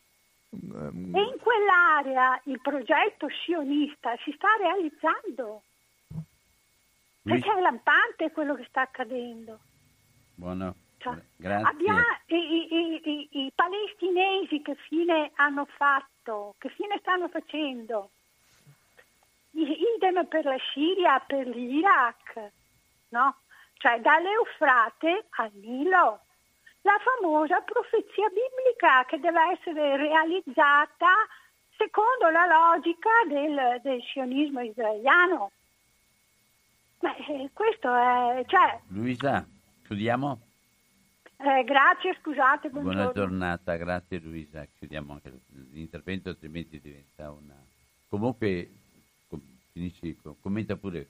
Um, 0.51 1.15
e 1.15 1.21
in 1.21 1.39
quell'area 1.41 2.41
il 2.45 2.61
progetto 2.61 3.29
sionista 3.45 4.17
si 4.23 4.33
sta 4.33 4.49
realizzando. 4.61 5.63
Perché 7.23 7.53
è 7.53 7.61
lampante 7.61 8.31
quello 8.31 8.55
che 8.55 8.65
sta 8.69 8.83
accadendo. 8.83 9.59
Buono. 10.35 10.75
Cioè, 10.99 11.15
Grazie. 11.37 11.69
Abbiamo, 11.69 12.01
i, 12.27 12.37
i, 12.37 13.01
i, 13.05 13.29
I 13.45 13.53
palestinesi 13.55 14.63
che 14.63 14.75
fine 14.89 15.31
hanno 15.35 15.67
fatto, 15.67 16.55
che 16.59 16.69
fine 16.71 16.97
stanno 17.01 17.29
facendo? 17.29 18.11
Idem 19.63 20.27
per 20.27 20.45
la 20.45 20.59
Siria, 20.73 21.19
per 21.21 21.47
l'Iraq, 21.47 22.51
no? 23.09 23.37
Cioè 23.75 24.01
dall'Eufrate 24.01 25.27
al 25.31 25.51
Nilo. 25.55 26.21
La 26.83 26.97
famosa 27.03 27.61
profezia 27.61 28.29
biblica 28.29 29.05
che 29.07 29.19
deve 29.19 29.51
essere 29.53 29.97
realizzata 29.97 31.09
secondo 31.77 32.31
la 32.31 32.47
logica 32.47 33.11
del, 33.29 33.81
del 33.83 34.03
sionismo 34.13 34.61
israeliano. 34.61 35.51
Beh, 37.01 37.51
questo 37.53 37.95
è... 37.95 38.45
Cioè, 38.47 38.81
Luisa, 38.89 39.47
chiudiamo? 39.85 40.41
Eh, 41.37 41.63
grazie, 41.65 42.17
scusate. 42.21 42.69
Buongiorno. 42.71 42.99
Buona 42.99 43.13
giornata, 43.13 43.77
grazie 43.77 44.19
Luisa. 44.19 44.67
Chiudiamo 44.77 45.13
anche 45.13 45.33
l'intervento, 45.73 46.31
altrimenti 46.31 46.81
diventa 46.81 47.31
una... 47.31 47.55
Comunque 48.09 48.71
finisci, 49.79 50.19
commenta 50.41 50.77
pure. 50.77 51.07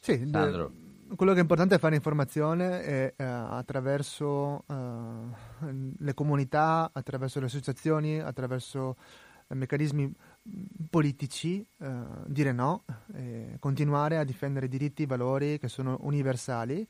Sì, 0.00 0.26
Sandro. 0.30 0.72
quello 1.14 1.32
che 1.32 1.38
è 1.38 1.42
importante 1.42 1.74
è 1.74 1.78
fare 1.78 1.94
informazione 1.94 2.82
e, 2.82 3.14
eh, 3.16 3.22
attraverso 3.22 4.64
eh, 4.66 5.74
le 5.98 6.14
comunità, 6.14 6.90
attraverso 6.90 7.38
le 7.38 7.46
associazioni, 7.46 8.18
attraverso 8.18 8.96
eh, 9.46 9.54
meccanismi 9.54 10.10
politici, 10.88 11.64
eh, 11.78 11.90
dire 12.24 12.52
no, 12.52 12.84
continuare 13.58 14.16
a 14.16 14.24
difendere 14.24 14.68
diritti, 14.68 15.02
i 15.02 15.06
valori 15.06 15.58
che 15.58 15.68
sono 15.68 15.98
universali 16.00 16.86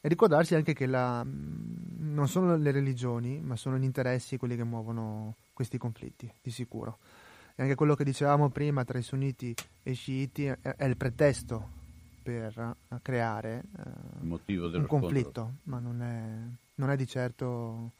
e 0.00 0.08
ricordarsi 0.08 0.54
anche 0.54 0.72
che 0.72 0.86
la, 0.86 1.22
non 1.22 2.26
sono 2.26 2.56
le 2.56 2.70
religioni, 2.70 3.42
ma 3.42 3.54
sono 3.56 3.76
gli 3.76 3.84
interessi 3.84 4.38
quelli 4.38 4.56
che 4.56 4.64
muovono 4.64 5.34
questi 5.52 5.76
conflitti, 5.76 6.32
di 6.40 6.50
sicuro. 6.50 6.98
E 7.58 7.62
anche 7.62 7.74
quello 7.74 7.94
che 7.94 8.04
dicevamo 8.04 8.50
prima 8.50 8.84
tra 8.84 8.98
i 8.98 9.02
sunniti 9.02 9.54
e 9.82 9.90
i 9.90 9.94
sciiti 9.94 10.44
è, 10.44 10.58
è 10.60 10.84
il 10.84 10.98
pretesto 10.98 11.70
per 12.22 12.52
uh, 12.58 12.98
creare 13.00 13.62
uh, 13.78 14.26
un 14.28 14.86
conflitto, 14.86 15.54
ma 15.64 15.78
non 15.78 16.02
è, 16.02 16.56
non 16.74 16.90
è, 16.90 16.96
di 16.96 17.06
certo... 17.06 17.92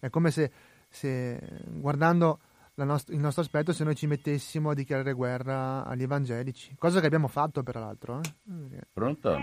È 0.00 0.10
come 0.10 0.32
se, 0.32 0.50
se 0.88 1.38
guardando 1.66 2.40
nost- 2.74 3.10
il 3.10 3.20
nostro 3.20 3.42
aspetto, 3.42 3.72
se 3.72 3.84
noi 3.84 3.94
ci 3.94 4.08
mettessimo 4.08 4.70
a 4.70 4.74
dichiarare 4.74 5.12
guerra 5.12 5.84
agli 5.84 6.02
evangelici, 6.02 6.74
cosa 6.76 6.98
che 6.98 7.06
abbiamo 7.06 7.28
fatto 7.28 7.62
peraltro. 7.62 8.20
Eh? 8.20 8.80
Pronto? 8.92 9.38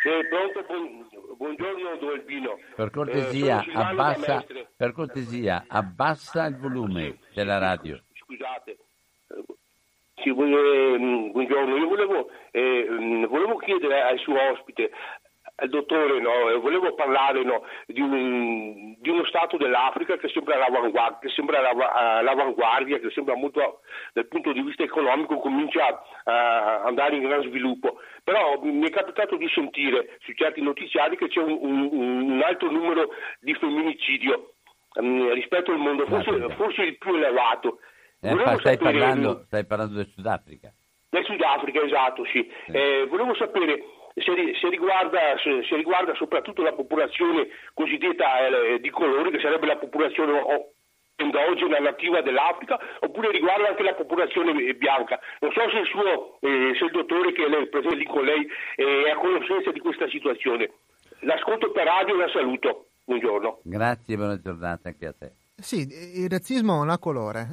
Sì, 0.00 0.10
pronto, 0.28 0.64
buon, 0.68 1.36
buongiorno 1.36 1.96
Dolbino. 1.98 2.56
Per 2.76 2.90
cortesia, 2.90 3.64
eh, 3.64 3.72
abbassa, 3.74 4.44
per 4.76 4.92
cortesia, 4.92 5.64
abbassa 5.66 6.46
il 6.46 6.56
volume 6.56 7.18
della 7.34 7.58
radio 7.58 8.00
scusate. 8.34 8.76
Sì, 10.16 10.28
eh, 10.28 10.32
buongiorno, 10.32 11.76
io 11.76 11.88
volevo, 11.88 12.30
eh, 12.50 12.86
volevo, 13.28 13.56
chiedere 13.56 14.02
al 14.02 14.18
suo 14.18 14.36
ospite, 14.52 14.90
al 15.56 15.68
dottore, 15.68 16.20
no, 16.20 16.58
volevo 16.60 16.94
parlare 16.94 17.42
no, 17.42 17.64
di, 17.86 18.00
un, 18.00 18.94
di, 18.98 19.08
uno 19.08 19.24
Stato 19.24 19.56
dell'Africa 19.56 20.16
che 20.16 20.28
sembra 20.28 20.54
all'avanguardia, 20.54 21.18
che 21.20 21.28
sembra 21.30 21.58
all'avanguardia, 21.68 22.98
che 22.98 23.10
sembra 23.10 23.36
molto 23.36 23.80
dal 24.12 24.26
punto 24.26 24.52
di 24.52 24.62
vista 24.62 24.82
economico 24.82 25.38
comincia 25.38 26.02
a 26.24 26.82
andare 26.82 27.16
in 27.16 27.22
gran 27.22 27.42
sviluppo. 27.42 27.98
Però 28.22 28.60
mi 28.62 28.86
è 28.86 28.90
capitato 28.90 29.36
di 29.36 29.48
sentire 29.48 30.16
su 30.20 30.32
certi 30.32 30.62
notiziari 30.62 31.16
che 31.16 31.28
c'è 31.28 31.40
un, 31.40 31.58
un, 31.60 32.30
un 32.30 32.42
alto 32.42 32.70
numero 32.70 33.10
di 33.40 33.52
femminicidio 33.54 34.54
um, 34.94 35.32
rispetto 35.32 35.72
al 35.72 35.78
mondo, 35.78 36.06
forse, 36.06 36.54
forse 36.54 36.82
il 36.82 36.98
più 36.98 37.14
elevato. 37.14 37.80
Eh, 38.24 38.58
stai, 38.58 38.78
parlando, 38.78 39.44
stai, 39.46 39.66
parlando, 39.66 39.96
del 39.96 40.06
Sudafrica. 40.06 40.72
Del 41.10 41.24
Sudafrica, 41.24 41.82
esatto, 41.82 42.24
sì. 42.24 42.50
sì. 42.64 42.72
Eh, 42.72 43.06
volevo 43.06 43.34
sapere 43.34 43.84
se, 44.14 44.32
se, 44.58 44.68
riguarda, 44.70 45.36
se, 45.42 45.62
se, 45.68 45.76
riguarda, 45.76 46.14
soprattutto 46.14 46.62
la 46.62 46.72
popolazione 46.72 47.48
cosiddetta 47.74 48.46
eh, 48.46 48.80
di 48.80 48.88
colore, 48.88 49.30
che 49.30 49.40
sarebbe 49.40 49.66
la 49.66 49.76
popolazione 49.76 50.40
endogena 51.16 51.78
nativa 51.78 52.22
dell'Africa, 52.22 52.80
oppure 53.00 53.30
riguarda 53.30 53.68
anche 53.68 53.82
la 53.82 53.94
popolazione 53.94 54.74
bianca. 54.74 55.20
Non 55.40 55.52
so 55.52 55.60
se 55.70 55.78
il, 55.78 55.86
suo, 55.86 56.38
eh, 56.40 56.74
se 56.78 56.84
il 56.84 56.92
dottore 56.92 57.32
che 57.32 57.44
è 57.44 57.66
presente 57.66 57.96
lì 57.96 58.06
con 58.06 58.24
lei 58.24 58.48
è 58.74 59.10
a 59.10 59.16
conoscenza 59.16 59.70
di 59.70 59.80
questa 59.80 60.08
situazione. 60.08 60.70
L'ascolto 61.20 61.70
per 61.72 61.84
radio 61.84 62.14
e 62.14 62.18
la 62.18 62.28
saluto. 62.28 62.86
Buongiorno. 63.04 63.60
Grazie, 63.64 64.16
buona 64.16 64.40
giornata 64.40 64.88
anche 64.88 65.06
a 65.06 65.12
te. 65.12 65.32
Sì, 65.56 65.86
il 66.20 66.28
razzismo 66.28 66.74
non 66.74 66.90
ha 66.90 66.98
colore, 66.98 67.48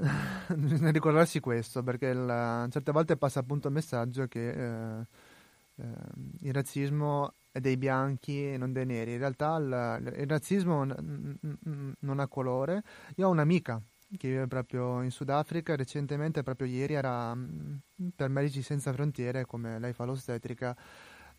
bisogna 0.55 0.89
ricordarsi 0.91 1.39
questo, 1.39 1.83
perché 1.83 2.07
il, 2.07 2.67
certe 2.71 2.91
volte 2.91 3.15
passa 3.15 3.39
appunto 3.39 3.67
il 3.67 3.73
messaggio 3.75 4.27
che 4.27 4.49
eh, 4.49 5.05
eh, 5.75 5.85
il 6.41 6.53
razzismo 6.53 7.33
è 7.51 7.59
dei 7.59 7.77
bianchi 7.77 8.53
e 8.53 8.57
non 8.57 8.73
dei 8.73 8.85
neri. 8.87 9.13
In 9.13 9.19
realtà 9.19 9.55
il, 9.57 10.13
il 10.17 10.27
razzismo 10.27 10.83
n- 10.83 11.37
n- 11.41 11.93
non 11.99 12.19
ha 12.19 12.27
colore. 12.27 12.81
Io 13.17 13.27
ho 13.27 13.31
un'amica 13.31 13.79
che 14.17 14.27
vive 14.29 14.47
proprio 14.47 15.01
in 15.03 15.11
Sudafrica, 15.11 15.75
recentemente, 15.75 16.41
proprio 16.43 16.67
ieri, 16.67 16.95
era 16.95 17.35
per 18.15 18.29
Medici 18.29 18.61
Senza 18.63 18.91
Frontiere, 18.93 19.45
come 19.45 19.79
lei 19.79 19.93
fa 19.93 20.05
l'ostetrica, 20.05 20.75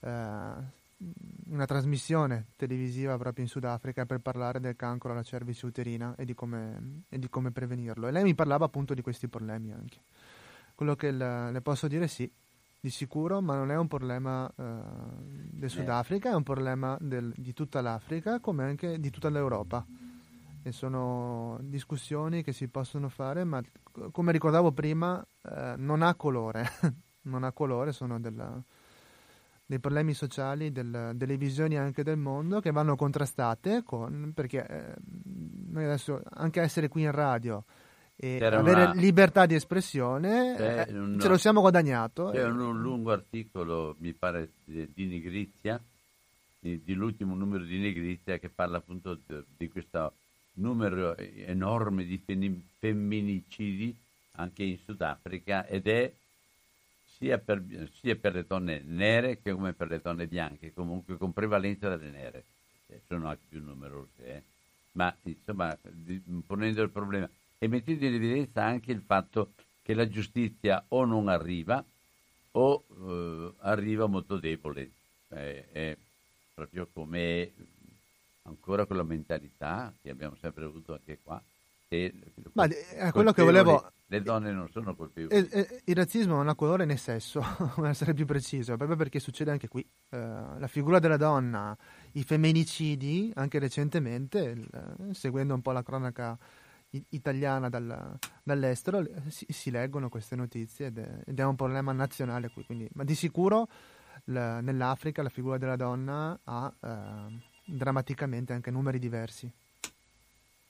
eh, 0.01 0.53
una 1.47 1.67
trasmissione 1.67 2.47
televisiva 2.57 3.17
proprio 3.19 3.45
in 3.45 3.51
Sudafrica 3.51 4.07
per 4.07 4.21
parlare 4.21 4.61
del 4.61 4.77
cancro 4.77 5.13
alla 5.13 5.23
cervice 5.23 5.67
uterina 5.67 6.15
e 6.17 6.25
di 6.25 6.35
come, 6.35 7.05
e 7.09 7.19
di 7.19 7.29
come 7.29 7.51
prevenirlo. 7.51 8.09
E 8.09 8.11
lei 8.11 8.23
mi 8.23 8.35
parlava 8.35 8.65
appunto 8.65 8.95
di 8.95 9.03
questi 9.03 9.29
problemi 9.29 9.73
anche. 9.73 9.99
quello 10.75 10.95
che 10.95 11.11
le, 11.11 11.51
le 11.51 11.61
posso 11.61 11.89
dire 11.89 12.09
sì, 12.09 12.31
di 12.81 12.91
sicuro, 12.91 13.41
ma 13.41 13.55
non 13.55 13.71
è 13.71 13.77
un 13.77 13.87
problema 13.87 14.45
uh, 14.45 14.63
del 15.25 15.71
Sudafrica, 15.71 16.31
è 16.31 16.35
un 16.35 16.43
problema 16.43 16.97
del, 17.01 17.33
di 17.37 17.53
tutta 17.53 17.81
l'Africa 17.81 18.41
come 18.41 18.65
anche 18.65 18.99
di 18.99 19.11
tutta 19.11 19.29
l'Europa. 19.29 19.87
E 20.65 20.73
sono 20.73 21.59
discussioni 21.63 22.43
che 22.43 22.53
si 22.53 22.67
possono 22.67 23.09
fare, 23.09 23.45
ma 23.45 23.63
come 24.11 24.33
ricordavo 24.33 24.73
prima, 24.73 25.19
uh, 25.19 25.75
non 25.77 26.03
ha 26.03 26.15
colore, 26.15 26.67
non 27.23 27.45
ha 27.45 27.53
colore, 27.53 27.93
sono 27.93 28.19
della, 28.19 28.61
dei 29.73 29.81
problemi 29.81 30.13
sociali, 30.13 30.71
del, 30.71 31.13
delle 31.15 31.39
visioni 31.39 31.79
anche 31.79 32.03
del 32.03 32.19
mondo 32.19 32.61
che 32.61 32.73
vanno 32.73 32.95
contrastate 32.95 33.83
con, 33.83 34.33
perché 34.35 34.67
eh, 34.67 34.95
noi 35.71 35.85
adesso 35.85 36.21
anche 36.35 36.61
essere 36.61 36.89
qui 36.89 37.05
in 37.05 37.11
radio 37.11 37.65
e 38.15 38.37
C'era 38.39 38.59
avere 38.59 38.83
una... 38.83 38.93
libertà 38.93 39.47
di 39.47 39.55
espressione 39.55 40.87
eh, 40.87 40.93
un... 40.93 41.19
ce 41.19 41.27
lo 41.27 41.39
siamo 41.39 41.63
guadagnato. 41.63 42.29
C'è 42.35 42.45
un, 42.45 42.61
un, 42.61 42.83
lungo 42.83 43.13
articolo, 43.13 43.97
mi 44.01 44.13
pare, 44.13 44.51
di, 44.63 45.07
Nigrizia, 45.07 45.81
di, 46.59 46.83
di, 46.85 46.93
l'ultimo 46.93 47.35
numero 47.35 47.65
di 47.65 47.79
Nigrizia, 47.79 48.39
che 48.39 48.51
parla 48.51 48.77
appunto 48.77 49.19
di, 49.27 49.43
di 49.57 49.71
questo 49.71 50.13
numero 50.55 51.17
enorme 51.17 52.05
di 52.05 52.23
femminicidi 52.79 53.97
anche 54.33 54.65
in 54.65 54.77
Sudafrica 54.85 55.67
ed 55.67 55.87
è 55.87 56.13
sia 57.23 57.39
per, 57.39 57.63
sia 58.01 58.17
per, 58.17 58.35
le 58.35 58.45
donne 58.45 58.83
nere 58.85 59.41
che 59.41 59.53
come 59.53 59.73
per 59.73 59.89
le 59.89 60.01
donne 60.03 60.27
bianche, 60.27 60.73
comunque 60.75 61.17
con 61.17 61.33
prevalenza 61.33 61.89
delle 61.97 62.11
nere, 62.11 62.45
sono 63.07 63.29
anche 63.29 63.45
più 63.49 63.63
numerose, 63.63 64.25
eh. 64.25 64.43
ma 64.93 65.15
insomma 65.23 65.79
ponendo 66.45 66.83
il 66.83 66.91
problema 66.91 67.31
e 67.59 67.69
mettendo 67.69 68.07
in 68.07 68.15
evidenza 68.15 68.65
anche 68.65 68.91
il 68.91 69.03
fatto 69.07 69.53
che 69.85 69.95
la 69.95 70.09
giustizia 70.09 70.85
o 70.89 71.05
non 71.05 71.29
arriva 71.29 71.83
o 72.53 72.85
eh, 72.91 73.53
arriva 73.61 74.07
molto 74.07 74.37
debole. 74.37 74.91
Eh, 75.29 75.65
è 75.71 75.97
proprio 76.53 76.89
come 76.93 77.53
ancora 78.43 78.85
quella 78.85 79.05
mentalità 79.05 79.93
che 80.03 80.11
abbiamo 80.11 80.37
sempre 80.41 80.65
avuto 80.65 80.95
anche 80.95 81.19
qua. 81.23 81.41
Ma 82.55 82.65
è 82.65 83.13
quello 83.13 83.33
che 83.33 83.43
volevo... 83.43 83.93
Le 84.13 84.21
donne 84.21 84.53
non 84.53 84.69
sono 84.69 84.95
colpevoli. 84.95 85.35
Il, 85.35 85.49
il, 85.51 85.81
il 85.85 85.95
razzismo 85.95 86.35
non 86.37 86.49
ha 86.49 86.55
colore 86.55 86.85
né 86.85 86.99
sesso, 86.99 87.41
per 87.77 87.87
essere 87.87 88.13
più 88.13 88.27
preciso, 88.27 88.77
proprio 88.77 88.95
perché 88.95 89.19
succede 89.19 89.51
anche 89.51 89.69
qui. 89.69 89.81
Uh, 90.11 90.59
la 90.59 90.67
figura 90.67 90.99
della 90.99 91.17
donna, 91.17 91.75
i 92.13 92.23
femminicidi, 92.23 93.33
anche 93.37 93.59
recentemente, 93.59 94.39
il, 94.39 95.13
seguendo 95.13 95.55
un 95.55 95.63
po' 95.63 95.73
la 95.73 95.83
cronaca 95.83 96.39
italiana 97.09 97.71
dal, 97.71 98.19
dall'estero 98.43 99.03
si, 99.29 99.47
si, 99.49 99.71
leggono 99.71 100.11
queste 100.11 100.37
notizie 100.37 100.89
ed 100.89 100.99
è, 100.99 101.23
ed 101.25 101.41
è, 101.41 101.45
un 101.45 101.57
problema 101.57 101.93
nazionale 101.93 102.51
qui. 102.51 102.67
Quindi, 102.67 102.87
ma 102.93 103.05
di 103.05 103.15
sicuro 103.15 103.67
la, 104.25 104.61
nell'Africa 104.61 105.23
la 105.23 105.31
figura 105.31 105.57
della 105.57 105.77
donna 105.77 106.39
ha 106.45 106.71
eh, 106.81 107.41
drammaticamente 107.65 108.53
anche 108.53 108.71
numeri 108.71 108.99
diversi. 108.99 109.51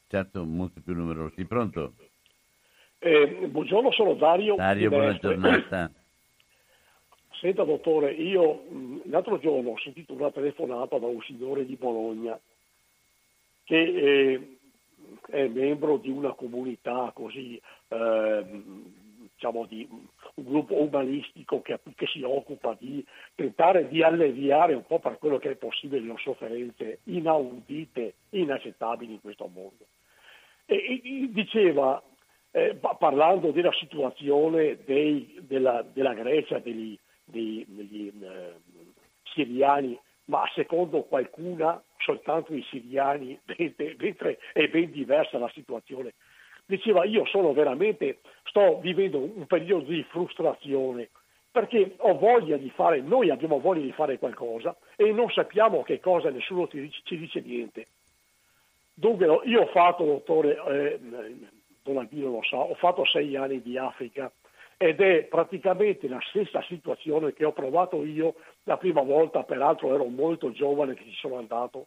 Certo, 0.07 0.45
molto 0.45 0.81
più 0.81 0.95
numerosi. 0.95 1.45
Pronto? 1.45 1.95
Eh, 3.05 3.49
buongiorno, 3.49 3.91
sono 3.91 4.15
Dario. 4.15 4.55
Dario, 4.55 4.89
buona 4.89 5.19
giornata. 5.19 5.91
Senta 7.41 7.65
dottore, 7.65 8.13
io 8.13 8.63
l'altro 9.07 9.41
giorno 9.41 9.71
ho 9.71 9.79
sentito 9.81 10.13
una 10.13 10.31
telefonata 10.31 10.99
da 10.99 11.07
un 11.07 11.21
signore 11.23 11.67
di 11.67 11.75
Bologna 11.75 12.39
che 13.65 13.77
eh, 13.77 14.57
è 15.31 15.49
membro 15.49 15.97
di 15.97 16.11
una 16.11 16.31
comunità 16.35 17.11
così, 17.13 17.61
eh, 17.89 18.45
diciamo, 19.35 19.67
di 19.67 19.85
un 19.91 20.45
gruppo 20.45 20.81
umanistico 20.81 21.61
che, 21.61 21.81
che, 21.97 22.07
si 22.07 22.23
occupa 22.23 22.77
di 22.79 23.05
tentare 23.35 23.89
di 23.89 24.05
alleviare 24.05 24.75
un 24.75 24.87
po' 24.87 25.01
per 25.01 25.19
quello 25.19 25.39
che 25.39 25.51
è 25.51 25.57
possibile 25.57 26.07
le 26.07 26.15
sofferenze 26.19 27.01
inaudite, 27.07 28.15
inaccettabili 28.31 29.15
in 29.15 29.21
questo 29.21 29.51
mondo. 29.53 29.87
E, 30.67 30.77
e 30.77 31.29
diceva, 31.33 32.01
eh, 32.53 32.79
parlando 32.99 33.51
della 33.51 33.73
situazione 33.73 34.79
dei, 34.85 35.39
della, 35.41 35.83
della, 35.83 36.15
Grecia, 36.15 36.59
degli, 36.59 36.97
dei, 37.25 37.65
degli 37.67 38.13
eh, 38.23 38.55
siriani, 39.25 39.99
ma 40.27 40.45
secondo 40.55 41.03
qualcuna 41.03 41.83
soltanto 41.99 42.55
i 42.55 42.63
siriani, 42.69 43.39
mentre 43.99 44.39
è 44.53 44.69
ben 44.69 44.91
diversa 44.91 45.39
la 45.39 45.51
situazione. 45.53 46.13
Diceva 46.65 47.05
io 47.05 47.25
sono 47.27 47.53
veramente, 47.53 48.21
sto 48.45 48.79
vivendo 48.81 49.19
un 49.19 49.47
periodo 49.47 49.91
di 49.91 50.05
frustrazione 50.05 51.09
perché 51.51 51.97
ho 51.99 52.17
voglia 52.17 52.57
di 52.57 52.71
fare, 52.71 53.03
noi 53.03 53.29
abbiamo 53.29 53.61
voglia 53.61 53.83
di 53.83 53.93
fare 53.93 54.19
qualcosa 54.19 54.75
e 54.97 55.13
non 55.13 55.29
sappiamo 55.29 55.83
che 55.83 56.01
cosa, 56.01 56.31
nessuno 56.31 56.67
ci 56.69 57.19
dice 57.19 57.41
niente. 57.41 57.89
Dunque 58.95 59.27
io 59.45 59.63
ho 59.63 59.67
fatto, 59.67 60.05
dottore, 60.05 60.57
eh, 60.67 61.01
Don 61.83 61.99
Albino 61.99 62.31
lo 62.31 62.43
sa, 62.43 62.59
ho 62.59 62.75
fatto 62.75 63.05
sei 63.05 63.37
anni 63.37 63.61
di 63.61 63.77
Africa 63.77 64.31
ed 64.77 65.01
è 65.01 65.25
praticamente 65.25 66.09
la 66.09 66.21
stessa 66.29 66.63
situazione 66.63 67.33
che 67.33 67.45
ho 67.45 67.53
provato 67.53 68.05
io 68.05 68.35
la 68.65 68.77
prima 68.77 69.03
volta, 69.03 69.45
peraltro 69.45 69.95
ero 69.95 70.05
molto 70.07 70.51
giovane 70.51 70.95
che 70.95 71.05
ci 71.05 71.15
sono 71.15 71.39
andato, 71.39 71.87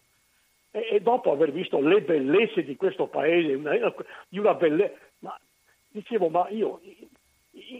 e, 0.71 0.87
e 0.91 1.01
dopo 1.01 1.31
aver 1.31 1.51
visto 1.51 1.79
le 1.81 2.01
bellezze 2.01 2.63
di 2.63 2.75
questo 2.75 3.07
paese, 3.07 3.53
una, 3.53 3.93
di 4.27 4.39
una 4.39 4.53
bellezza, 4.53 4.95
ma 5.19 5.37
dicevo, 5.89 6.29
ma 6.29 6.47
io 6.49 6.79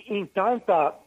in 0.07 0.32
tanta, 0.32 1.01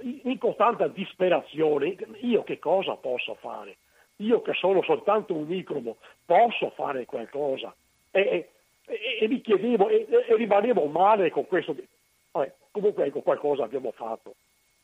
in 0.00 0.38
tanta 0.56 0.88
disperazione, 0.88 1.96
io 2.20 2.44
che 2.44 2.58
cosa 2.58 2.94
posso 2.96 3.34
fare? 3.34 3.76
Io 4.16 4.40
che 4.40 4.54
sono 4.54 4.82
soltanto 4.82 5.34
un 5.34 5.46
microbo, 5.46 5.98
posso 6.24 6.70
fare 6.70 7.04
qualcosa? 7.04 7.74
E, 8.10 8.48
e, 8.86 9.18
e 9.20 9.28
mi 9.28 9.40
chiedevo 9.40 9.88
e, 9.88 10.06
e, 10.08 10.36
rimanevo 10.36 10.86
male 10.86 11.30
con 11.30 11.46
questo. 11.46 11.76
Vabbè, 12.32 12.52
comunque 12.70 13.06
ecco 13.06 13.20
qualcosa 13.20 13.64
abbiamo 13.64 13.92
fatto. 13.92 14.34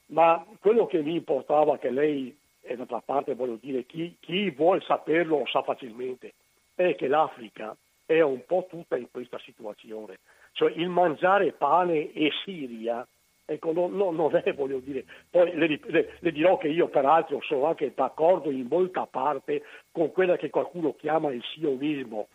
Ma 0.06 0.44
quello 0.60 0.86
che 0.86 1.00
mi 1.02 1.14
importava 1.14 1.78
che 1.78 1.90
lei, 1.90 2.36
e 2.60 2.76
d'altra 2.76 3.00
parte 3.00 3.34
voglio 3.34 3.58
dire, 3.60 3.86
chi, 3.86 4.16
chi 4.20 4.50
vuole 4.50 4.80
saperlo 4.82 5.38
lo 5.38 5.46
sa 5.46 5.62
facilmente, 5.62 6.34
è 6.74 6.94
che 6.94 7.06
l'Africa 7.06 7.74
è 8.04 8.20
un 8.20 8.44
po' 8.44 8.66
tutta 8.68 8.96
in 8.96 9.08
questa 9.10 9.38
situazione. 9.38 10.18
Cioè 10.52 10.72
il 10.72 10.88
mangiare 10.88 11.52
pane 11.52 12.12
e 12.12 12.30
Siria, 12.44 13.06
ecco, 13.44 13.72
non, 13.72 13.96
non, 13.96 14.14
non 14.14 14.40
è, 14.42 14.52
voglio 14.52 14.80
dire, 14.80 15.04
poi 15.30 15.54
le, 15.54 15.80
le, 15.82 16.16
le, 16.18 16.32
dirò 16.32 16.58
che 16.58 16.68
io 16.68 16.88
peraltro 16.88 17.40
sono 17.42 17.66
anche 17.66 17.92
d'accordo 17.94 18.50
in 18.50 18.66
molta 18.68 19.06
parte 19.06 19.62
con 19.90 20.12
quella 20.12 20.36
che 20.36 20.50
qualcuno 20.50 20.94
chiama 20.94 21.32
il 21.32 21.42
sionismo, 21.54 22.28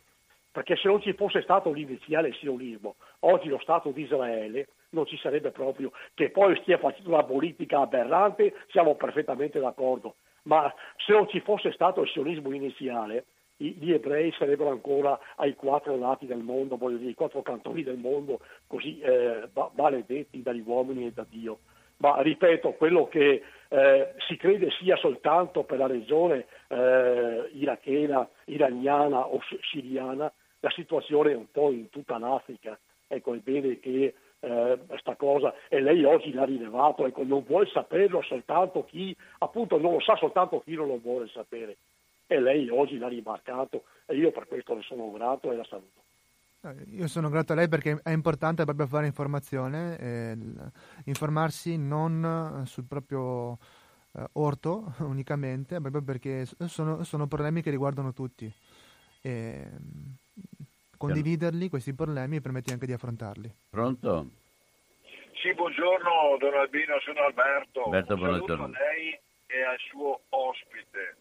perché 0.57 0.75
se 0.75 0.87
non 0.87 0.99
ci 1.03 1.13
fosse 1.13 1.43
stato 1.43 1.71
l'iniziale 1.71 2.33
sionismo, 2.33 2.95
oggi 3.19 3.47
lo 3.47 3.59
Stato 3.59 3.91
di 3.91 4.01
Israele 4.01 4.69
non 4.89 5.05
ci 5.05 5.15
sarebbe 5.19 5.51
proprio, 5.51 5.91
che 6.15 6.31
poi 6.31 6.57
stia 6.61 6.79
facendo 6.79 7.09
una 7.09 7.23
politica 7.23 7.81
aberrante, 7.81 8.55
siamo 8.71 8.95
perfettamente 8.95 9.59
d'accordo, 9.59 10.15
ma 10.45 10.73
se 10.95 11.13
non 11.13 11.27
ci 11.29 11.41
fosse 11.41 11.71
stato 11.73 12.01
il 12.01 12.09
sionismo 12.09 12.51
iniziale, 12.55 13.25
gli 13.57 13.91
ebrei 13.91 14.31
sarebbero 14.31 14.71
ancora 14.71 15.19
ai 15.35 15.53
quattro 15.53 15.95
lati 15.95 16.25
del 16.25 16.41
mondo, 16.41 16.75
voglio 16.75 16.97
dire, 16.97 17.09
ai 17.09 17.15
quattro 17.15 17.43
cantoni 17.43 17.83
del 17.83 17.97
mondo, 17.97 18.39
così 18.65 18.99
eh, 18.99 19.47
maledetti 19.75 20.41
dagli 20.41 20.63
uomini 20.65 21.05
e 21.05 21.11
da 21.11 21.25
Dio. 21.29 21.59
Ma 21.97 22.19
ripeto, 22.21 22.73
quello 22.73 23.07
che 23.07 23.43
eh, 23.69 24.13
si 24.27 24.37
crede 24.37 24.71
sia 24.71 24.95
soltanto 24.97 25.63
per 25.63 25.77
la 25.77 25.87
regione 25.87 26.45
eh, 26.67 27.49
irachena, 27.53 28.27
iraniana 28.45 29.27
o 29.27 29.39
siriana, 29.71 30.31
la 30.59 30.69
situazione 30.71 31.31
è 31.31 31.35
un 31.35 31.51
po' 31.51 31.71
in 31.71 31.89
tutta 31.89 32.17
l'Africa. 32.17 32.77
Ecco, 33.07 33.33
è 33.33 33.37
bene 33.37 33.79
che 33.79 34.13
eh, 34.39 34.79
questa 34.85 35.15
cosa 35.15 35.53
e 35.67 35.79
lei 35.79 36.03
oggi 36.03 36.31
l'ha 36.31 36.45
rilevato, 36.45 37.05
ecco, 37.05 37.23
non 37.23 37.43
vuole 37.43 37.67
saperlo 37.67 38.21
soltanto 38.21 38.85
chi, 38.85 39.15
appunto 39.39 39.77
non 39.77 39.93
lo 39.93 39.99
sa 40.01 40.15
soltanto 40.15 40.61
chi 40.61 40.75
non 40.75 40.87
lo 40.87 40.99
vuole 40.99 41.27
sapere. 41.27 41.77
E 42.27 42.39
lei 42.39 42.69
oggi 42.69 42.97
l'ha 42.97 43.07
rimarcato 43.07 43.83
e 44.05 44.15
io 44.15 44.31
per 44.31 44.47
questo 44.47 44.75
le 44.75 44.81
sono 44.81 45.11
grato 45.11 45.51
e 45.51 45.55
la 45.55 45.63
saluto. 45.63 46.01
Eh, 46.61 46.95
io 46.95 47.07
sono 47.07 47.29
grato 47.29 47.53
a 47.53 47.55
lei 47.55 47.69
perché 47.69 47.99
è 48.03 48.11
importante 48.11 48.65
proprio 48.65 48.87
fare 48.87 49.05
informazione, 49.05 49.97
eh, 49.97 50.37
informarsi 51.05 51.77
non 51.77 52.63
sul 52.65 52.85
proprio 52.85 53.57
eh, 54.13 54.25
orto 54.33 54.93
unicamente, 54.99 55.79
proprio 55.79 56.01
perché 56.01 56.45
sono, 56.45 57.03
sono 57.03 57.27
problemi 57.27 57.61
che 57.61 57.69
riguardano 57.69 58.11
tutti. 58.13 58.51
E, 59.21 59.69
condividerli 60.97 61.69
questi 61.69 61.93
problemi 61.93 62.37
e 62.37 62.41
permetti 62.41 62.71
anche 62.71 62.85
di 62.85 62.93
affrontarli. 62.93 63.49
Pronto? 63.69 64.29
Sì, 65.41 65.53
buongiorno 65.53 66.37
Don 66.39 66.53
Albino, 66.55 66.99
sono 67.01 67.21
Alberto. 67.21 67.83
Alberto, 67.85 68.13
Un 68.13 68.19
buongiorno. 68.19 68.63
a 68.65 68.69
lei 68.69 69.17
e 69.47 69.63
al 69.63 69.77
suo 69.89 70.21
ospite. 70.29 71.15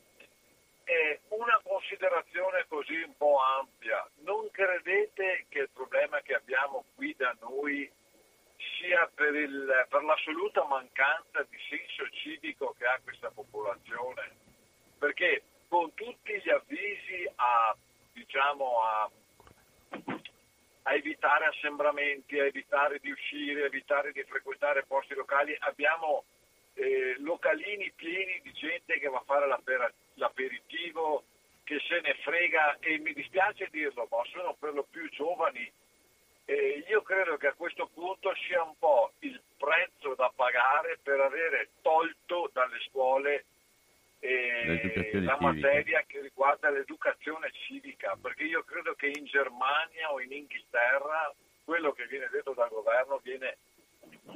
E 0.84 1.20
una 1.28 1.60
considerazione 1.62 2.64
così 2.68 3.02
un 3.02 3.16
po' 3.16 3.38
ampia. 3.58 4.08
Non 4.24 4.48
credete 4.52 5.46
che 5.48 5.58
il 5.60 5.70
problema 5.72 6.20
che 6.20 6.34
abbiamo 6.34 6.84
qui 6.94 7.14
da 7.18 7.36
noi 7.40 7.90
sia 8.78 9.10
per, 9.14 9.34
il, 9.34 9.86
per 9.88 10.02
l'assoluta 10.02 10.64
mancanza 10.64 11.44
di 11.48 11.56
senso 11.68 12.08
civico 12.10 12.74
che 12.78 12.86
ha 12.86 13.00
questa 13.02 13.30
popolazione, 13.30 14.30
perché 14.98 15.42
con 15.68 15.92
tutti 15.94 16.40
gli 16.42 16.50
avvisi 16.50 17.28
a, 17.34 17.76
diciamo, 18.12 18.82
a, 18.82 19.10
a 20.82 20.94
evitare 20.94 21.46
assembramenti, 21.46 22.38
a 22.38 22.46
evitare 22.46 22.98
di 23.00 23.10
uscire, 23.10 23.62
a 23.62 23.66
evitare 23.66 24.12
di 24.12 24.22
frequentare 24.22 24.84
posti 24.84 25.14
locali, 25.14 25.56
abbiamo 25.60 26.24
eh, 26.74 27.16
localini 27.18 27.90
pieni 27.96 28.40
di 28.42 28.52
gente 28.52 28.98
che 28.98 29.08
va 29.08 29.18
a 29.18 29.24
fare 29.24 29.46
l'aperitivo, 30.14 31.24
che 31.64 31.80
se 31.88 32.00
ne 32.00 32.14
frega 32.22 32.78
e 32.78 32.98
mi 32.98 33.12
dispiace 33.12 33.68
dirlo, 33.70 34.06
ma 34.10 34.22
sono 34.30 34.54
per 34.54 34.74
lo 34.74 34.86
più 34.88 35.08
giovani. 35.10 35.70
E 36.44 36.84
io 36.88 37.02
credo 37.02 37.36
che 37.36 37.48
a 37.48 37.54
questo 37.54 37.90
punto 37.92 38.32
sia 38.46 38.62
un 38.62 38.78
po' 38.78 39.10
il 39.20 39.40
prezzo 39.58 40.14
da 40.14 40.30
pagare 40.34 40.98
per 41.02 41.18
avere 41.18 41.70
tolto 41.82 42.48
dalle 42.52 42.78
scuole 42.88 43.44
eh, 44.20 45.20
la 45.20 45.36
materia 45.40 46.02
che 46.06 46.20
riguarda 46.20 46.70
l'educazione 46.70 47.50
civica, 47.66 48.16
perché 48.20 48.44
io 48.44 48.62
credo 48.64 48.94
che 48.94 49.12
in 49.14 49.24
Germania 49.24 50.12
o 50.12 50.20
in 50.20 50.32
Inghilterra 50.32 51.34
quello 51.64 51.92
che 51.92 52.06
viene 52.06 52.28
detto 52.30 52.54
dal 52.54 52.68
governo 52.68 53.18
viene 53.22 53.56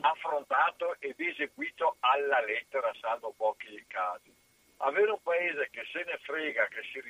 affrontato 0.00 0.96
ed 0.98 1.18
eseguito 1.18 1.96
alla 2.00 2.40
lettera, 2.40 2.92
salvo 3.00 3.32
pochi 3.36 3.84
casi. 3.86 4.32
Avere 4.78 5.10
un 5.10 5.22
paese 5.22 5.68
che 5.70 5.84
se 5.92 6.04
ne 6.04 6.18
frega, 6.22 6.66
che 6.68 6.82
si 6.90 7.00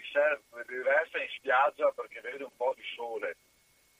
riversa 0.67 1.19
in 1.23 1.29
spiaggia 1.37 1.91
perché 1.93 2.21
vede 2.21 2.45
un 2.45 2.57
po' 2.57 2.75
di 2.77 2.83
sole 2.95 3.37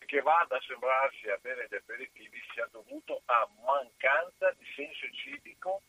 e 0.01 0.07
che 0.07 0.21
va 0.21 0.41
ad 0.41 0.53
assembrarsi 0.53 1.29
a 1.29 1.39
bere 1.41 1.69
gli 1.71 1.77
aperitivi 1.77 2.43
sia 2.53 2.69
dovuto 2.73 3.23
a 3.27 3.49
mancanza 3.65 4.51
di 4.59 4.67
senso 4.75 5.07
civico 5.13 5.83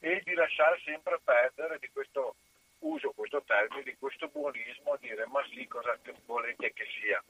e 0.00 0.20
di 0.24 0.34
lasciare 0.34 0.80
sempre 0.84 1.18
perdere 1.22 1.78
di 1.78 1.88
questo 1.90 2.36
uso 2.80 3.12
questo 3.12 3.42
termine, 3.42 3.82
di 3.82 3.96
questo 3.96 4.28
buonismo, 4.28 4.96
dire 5.00 5.26
ma 5.26 5.44
sì, 5.50 5.66
cosa 5.66 5.98
volete 6.26 6.72
che 6.72 6.86
sia. 7.00 7.22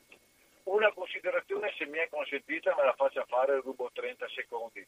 Una 0.65 0.93
considerazione, 0.93 1.73
se 1.77 1.87
mi 1.87 1.99
è 1.99 2.09
consentita, 2.09 2.75
me 2.75 2.85
la 2.85 2.95
faccia 2.95 3.25
fare, 3.25 3.61
rubo 3.61 3.91
30 3.93 4.29
secondi. 4.31 4.85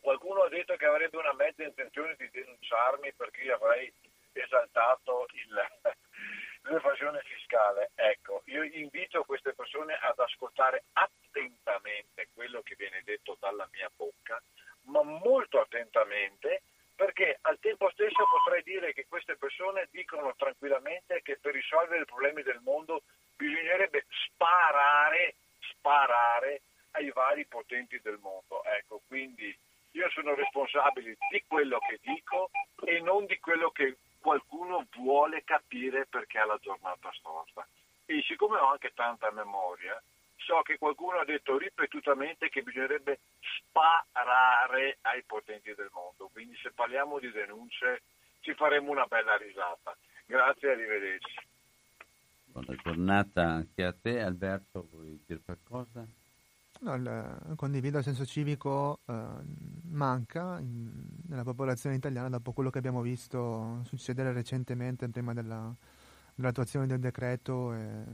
Qualcuno 0.00 0.42
ha 0.42 0.48
detto 0.48 0.74
che 0.76 0.86
avrebbe 0.86 1.18
una 1.18 1.34
mezza 1.34 1.62
intenzione 1.62 2.14
di 2.16 2.28
denunciarmi 2.30 3.12
perché 3.12 3.42
io 3.42 3.56
avrei 3.56 3.92
esaltato 4.32 5.26
il, 5.32 5.68
l'evasione 6.70 7.20
fiscale. 7.24 7.90
Ecco, 7.94 8.42
io 8.46 8.62
invito 8.62 9.24
queste 9.24 9.52
persone 9.52 9.98
ad 10.00 10.18
ascoltare 10.18 10.84
attentamente 10.94 12.28
quello 12.32 12.62
che 12.62 12.74
viene 12.76 13.02
detto 13.04 13.36
dalla 13.38 13.68
mia 13.72 13.90
bocca, 13.94 14.40
ma 14.84 15.02
molto 15.02 15.60
attentamente 15.60 16.62
perché 16.96 17.38
al 17.42 17.58
tempo 17.60 17.90
stesso 17.90 18.24
potrei 18.26 18.62
dire 18.62 18.92
che 18.94 19.06
queste 19.06 19.36
persone 19.36 19.88
dicono 19.90 20.34
tranquillamente 20.34 21.20
che 21.22 21.36
per 21.36 21.52
risolvere 21.52 22.02
i 22.02 22.06
problemi 22.06 22.42
del 22.42 22.60
mondo 22.64 23.02
bisognerebbe 23.36 24.06
sparare, 24.08 25.34
sparare 25.60 26.62
ai 26.92 27.10
vari 27.10 27.44
potenti 27.44 28.00
del 28.00 28.18
mondo. 28.20 28.64
Ecco, 28.64 29.02
quindi 29.06 29.54
io 29.92 30.10
sono 30.10 30.34
responsabile 30.34 31.16
di 31.30 31.44
quello 31.46 31.78
che 31.78 32.00
dico 32.02 32.50
e 32.84 33.00
non 33.00 33.26
di 33.26 33.38
quello 33.38 33.70
che 33.70 33.96
qualcuno 34.18 34.86
vuole 34.96 35.44
capire 35.44 36.06
perché 36.06 36.38
ha 36.38 36.46
la 36.46 36.58
giornata 36.60 37.12
storta. 37.12 37.66
E 38.06 38.22
siccome 38.22 38.56
ho 38.58 38.70
anche 38.70 38.92
tanta 38.94 39.30
memoria, 39.30 40.00
so 40.46 40.62
che 40.62 40.78
qualcuno 40.78 41.18
ha 41.18 41.24
detto 41.24 41.58
ripetutamente 41.58 42.48
che 42.48 42.62
bisognerebbe 42.62 43.18
sparare 43.40 44.98
ai 45.02 45.24
potenti 45.24 45.74
del 45.74 45.90
mondo, 45.92 46.30
quindi 46.32 46.56
se 46.62 46.70
parliamo 46.70 47.18
di 47.18 47.30
denunce 47.32 48.02
ci 48.40 48.54
faremo 48.54 48.92
una 48.92 49.06
bella 49.06 49.36
risata. 49.36 49.96
Grazie 50.24 50.68
e 50.68 50.72
arrivederci. 50.72 51.34
Buona 52.44 52.74
giornata 52.82 53.42
anche 53.42 53.84
a 53.84 53.92
te 53.92 54.20
Alberto, 54.20 54.86
vuoi 54.92 55.20
dire 55.26 55.40
qualcosa? 55.44 56.06
No, 56.78 56.94
il, 56.94 57.54
condivido 57.56 57.98
il 57.98 58.04
senso 58.04 58.24
civico, 58.24 59.00
eh, 59.06 59.24
manca 59.90 60.58
in, 60.60 60.90
nella 61.26 61.42
popolazione 61.42 61.96
italiana 61.96 62.28
dopo 62.28 62.52
quello 62.52 62.70
che 62.70 62.78
abbiamo 62.78 63.00
visto 63.00 63.82
succedere 63.84 64.32
recentemente 64.32 65.08
prima 65.08 65.32
della, 65.32 65.74
dell'attuazione 66.36 66.86
del 66.86 67.00
decreto 67.00 67.72
è, 67.72 68.04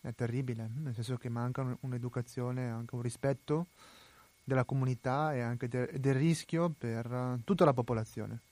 è, 0.00 0.14
terribile, 0.14 0.68
nel 0.74 0.92
senso 0.92 1.16
che 1.16 1.28
manca 1.28 1.76
un'educazione, 1.80 2.68
anche 2.68 2.96
un 2.96 3.00
rispetto 3.00 3.68
della 4.42 4.64
comunità 4.64 5.32
e 5.34 5.40
anche 5.40 5.68
de, 5.68 5.98
del 5.98 6.14
rischio 6.14 6.68
per 6.76 7.38
tutta 7.44 7.64
la 7.64 7.72
popolazione. 7.72 8.42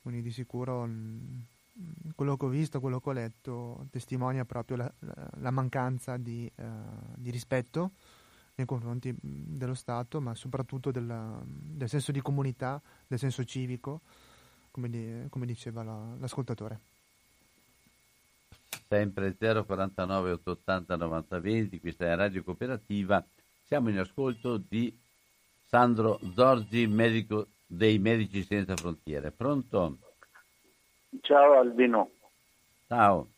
Quindi 0.00 0.22
di 0.22 0.32
sicuro 0.32 0.88
quello 2.14 2.36
che 2.36 2.44
ho 2.44 2.48
visto, 2.48 2.80
quello 2.80 3.00
che 3.00 3.08
ho 3.10 3.12
letto 3.12 3.86
testimonia 3.90 4.44
proprio 4.44 4.78
la, 4.78 4.92
la, 5.38 5.50
mancanza 5.50 6.16
di, 6.16 6.50
uh, 6.56 6.64
di, 7.14 7.30
rispetto 7.30 7.92
nei 8.56 8.66
confronti 8.66 9.14
dello 9.20 9.74
Stato, 9.74 10.20
ma 10.20 10.34
soprattutto 10.34 10.90
della, 10.90 11.40
del 11.44 11.88
senso 11.88 12.12
di 12.12 12.20
comunità, 12.20 12.80
del 13.06 13.18
senso 13.18 13.44
civico, 13.44 14.00
come, 14.70 14.88
di, 14.88 15.26
come 15.28 15.46
diceva 15.46 15.82
la, 15.82 16.16
l'ascoltatore 16.18 16.91
sempre 18.92 19.34
049 19.38 20.32
880 20.32 20.96
90 20.96 21.40
20, 21.40 21.80
questa 21.80 22.04
è 22.04 22.14
Radio 22.14 22.42
Cooperativa. 22.42 23.24
Siamo 23.64 23.88
in 23.88 23.98
ascolto 23.98 24.58
di 24.58 24.94
Sandro 25.64 26.20
Zorzi, 26.34 26.86
medico 26.86 27.46
dei 27.66 27.98
Medici 27.98 28.42
Senza 28.42 28.76
Frontiere. 28.76 29.30
Pronto? 29.30 29.96
Ciao 31.22 31.58
Albino. 31.58 32.10
Ciao. 32.86 33.28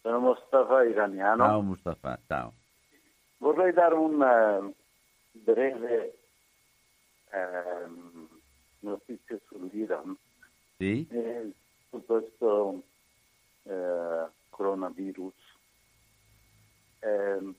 Sono 0.00 0.20
Mustafa 0.20 0.84
Iraniano. 0.84 1.44
Ciao 1.44 1.60
Mustafa, 1.60 2.18
ciao. 2.28 2.52
Vorrei 3.38 3.72
dare 3.72 3.94
un 3.94 4.20
uh, 4.20 4.74
breve 5.32 6.18
uh, 7.32 8.28
notizia 8.78 9.36
sull'Iran. 9.48 10.16
Sì? 10.76 11.04
Eh, 11.10 11.50
su 11.90 12.04
questo 12.06 12.82
uh, 13.62 14.30
coronavirus, 14.54 15.34
eh, 17.00 17.54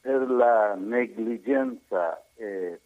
per 0.00 0.30
la 0.30 0.74
negligenza 0.74 2.22
e 2.34 2.80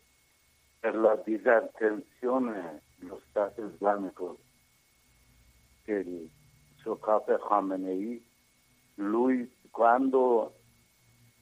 per 0.79 0.97
la 0.97 1.17
disattenzione 1.25 2.83
dello 2.97 3.21
Stato 3.29 3.65
islamico 3.65 4.39
del 5.85 6.29
suo 6.77 6.99
capo 6.99 7.39
Khamenei, 7.39 8.23
lui 8.97 9.51
quando, 9.71 10.55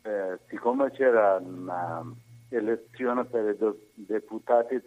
eh, 0.02 0.38
siccome 0.48 0.90
c'era 0.92 1.36
una 1.36 2.04
per 2.48 3.56
i 3.94 4.04
deputati 4.04 4.82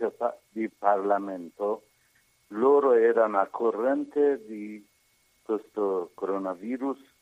di 0.49 0.69
Parlamento, 0.69 1.83
loro 2.49 2.93
erano 2.93 3.39
a 3.39 3.47
corrente 3.47 4.45
di 4.45 4.85
questo 5.41 6.11
coronavirus 6.13 7.14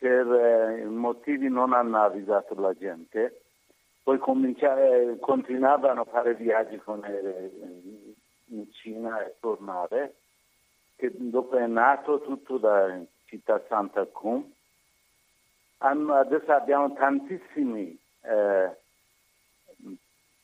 per 0.00 0.32
eh, 0.32 0.84
motivi 0.86 1.50
non 1.50 1.74
hanno 1.74 2.02
avvisato 2.02 2.58
la 2.58 2.72
gente, 2.72 3.42
poi 4.02 4.18
continuavano 4.18 6.00
a 6.00 6.04
fare 6.04 6.34
viaggi 6.34 6.78
con 6.78 7.04
eh, 7.04 8.14
in 8.46 8.72
Cina 8.72 9.22
e 9.22 9.36
tornare, 9.40 10.14
che 10.96 11.12
dopo 11.14 11.56
è 11.56 11.66
nato 11.66 12.22
tutto 12.22 12.56
da 12.56 12.98
città 13.26 13.62
Santa 13.68 14.06
Cum. 14.06 14.50
Adesso 15.76 16.50
abbiamo 16.50 16.94
tantissimi 16.94 17.96
eh, 18.22 18.70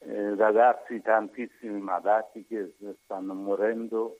eh, 0.00 0.34
ragazzi, 0.36 1.00
tantissimi 1.00 1.80
malati 1.80 2.44
che 2.46 2.74
stanno 3.04 3.32
morendo. 3.32 4.18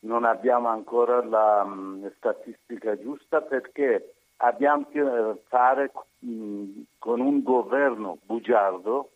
Non 0.00 0.24
abbiamo 0.24 0.68
ancora 0.68 1.24
la 1.24 1.62
um, 1.62 2.12
statistica 2.16 2.96
giusta 3.00 3.40
perché 3.40 4.14
abbiamo 4.38 4.82
a 4.82 4.86
che 4.90 5.40
fare 5.48 5.90
mh, 6.20 6.80
con 6.98 7.20
un 7.20 7.42
governo 7.42 8.18
bugiardo, 8.24 9.10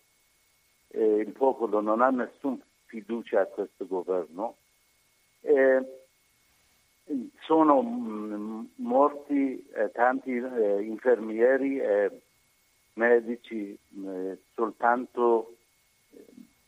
eh, 0.89 1.19
il 1.19 1.33
popolo 1.33 1.81
non 1.81 2.01
ha 2.01 2.11
nessuna 2.11 2.59
fiducia 2.87 3.41
a 3.41 3.47
questo 3.47 3.87
governo. 3.87 4.57
Eh, 5.41 6.01
sono 7.41 7.83
mh, 7.83 8.71
morti 8.77 9.67
eh, 9.75 9.91
tanti 9.93 10.37
eh, 10.37 10.83
infermieri 10.83 11.79
e 11.79 12.21
medici 12.95 13.77
eh, 14.07 14.39
soltanto 14.55 15.57
eh, 16.13 16.25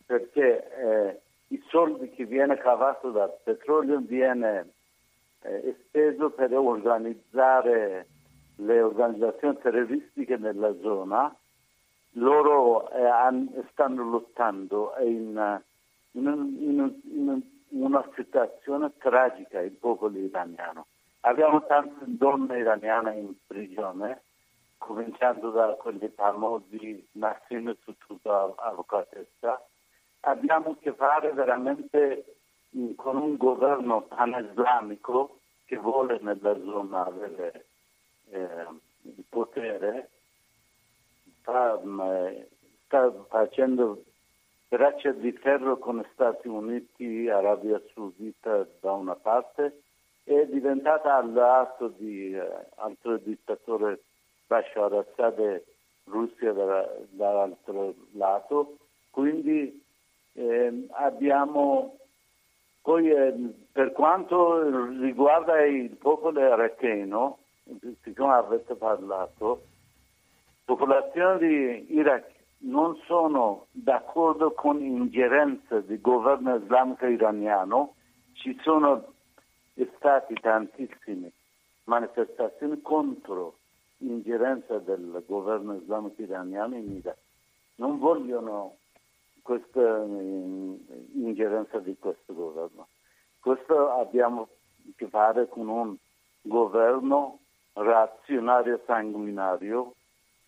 perché 0.06 1.20
i 1.48 1.62
soldi 1.68 2.10
che 2.10 2.24
viene 2.24 2.56
cavato 2.56 3.10
dal 3.10 3.34
petrolio 3.42 4.00
viene 4.00 4.72
esteso 5.40 6.30
per 6.30 6.52
organizzare 6.54 8.06
le 8.56 8.80
organizzazioni 8.80 9.58
terroristiche 9.58 10.36
nella 10.36 10.74
zona 10.80 11.34
loro 12.14 12.90
eh, 12.90 13.64
stanno 13.72 14.08
lottando 14.08 14.94
in, 15.00 15.62
in, 16.12 16.26
in, 16.58 17.00
in, 17.04 17.42
una 17.70 18.08
situazione 18.14 18.92
tragica 18.98 19.60
il 19.60 19.72
popolo 19.72 20.16
iraniano. 20.16 20.86
Abbiamo 21.20 21.64
tante 21.66 22.04
donne 22.06 22.58
iraniane 22.58 23.16
in 23.18 23.34
prigione, 23.46 24.22
cominciando 24.78 25.50
da 25.50 25.74
quelli 25.74 26.08
famosi 26.14 27.04
Nassim 27.12 27.74
Sotoudeh, 27.82 28.54
avvocatessa. 28.58 29.60
Abbiamo 30.20 30.70
a 30.70 30.76
che 30.80 30.92
fare 30.92 31.32
veramente 31.32 32.36
con 32.96 33.16
un 33.16 33.36
governo 33.36 34.02
pan-islamico 34.02 35.40
che 35.64 35.76
vuole 35.76 36.18
nella 36.20 36.56
zona 36.60 37.06
avere 37.06 37.66
eh, 38.30 38.66
il 39.02 39.24
potere, 39.28 40.08
sta, 41.40 41.80
sta 42.84 43.12
facendo 43.28 44.02
braccia 44.68 45.12
di 45.12 45.32
ferro 45.32 45.78
con 45.78 46.04
Stati 46.12 46.48
Uniti, 46.48 47.28
Arabia 47.28 47.80
Saudita 47.92 48.66
da 48.80 48.92
una 48.92 49.14
parte 49.14 49.82
è 50.24 50.46
diventata 50.46 51.16
alleato 51.16 51.88
di 51.88 52.34
eh, 52.34 52.42
altro 52.76 53.18
dittatore 53.18 54.00
Bashar 54.46 54.92
Assad 54.94 55.38
e 55.38 55.64
Russia 56.04 56.52
da, 56.52 56.90
dall'altro 57.10 57.94
lato. 58.12 58.78
Quindi 59.10 59.82
eh, 60.32 60.86
abbiamo 60.92 61.98
poi 62.80 63.10
eh, 63.10 63.34
per 63.70 63.92
quanto 63.92 64.88
riguarda 65.00 65.64
il 65.64 65.90
popolo 65.90 66.40
iracheno, 66.40 67.38
siccome 68.02 68.34
avete 68.34 68.74
parlato, 68.74 69.62
la 70.66 70.74
popolazione 70.74 71.38
di 71.38 71.94
Iraq 71.94 72.32
non 72.58 72.96
sono 73.06 73.66
d'accordo 73.72 74.52
con 74.52 74.78
l'ingerenza 74.78 75.80
del 75.80 76.00
governo 76.00 76.56
islamico 76.56 77.06
iraniano, 77.06 77.94
ci 78.34 78.58
sono 78.62 79.12
state 79.96 80.34
tantissime 80.34 81.32
manifestazioni 81.84 82.80
contro 82.80 83.58
l'ingerenza 83.98 84.78
del 84.78 85.22
governo 85.26 85.74
islamico 85.74 86.22
iraniano 86.22 86.76
in 86.76 86.90
Iraq. 86.92 87.18
Non 87.76 87.98
vogliono 87.98 88.76
questa 89.42 90.02
eh, 90.02 90.80
ingerenza 91.14 91.78
di 91.78 91.96
questo 91.98 92.32
governo. 92.32 92.88
Questo 93.40 93.90
abbiamo 93.90 94.42
a 94.42 94.46
che 94.96 95.08
fare 95.08 95.48
con 95.48 95.68
un 95.68 95.96
governo 96.40 97.40
razionario 97.74 98.80
sanguinario 98.86 99.94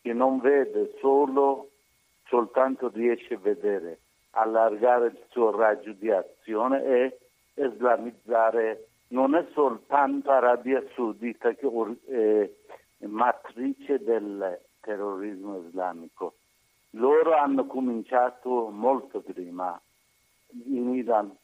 che 0.01 0.13
non 0.13 0.41
vede 0.41 0.97
solo 1.01 1.71
soltanto 2.27 2.91
riesce 2.93 3.35
a 3.35 3.39
vedere, 3.39 3.99
allargare 4.31 5.09
il 5.09 5.19
suo 5.31 5.51
raggio 5.51 5.93
di 5.93 6.11
azione 6.11 6.85
e 6.85 7.19
islamizzare 7.55 8.87
non 9.09 9.35
è 9.35 9.47
soltanto 9.53 10.31
Arabia 10.31 10.83
Saudita 10.95 11.53
che 11.55 11.69
è 12.07 13.07
matrice 13.07 14.03
del 14.03 14.61
terrorismo 14.81 15.65
islamico. 15.67 16.35
Loro 16.91 17.35
hanno 17.35 17.67
cominciato 17.67 18.69
molto 18.71 19.21
prima 19.21 19.81
in 20.65 20.95
Iran 20.95 21.35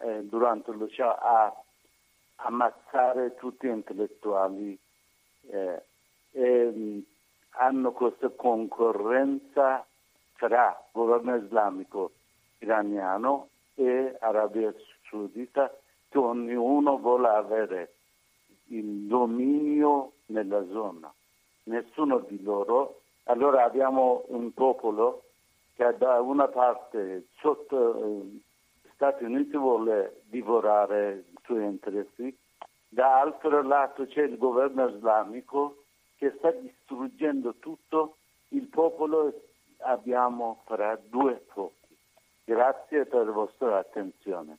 eh, 0.00 0.22
durante 0.24 0.72
lo 0.72 0.88
Shah 0.88 1.18
a 1.18 1.54
ammazzare 2.36 3.34
tutti 3.34 3.66
gli 3.66 3.70
intellettuali 3.70 4.78
eh, 5.50 5.82
e 6.32 7.02
hanno 7.50 7.92
questa 7.92 8.28
concorrenza 8.28 9.84
tra 10.36 10.80
governo 10.92 11.36
islamico 11.36 12.12
iraniano 12.58 13.48
e 13.74 14.16
Arabia 14.20 14.72
Saudita 15.08 15.72
che 16.08 16.18
ognuno 16.18 16.98
vuole 16.98 17.28
avere 17.28 17.92
il 18.66 19.06
dominio 19.06 20.12
nella 20.26 20.64
zona. 20.70 21.12
Nessuno 21.64 22.18
di 22.20 22.42
loro. 22.42 23.00
Allora 23.24 23.64
abbiamo 23.64 24.24
un 24.28 24.52
popolo 24.54 25.24
che 25.74 25.94
da 25.98 26.20
una 26.20 26.48
parte 26.48 27.26
sotto 27.38 28.04
eh, 28.04 28.40
Stati 28.94 29.22
Uniti 29.22 29.56
vuole 29.56 30.22
divorare 30.24 31.24
i 31.30 31.38
suoi 31.44 31.64
interessi, 31.64 32.36
dall'altro 32.88 33.62
lato 33.62 34.06
c'è 34.06 34.22
il 34.22 34.38
governo 34.38 34.88
islamico 34.88 35.84
che 36.16 36.34
sta 36.38 36.50
distruggendo 36.50 37.54
tutto, 37.58 38.16
il 38.48 38.66
popolo 38.66 39.32
abbiamo 39.78 40.62
fra 40.66 40.98
due 41.08 41.44
fuochi. 41.52 41.96
Grazie 42.44 43.06
per 43.06 43.26
la 43.26 43.32
vostra 43.32 43.78
attenzione. 43.78 44.58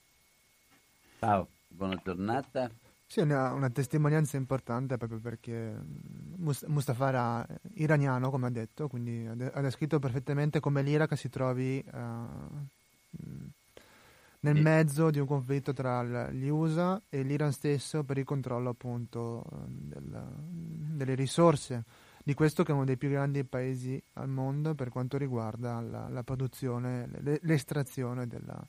Ciao, 1.19 1.47
buona 1.67 1.99
giornata. 2.03 2.69
Sì, 3.05 3.21
è 3.21 3.23
una, 3.23 3.51
una, 3.53 3.71
testimonianza 3.71 4.37
importante 4.37 4.95
proprio 4.97 5.19
perché 5.19 5.75
Mustafa 6.37 7.07
era 7.07 7.47
iraniano, 7.73 8.29
come 8.29 8.45
ha 8.47 8.51
detto, 8.51 8.87
quindi 8.87 9.25
ha 9.25 9.61
descritto 9.61 9.97
perfettamente 9.97 10.59
come 10.59 10.83
l'Iraq 10.83 11.17
si 11.17 11.27
trovi 11.27 11.83
uh, 11.91 12.67
nel 14.41 14.55
sì. 14.55 14.61
mezzo 14.61 15.09
di 15.09 15.19
un 15.19 15.27
conflitto 15.27 15.73
tra 15.73 16.29
gli 16.31 16.47
USA 16.47 17.01
e 17.09 17.23
l'Iran 17.23 17.51
stesso 17.51 18.03
per 18.03 18.17
il 18.17 18.25
controllo 18.25 18.69
appunto 18.69 19.43
del, 19.67 20.33
delle 20.95 21.15
risorse 21.15 21.83
di 22.23 22.33
questo 22.33 22.63
che 22.63 22.71
è 22.71 22.75
uno 22.75 22.85
dei 22.85 22.97
più 22.97 23.09
grandi 23.09 23.43
paesi 23.43 24.01
al 24.13 24.29
mondo 24.29 24.75
per 24.75 24.89
quanto 24.89 25.17
riguarda 25.17 25.81
la, 25.81 26.07
la 26.09 26.23
produzione, 26.23 27.09
l'estrazione 27.41 28.27
della, 28.27 28.61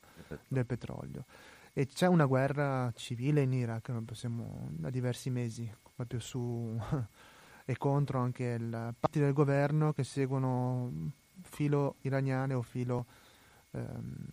del 0.48 0.64
petrolio. 0.64 1.26
E 1.72 1.86
c'è 1.86 2.06
una 2.06 2.24
guerra 2.24 2.90
civile 2.94 3.42
in 3.42 3.52
Iraq, 3.52 3.92
possiamo, 4.02 4.68
da 4.72 4.88
diversi 4.88 5.30
mesi, 5.30 5.70
proprio 5.94 6.20
su 6.20 6.74
e 7.66 7.76
contro 7.76 8.20
anche 8.20 8.56
le 8.56 8.94
parti 8.98 9.20
del 9.20 9.32
governo 9.32 9.92
che 9.92 10.04
seguono 10.04 11.12
filo 11.42 11.96
iraniane 12.00 12.54
o 12.54 12.62
filo 12.62 13.06
ehm, 13.72 14.26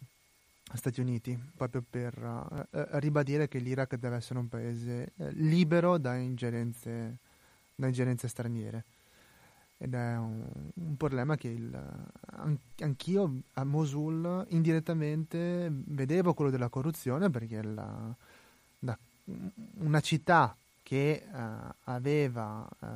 Stati 0.77 1.01
Uniti, 1.01 1.37
proprio 1.55 1.83
per 1.87 2.17
uh, 2.17 2.67
ribadire 2.99 3.47
che 3.47 3.59
l'Iraq 3.59 3.95
deve 3.95 4.15
essere 4.15 4.39
un 4.39 4.47
paese 4.47 5.11
uh, 5.15 5.27
libero 5.31 5.97
da 5.97 6.15
ingerenze, 6.15 7.17
da 7.75 7.87
ingerenze 7.87 8.27
straniere. 8.27 8.83
Ed 9.79 9.93
è 9.93 10.17
un, 10.17 10.43
un 10.73 10.97
problema 10.97 11.35
che 11.35 11.49
il, 11.49 11.79
anch'io 12.79 13.41
a 13.53 13.63
Mosul 13.63 14.45
indirettamente 14.49 15.69
vedevo 15.69 16.33
quello 16.33 16.49
della 16.49 16.69
corruzione 16.69 17.29
perché 17.29 17.61
la, 17.61 18.15
da, 18.79 18.97
una 19.79 19.99
città 19.99 20.55
che 20.81 21.23
uh, 21.31 21.37
aveva 21.83 22.67
uh, 22.79 22.87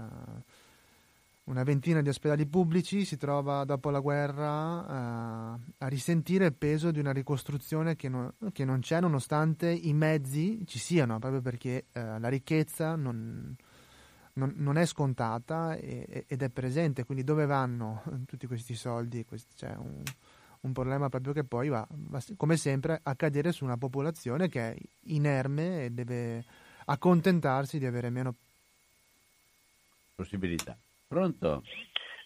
una 1.45 1.63
ventina 1.63 2.01
di 2.01 2.09
ospedali 2.09 2.45
pubblici 2.45 3.03
si 3.03 3.17
trova 3.17 3.63
dopo 3.63 3.89
la 3.89 3.99
guerra 3.99 5.55
uh, 5.55 5.59
a 5.77 5.87
risentire 5.87 6.45
il 6.45 6.53
peso 6.53 6.91
di 6.91 6.99
una 6.99 7.11
ricostruzione 7.11 7.95
che, 7.95 8.09
no, 8.09 8.33
che, 8.53 8.63
non 8.63 8.79
c'è 8.79 8.99
nonostante 9.01 9.69
i 9.69 9.93
mezzi 9.93 10.63
ci 10.65 10.79
siano, 10.79 11.19
proprio 11.19 11.41
perché 11.41 11.85
la 11.93 12.29
ricchezza 12.29 12.95
non, 12.95 13.55
non, 14.33 14.53
non 14.57 14.77
è 14.77 14.85
scontata 14.85 15.75
e, 15.75 16.25
ed 16.27 16.41
è 16.41 16.49
presente, 16.49 17.03
quindi 17.03 17.23
dove 17.23 17.45
vanno 17.45 18.03
tutti 18.25 18.47
questi 18.47 18.75
soldi? 18.75 19.25
C'è 19.55 19.75
un, 19.75 20.03
un 20.61 20.71
problema 20.71 21.09
proprio 21.09 21.33
che 21.33 21.43
poi 21.43 21.69
va, 21.69 21.85
va, 21.89 22.21
come 22.37 22.57
sempre, 22.57 22.99
a 23.01 23.15
cadere 23.15 23.51
su 23.51 23.63
una 23.63 23.77
popolazione 23.77 24.47
che 24.47 24.73
è 24.73 24.77
inerme 25.05 25.85
e 25.85 25.89
deve 25.91 26.43
accontentarsi 26.85 27.79
di 27.79 27.85
avere 27.85 28.09
meno 28.09 28.35
possibilità. 30.15 30.77
Pronto? 31.11 31.63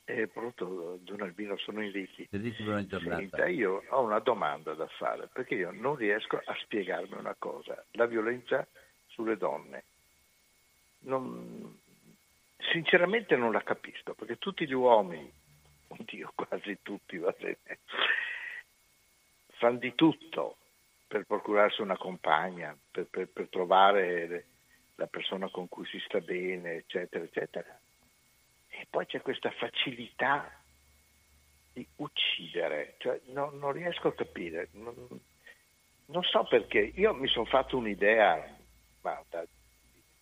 Eh, 0.04 0.28
pronto, 0.28 1.00
Don 1.02 1.22
Albino, 1.24 1.58
sono 1.58 1.82
in 1.82 1.92
buona 2.64 2.86
giornata. 2.86 3.18
Senta, 3.18 3.48
io 3.48 3.82
ho 3.90 4.04
una 4.04 4.20
domanda 4.20 4.76
da 4.76 4.86
fare, 4.86 5.28
perché 5.34 5.56
io 5.56 5.72
non 5.72 5.96
riesco 5.96 6.40
a 6.46 6.56
spiegarmi 6.62 7.16
una 7.18 7.36
cosa. 7.36 7.84
La 7.94 8.06
violenza 8.06 8.64
sulle 9.08 9.38
donne. 9.38 9.86
Non, 11.00 11.80
sinceramente 12.72 13.36
non 13.36 13.54
la 13.54 13.64
capisco, 13.64 14.14
perché 14.14 14.38
tutti 14.38 14.68
gli 14.68 14.74
uomini, 14.74 15.34
oddio 15.88 16.34
quasi 16.36 16.78
tutti 16.84 17.18
va 17.18 17.34
bene, 17.36 17.80
fanno 19.54 19.80
di 19.80 19.96
tutto 19.96 20.58
per 21.08 21.26
procurarsi 21.26 21.82
una 21.82 21.98
compagna, 21.98 22.78
per, 22.92 23.08
per, 23.10 23.30
per 23.30 23.48
trovare 23.50 24.46
la 24.94 25.08
persona 25.08 25.50
con 25.50 25.68
cui 25.70 25.88
si 25.88 25.98
sta 26.06 26.20
bene, 26.20 26.76
eccetera, 26.76 27.24
eccetera. 27.24 27.80
Poi 28.90 29.06
c'è 29.06 29.22
questa 29.22 29.52
facilità 29.52 30.52
di 31.74 31.86
uccidere, 31.98 32.96
cioè, 33.00 33.20
no, 33.28 33.50
non 33.52 33.72
riesco 33.72 34.08
a 34.08 34.14
capire, 34.14 34.70
non, 34.72 34.94
non, 36.06 36.24
so 36.24 36.46
perché. 36.46 36.80
Io 36.96 37.14
mi 37.14 37.28
sono 37.28 37.46
fatto 37.46 37.78
un'idea, 37.78 38.56
ma 39.02 39.22
da 39.30 39.46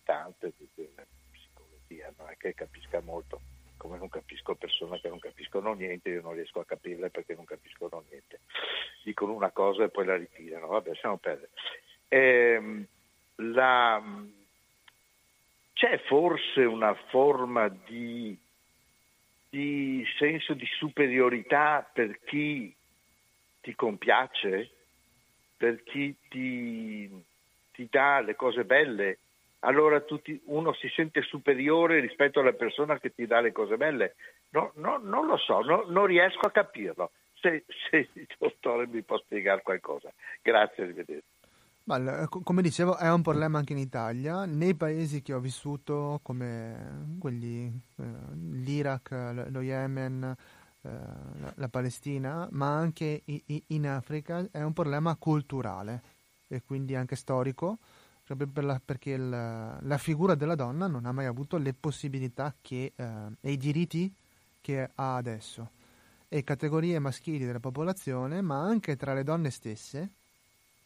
tante, 0.02 0.52
di, 0.56 0.68
di, 0.74 0.88
filosofia, 1.30 2.12
non 2.18 2.28
è 2.28 2.36
che 2.36 2.54
capisca 2.54 3.00
molto 3.00 3.40
come 3.84 3.98
non 3.98 4.08
capisco 4.08 4.54
persone 4.54 4.98
che 4.98 5.10
non 5.10 5.18
capiscono 5.18 5.74
niente, 5.74 6.08
io 6.08 6.22
non 6.22 6.32
riesco 6.32 6.58
a 6.58 6.64
capirle 6.64 7.10
perché 7.10 7.34
non 7.34 7.44
capiscono 7.44 8.02
niente. 8.08 8.40
Dicono 9.02 9.34
una 9.34 9.50
cosa 9.50 9.84
e 9.84 9.90
poi 9.90 10.06
la 10.06 10.16
ritirano, 10.16 10.68
vabbè, 10.68 10.94
siamo 10.94 11.18
perdere. 11.18 11.50
Eh, 12.08 12.86
la, 13.36 14.02
c'è 15.74 15.98
forse 16.06 16.60
una 16.60 16.94
forma 17.10 17.68
di, 17.68 18.38
di 19.54 20.04
senso 20.18 20.52
di 20.54 20.66
superiorità 20.66 21.88
per 21.92 22.18
chi 22.24 22.74
ti 23.60 23.74
compiace, 23.76 24.70
per 25.56 25.84
chi 25.84 26.12
ti, 26.28 27.08
ti 27.70 27.86
dà 27.88 28.18
le 28.20 28.34
cose 28.34 28.64
belle 28.64 29.18
allora 29.60 30.02
ti, 30.02 30.40
uno 30.46 30.74
si 30.74 30.88
sente 30.88 31.22
superiore 31.22 32.00
rispetto 32.00 32.40
alla 32.40 32.52
persona 32.52 32.98
che 32.98 33.14
ti 33.14 33.26
dà 33.26 33.40
le 33.40 33.52
cose 33.52 33.76
belle. 33.76 34.14
No, 34.50 34.72
no, 34.74 34.98
non 34.98 35.26
lo 35.26 35.38
so, 35.38 35.60
no, 35.60 35.84
non 35.88 36.04
riesco 36.04 36.46
a 36.46 36.50
capirlo. 36.50 37.12
Se, 37.40 37.64
se, 37.88 38.08
il 38.12 38.28
dottore 38.38 38.86
mi 38.86 39.02
può 39.02 39.16
spiegare 39.18 39.62
qualcosa. 39.62 40.12
Grazie, 40.42 40.82
arrivederci. 40.82 41.33
Ma, 41.86 42.26
come 42.28 42.62
dicevo, 42.62 42.96
è 42.96 43.10
un 43.10 43.20
problema 43.20 43.58
anche 43.58 43.74
in 43.74 43.78
Italia. 43.78 44.46
Nei 44.46 44.74
paesi 44.74 45.20
che 45.20 45.34
ho 45.34 45.40
vissuto, 45.40 46.20
come 46.22 47.16
quelli, 47.18 47.70
eh, 47.96 48.04
l'Iraq, 48.34 49.48
lo 49.50 49.60
Yemen, 49.60 50.34
eh, 50.80 50.90
la 51.54 51.68
Palestina, 51.68 52.48
ma 52.52 52.74
anche 52.74 53.22
in 53.24 53.86
Africa, 53.86 54.46
è 54.50 54.62
un 54.62 54.72
problema 54.72 55.14
culturale 55.16 56.02
e 56.48 56.62
quindi 56.62 56.94
anche 56.94 57.16
storico 57.16 57.78
proprio 58.24 58.48
per 58.48 58.64
la, 58.64 58.80
perché 58.82 59.16
la, 59.18 59.78
la, 59.82 59.98
figura 59.98 60.34
della 60.34 60.54
donna 60.54 60.86
non 60.86 61.04
ha 61.04 61.12
mai 61.12 61.26
avuto 61.26 61.58
le 61.58 61.74
possibilità 61.74 62.54
che, 62.60 62.92
eh, 62.96 63.04
e 63.40 63.52
i 63.52 63.56
diritti 63.58 64.12
che 64.60 64.90
ha 64.94 65.16
adesso. 65.16 65.70
E 66.28 66.42
categorie 66.42 66.98
maschili 66.98 67.44
della 67.44 67.60
popolazione, 67.60 68.40
ma 68.40 68.62
anche 68.62 68.96
tra 68.96 69.12
le 69.12 69.22
donne 69.22 69.50
stesse, 69.50 70.10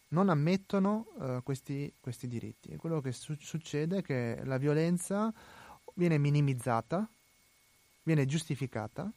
non 0.08 0.28
ammettono 0.28 1.06
eh, 1.20 1.40
questi, 1.42 1.92
questi, 2.00 2.28
diritti. 2.28 2.76
quello 2.76 3.00
che 3.00 3.12
su- 3.12 3.36
succede 3.38 3.98
è 3.98 4.02
che 4.02 4.40
la 4.44 4.56
violenza 4.56 5.32
viene 5.94 6.18
minimizzata, 6.18 7.06
viene 8.02 8.26
giustificata, 8.26 9.10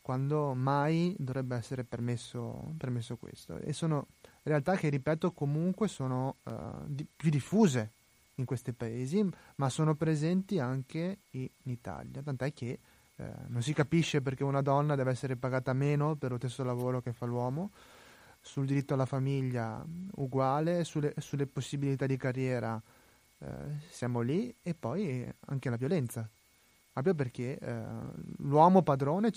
quando 0.00 0.54
mai 0.54 1.14
dovrebbe 1.18 1.56
essere 1.56 1.82
permesso, 1.82 2.72
permesso 2.78 3.16
questo. 3.16 3.58
E 3.58 3.72
sono 3.72 4.06
realtà 4.44 4.76
che, 4.76 4.88
ripeto, 4.88 5.32
comunque 5.32 5.88
sono 5.88 6.36
uh, 6.44 6.52
di, 6.84 7.04
più 7.16 7.30
diffuse 7.30 7.90
in 8.36 8.44
questi 8.44 8.72
paesi, 8.72 9.28
ma 9.56 9.68
sono 9.68 9.94
presenti 9.94 10.58
anche 10.58 11.18
in 11.30 11.48
Italia, 11.64 12.22
tant'è 12.22 12.52
che 12.52 12.78
eh, 13.16 13.24
non 13.46 13.62
si 13.62 13.72
capisce 13.72 14.20
perché 14.20 14.44
una 14.44 14.60
donna 14.60 14.94
deve 14.94 15.10
essere 15.10 15.36
pagata 15.36 15.72
meno 15.72 16.16
per 16.16 16.32
lo 16.32 16.36
stesso 16.36 16.62
lavoro 16.62 17.00
che 17.00 17.12
fa 17.12 17.24
l'uomo, 17.24 17.70
sul 18.46 18.64
diritto 18.64 18.94
alla 18.94 19.06
famiglia 19.06 19.84
uguale, 20.14 20.84
sulle, 20.84 21.14
sulle 21.18 21.46
possibilità 21.46 22.06
di 22.06 22.16
carriera 22.16 22.80
eh, 23.38 23.48
siamo 23.90 24.20
lì 24.20 24.54
e 24.62 24.72
poi 24.72 25.28
anche 25.46 25.68
la 25.68 25.76
violenza, 25.76 26.28
proprio 26.92 27.14
perché 27.14 27.58
eh, 27.58 27.84
l'uomo 28.38 28.82
padrone 28.82 29.32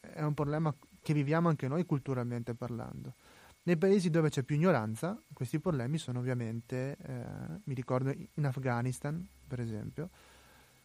è 0.00 0.22
un 0.22 0.34
problema 0.34 0.74
che 1.00 1.14
viviamo 1.14 1.48
anche 1.48 1.68
noi 1.68 1.86
culturalmente 1.86 2.54
parlando. 2.54 3.14
Nei 3.62 3.78
paesi 3.78 4.10
dove 4.10 4.28
c'è 4.28 4.42
più 4.42 4.56
ignoranza, 4.56 5.20
questi 5.32 5.58
problemi 5.58 5.96
sono 5.96 6.18
ovviamente, 6.18 6.96
eh, 7.02 7.24
mi 7.64 7.74
ricordo 7.74 8.14
in 8.34 8.44
Afghanistan, 8.44 9.26
per 9.48 9.58
esempio, 9.58 10.10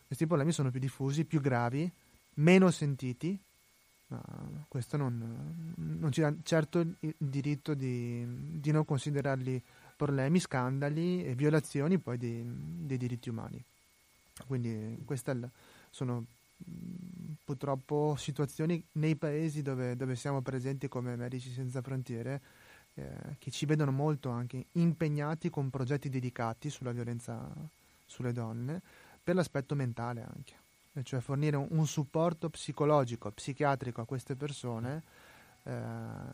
questi 0.07 0.25
problemi 0.25 0.53
sono 0.53 0.71
più 0.71 0.79
diffusi, 0.79 1.25
più 1.25 1.41
gravi, 1.41 1.91
meno 2.35 2.71
sentiti, 2.71 3.39
ma 4.11 4.65
questo 4.67 4.97
non, 4.97 5.73
non 5.75 6.11
ci 6.11 6.21
dà 6.21 6.33
certo 6.43 6.79
il 6.79 7.15
diritto 7.17 7.73
di, 7.73 8.59
di, 8.59 8.71
non 8.71 8.83
considerarli 8.83 9.61
problemi, 9.95 10.39
scandali 10.39 11.23
e 11.25 11.33
violazioni 11.33 11.97
poi 11.97 12.17
dei, 12.17 12.43
dei 12.45 12.97
diritti 12.97 13.29
umani. 13.29 13.63
Quindi 14.47 15.01
queste 15.05 15.49
sono 15.89 16.25
purtroppo 17.43 18.15
situazioni 18.17 18.83
nei 18.93 19.15
paesi 19.15 19.61
dove, 19.61 19.95
dove 19.95 20.15
siamo 20.15 20.41
presenti 20.41 20.87
come 20.87 21.15
Medici 21.15 21.51
Senza 21.51 21.81
Frontiere 21.81 22.41
eh, 22.95 23.35
che 23.39 23.49
ci 23.51 23.65
vedono 23.65 23.91
molto 23.91 24.29
anche 24.29 24.65
impegnati 24.73 25.49
con 25.49 25.69
progetti 25.69 26.09
dedicati 26.09 26.69
sulla 26.69 26.91
violenza 26.91 27.49
sulle 28.05 28.33
donne 28.33 28.81
per 29.23 29.35
l'aspetto 29.35 29.75
mentale 29.75 30.21
anche, 30.21 30.53
cioè 31.03 31.19
fornire 31.21 31.55
un, 31.55 31.87
supporto 31.87 32.49
psicologico, 32.49 33.31
psichiatrico 33.31 34.01
a 34.01 34.05
queste 34.05 34.35
persone 34.35 35.03
eh, 35.63 35.79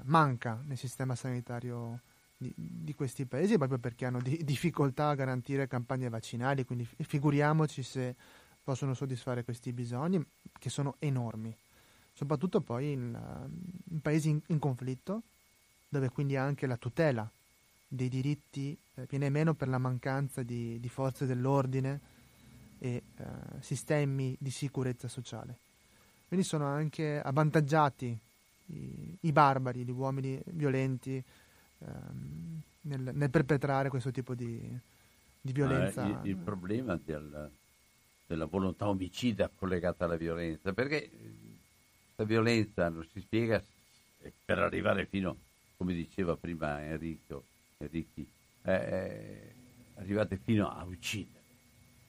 manca 0.03 0.61
nel 0.65 0.77
sistema 0.77 1.15
sanitario 1.15 2.01
di, 2.35 2.51
di, 2.55 2.95
questi 2.95 3.25
paesi 3.25 3.57
proprio 3.57 3.77
perché 3.77 4.05
hanno 4.05 4.21
di, 4.21 4.43
difficoltà 4.43 5.09
a 5.09 5.15
garantire 5.15 5.67
campagne 5.67 6.09
vaccinali, 6.09 6.65
quindi 6.65 6.87
figuriamoci 6.97 7.83
se 7.83 8.15
possono 8.63 8.93
soddisfare 8.93 9.43
questi 9.43 9.71
bisogni 9.71 10.23
che 10.57 10.69
sono 10.69 10.95
enormi, 10.99 11.55
soprattutto 12.13 12.61
poi 12.61 12.91
in, 12.91 13.17
in 13.89 14.01
paesi 14.01 14.29
in, 14.29 14.41
in 14.47 14.59
conflitto 14.59 15.21
dove 15.89 16.09
quindi 16.09 16.35
anche 16.35 16.67
la 16.67 16.77
tutela 16.77 17.29
dei 17.87 18.09
diritti 18.09 18.77
eh, 18.95 19.05
viene 19.07 19.29
meno 19.29 19.53
per 19.53 19.69
la 19.69 19.77
mancanza 19.77 20.43
di, 20.43 20.79
di 20.79 20.89
forze 20.89 21.25
dell'ordine 21.25 22.15
e 22.79 23.03
eh, 23.17 23.25
sistemi 23.59 24.35
di 24.39 24.51
sicurezza 24.51 25.07
sociale. 25.07 25.57
Quindi 26.27 26.45
sono 26.45 26.65
anche 26.65 27.21
avvantaggiati 27.21 28.17
i, 28.67 29.17
i 29.21 29.31
barbari, 29.31 29.83
gli 29.83 29.91
uomini 29.91 30.41
violenti 30.45 31.23
ehm, 31.79 32.61
nel, 32.81 33.11
nel, 33.13 33.29
perpetrare 33.29 33.89
questo 33.89 34.11
tipo 34.11 34.35
di, 34.35 34.59
di 35.39 35.51
violenza. 35.53 36.05
Eh, 36.05 36.09
il, 36.09 36.19
il, 36.23 36.35
problema 36.35 36.99
del, 37.03 37.49
della 38.25 38.45
volontà 38.45 38.87
omicida 38.87 39.49
collegata 39.53 40.05
alla 40.05 40.17
violenza, 40.17 40.73
perché 40.73 41.09
questa 41.09 42.25
violenza 42.25 42.89
non 42.89 43.05
si 43.11 43.21
spiega 43.21 43.63
per 44.43 44.59
arrivare 44.59 45.05
fino 45.05 45.37
come 45.77 45.93
diceva 45.93 46.35
prima 46.35 46.83
Enrico, 46.83 47.43
Enrichi, 47.77 48.27
eh, 48.63 48.73
eh, 48.73 49.53
arrivate 49.95 50.37
fino 50.43 50.69
a 50.69 50.83
uccidere. 50.83 51.36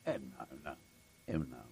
È 0.09 0.17
una, 0.17 0.47
una, 0.49 0.77
è 1.25 1.35
una, 1.35 1.65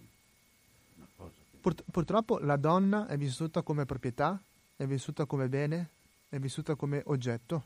una 0.97 1.07
cosa. 1.16 1.32
Che... 1.51 1.57
Pur, 1.59 1.74
purtroppo 1.91 2.39
la 2.41 2.57
donna 2.57 3.07
è 3.07 3.16
vissuta 3.16 3.62
come 3.62 3.87
proprietà, 3.87 4.39
è 4.76 4.84
vissuta 4.84 5.24
come 5.24 5.49
bene, 5.49 5.89
è 6.28 6.37
vissuta 6.37 6.74
come 6.74 7.01
oggetto 7.07 7.62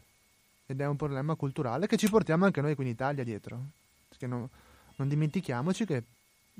ed 0.66 0.80
è 0.80 0.86
un 0.86 0.94
problema 0.94 1.34
culturale 1.34 1.88
che 1.88 1.96
ci 1.96 2.08
portiamo 2.08 2.44
anche 2.44 2.60
noi 2.60 2.76
qui 2.76 2.84
in 2.84 2.90
Italia 2.90 3.24
dietro. 3.24 3.60
Perché 4.08 4.28
non, 4.28 4.48
non 4.94 5.08
dimentichiamoci 5.08 5.84
che 5.84 6.04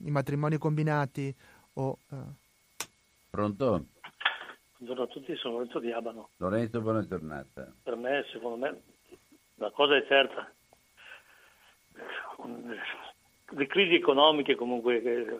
i 0.03 0.11
matrimoni 0.11 0.59
combinati 0.59 1.33
o... 1.75 1.99
Uh... 2.09 2.17
Pronto? 3.31 3.87
Buongiorno 4.79 5.05
a 5.05 5.07
tutti, 5.07 5.37
sono 5.37 5.59
Lorenzo 5.59 5.79
di 5.79 5.93
Abano. 5.93 6.31
Lorenzo, 6.39 6.81
buona 6.81 7.07
giornata. 7.07 7.73
Per 7.85 7.95
me, 7.95 8.25
secondo 8.33 8.57
me, 8.57 8.83
la 9.55 9.71
cosa 9.71 9.97
è 9.97 10.05
certa. 10.09 10.53
Le 13.51 13.66
crisi 13.66 13.94
economiche 13.94 14.55
comunque 14.55 15.38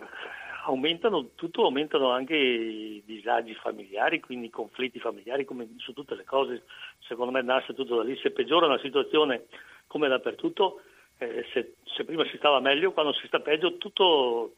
aumentano 0.65 1.31
tutto, 1.35 1.65
aumentano 1.65 2.11
anche 2.11 2.37
i 2.37 3.03
disagi 3.05 3.55
familiari, 3.55 4.21
quindi 4.21 4.47
i 4.47 4.51
conflitti 4.51 4.99
familiari 4.99 5.45
come 5.45 5.69
su 5.79 5.93
tutte 5.93 6.15
le 6.15 6.25
cose. 6.25 6.65
Secondo 7.07 7.33
me 7.33 7.43
nasce 7.43 7.75
tutto 7.75 7.97
da 7.97 8.03
lì. 8.03 8.17
Se 8.17 8.31
peggiora 8.31 8.67
una 8.67 8.79
situazione 8.79 9.47
come 9.87 10.09
dappertutto, 10.09 10.83
eh, 11.19 11.45
se, 11.53 11.75
se, 11.85 12.05
prima 12.05 12.25
si 12.27 12.37
stava 12.37 12.61
meglio, 12.61 12.93
quando 12.93 13.13
si 13.13 13.27
sta 13.27 13.41
peggio 13.41 13.77
tutto 13.77 14.55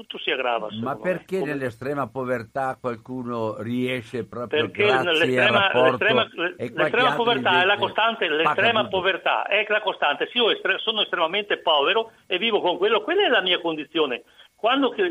tutto 0.00 0.18
si 0.18 0.30
aggrava. 0.30 0.68
Ma 0.80 0.96
perché 0.96 1.40
me. 1.40 1.46
nell'estrema 1.46 2.08
povertà 2.08 2.78
qualcuno 2.80 3.60
riesce 3.60 4.26
proprio 4.26 4.62
perché 4.62 4.84
grazie 4.84 5.40
al 5.40 5.48
rapporto 5.48 6.04
l'estrema, 6.04 6.28
l'estrema 6.56 7.14
povertà 7.14 7.62
è 7.62 7.64
la 7.64 7.76
costante, 7.76 8.28
l'estrema 8.28 8.88
povertà 8.88 9.46
è 9.46 9.66
la 9.68 9.82
costante. 9.82 10.28
Se 10.32 10.38
io 10.38 10.50
estre- 10.50 10.78
sono 10.78 11.02
estremamente 11.02 11.58
povero 11.58 12.12
e 12.26 12.38
vivo 12.38 12.60
con 12.60 12.78
quello, 12.78 13.02
quella 13.02 13.24
è 13.24 13.28
la 13.28 13.42
mia 13.42 13.60
condizione. 13.60 14.22
Quando 14.56 14.94
si, 14.94 15.02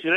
si, 0.00 0.08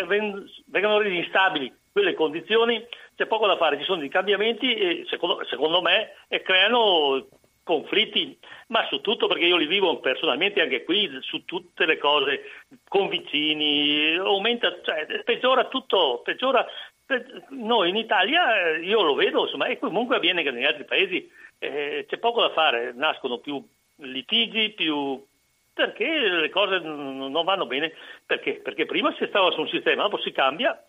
vengono 0.68 1.00
resi 1.00 1.18
instabili 1.18 1.74
quelle 1.92 2.14
condizioni 2.14 2.86
c'è 3.16 3.26
poco 3.26 3.48
da 3.48 3.58
fare, 3.58 3.78
ci 3.78 3.86
sono 3.86 4.00
dei 4.00 4.10
cambiamenti 4.10 4.74
e 4.74 5.06
secondo, 5.08 5.44
secondo 5.46 5.82
me 5.82 6.12
e 6.28 6.42
creano 6.42 7.26
conflitti, 7.66 8.38
ma 8.68 8.86
su 8.88 9.02
tutto 9.02 9.26
perché 9.28 9.46
io 9.46 9.58
li 9.58 9.66
vivo 9.66 10.00
personalmente 10.00 10.62
anche 10.62 10.84
qui, 10.84 11.10
su 11.22 11.44
tutte 11.46 11.88
le 11.88 11.98
cose, 11.98 12.44
con 12.88 13.10
vicini, 13.10 14.16
aumenta, 14.16 14.80
cioè, 14.84 15.06
peggiora 15.24 15.66
tutto, 15.66 16.22
peggiora. 16.24 16.66
Noi 17.50 17.90
in 17.90 17.96
Italia, 17.96 18.68
eh, 18.68 18.80
io 18.82 19.02
lo 19.02 19.16
vedo, 19.16 19.44
insomma, 19.44 19.66
e 19.66 19.80
comunque 19.80 20.16
avviene 20.16 20.44
che 20.44 20.52
negli 20.52 20.64
altri 20.64 20.86
paesi 20.86 21.30
eh, 21.58 22.06
c'è 22.08 22.18
poco 22.18 22.42
da 22.42 22.52
fare, 22.52 22.94
nascono 22.94 23.40
più 23.40 23.64
litigi, 23.98 24.70
più 24.70 25.24
perché 25.74 26.06
le 26.06 26.50
cose 26.50 26.80
non 26.80 27.44
vanno 27.44 27.66
bene. 27.66 27.94
Perché? 28.26 28.62
Perché 28.64 28.86
prima 28.86 29.14
si 29.18 29.26
stava 29.28 29.52
su 29.52 29.62
un 29.62 29.68
sistema, 29.68 30.04
dopo 30.04 30.20
si 30.20 30.32
cambia, 30.32 30.82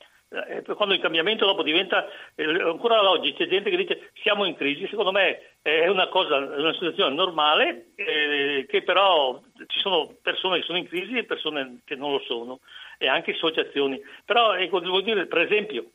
quando 0.74 0.94
il 0.94 1.00
cambiamento 1.00 1.46
dopo 1.46 1.62
diventa, 1.62 2.08
eh, 2.34 2.44
ancora 2.44 3.08
oggi 3.08 3.32
c'è 3.32 3.46
gente 3.46 3.70
che 3.70 3.76
dice 3.76 4.10
siamo 4.22 4.44
in 4.44 4.56
crisi, 4.56 4.86
secondo 4.88 5.12
me 5.12 5.54
è 5.62 5.86
una 5.86 6.08
cosa, 6.08 6.36
una 6.36 6.72
situazione 6.72 7.14
normale, 7.14 7.92
eh, 7.94 8.66
che 8.68 8.82
però 8.82 9.40
ci 9.66 9.78
sono 9.78 10.16
persone 10.20 10.58
che 10.58 10.64
sono 10.64 10.78
in 10.78 10.88
crisi 10.88 11.16
e 11.16 11.24
persone 11.24 11.80
che 11.84 11.94
non 11.94 12.10
lo 12.10 12.18
sono, 12.20 12.60
e 12.98 13.06
anche 13.08 13.32
associazioni. 13.32 14.00
Però 14.24 14.54
ecco, 14.54 14.80
devo 14.80 15.00
dire, 15.00 15.26
per 15.26 15.38
esempio, 15.38 15.90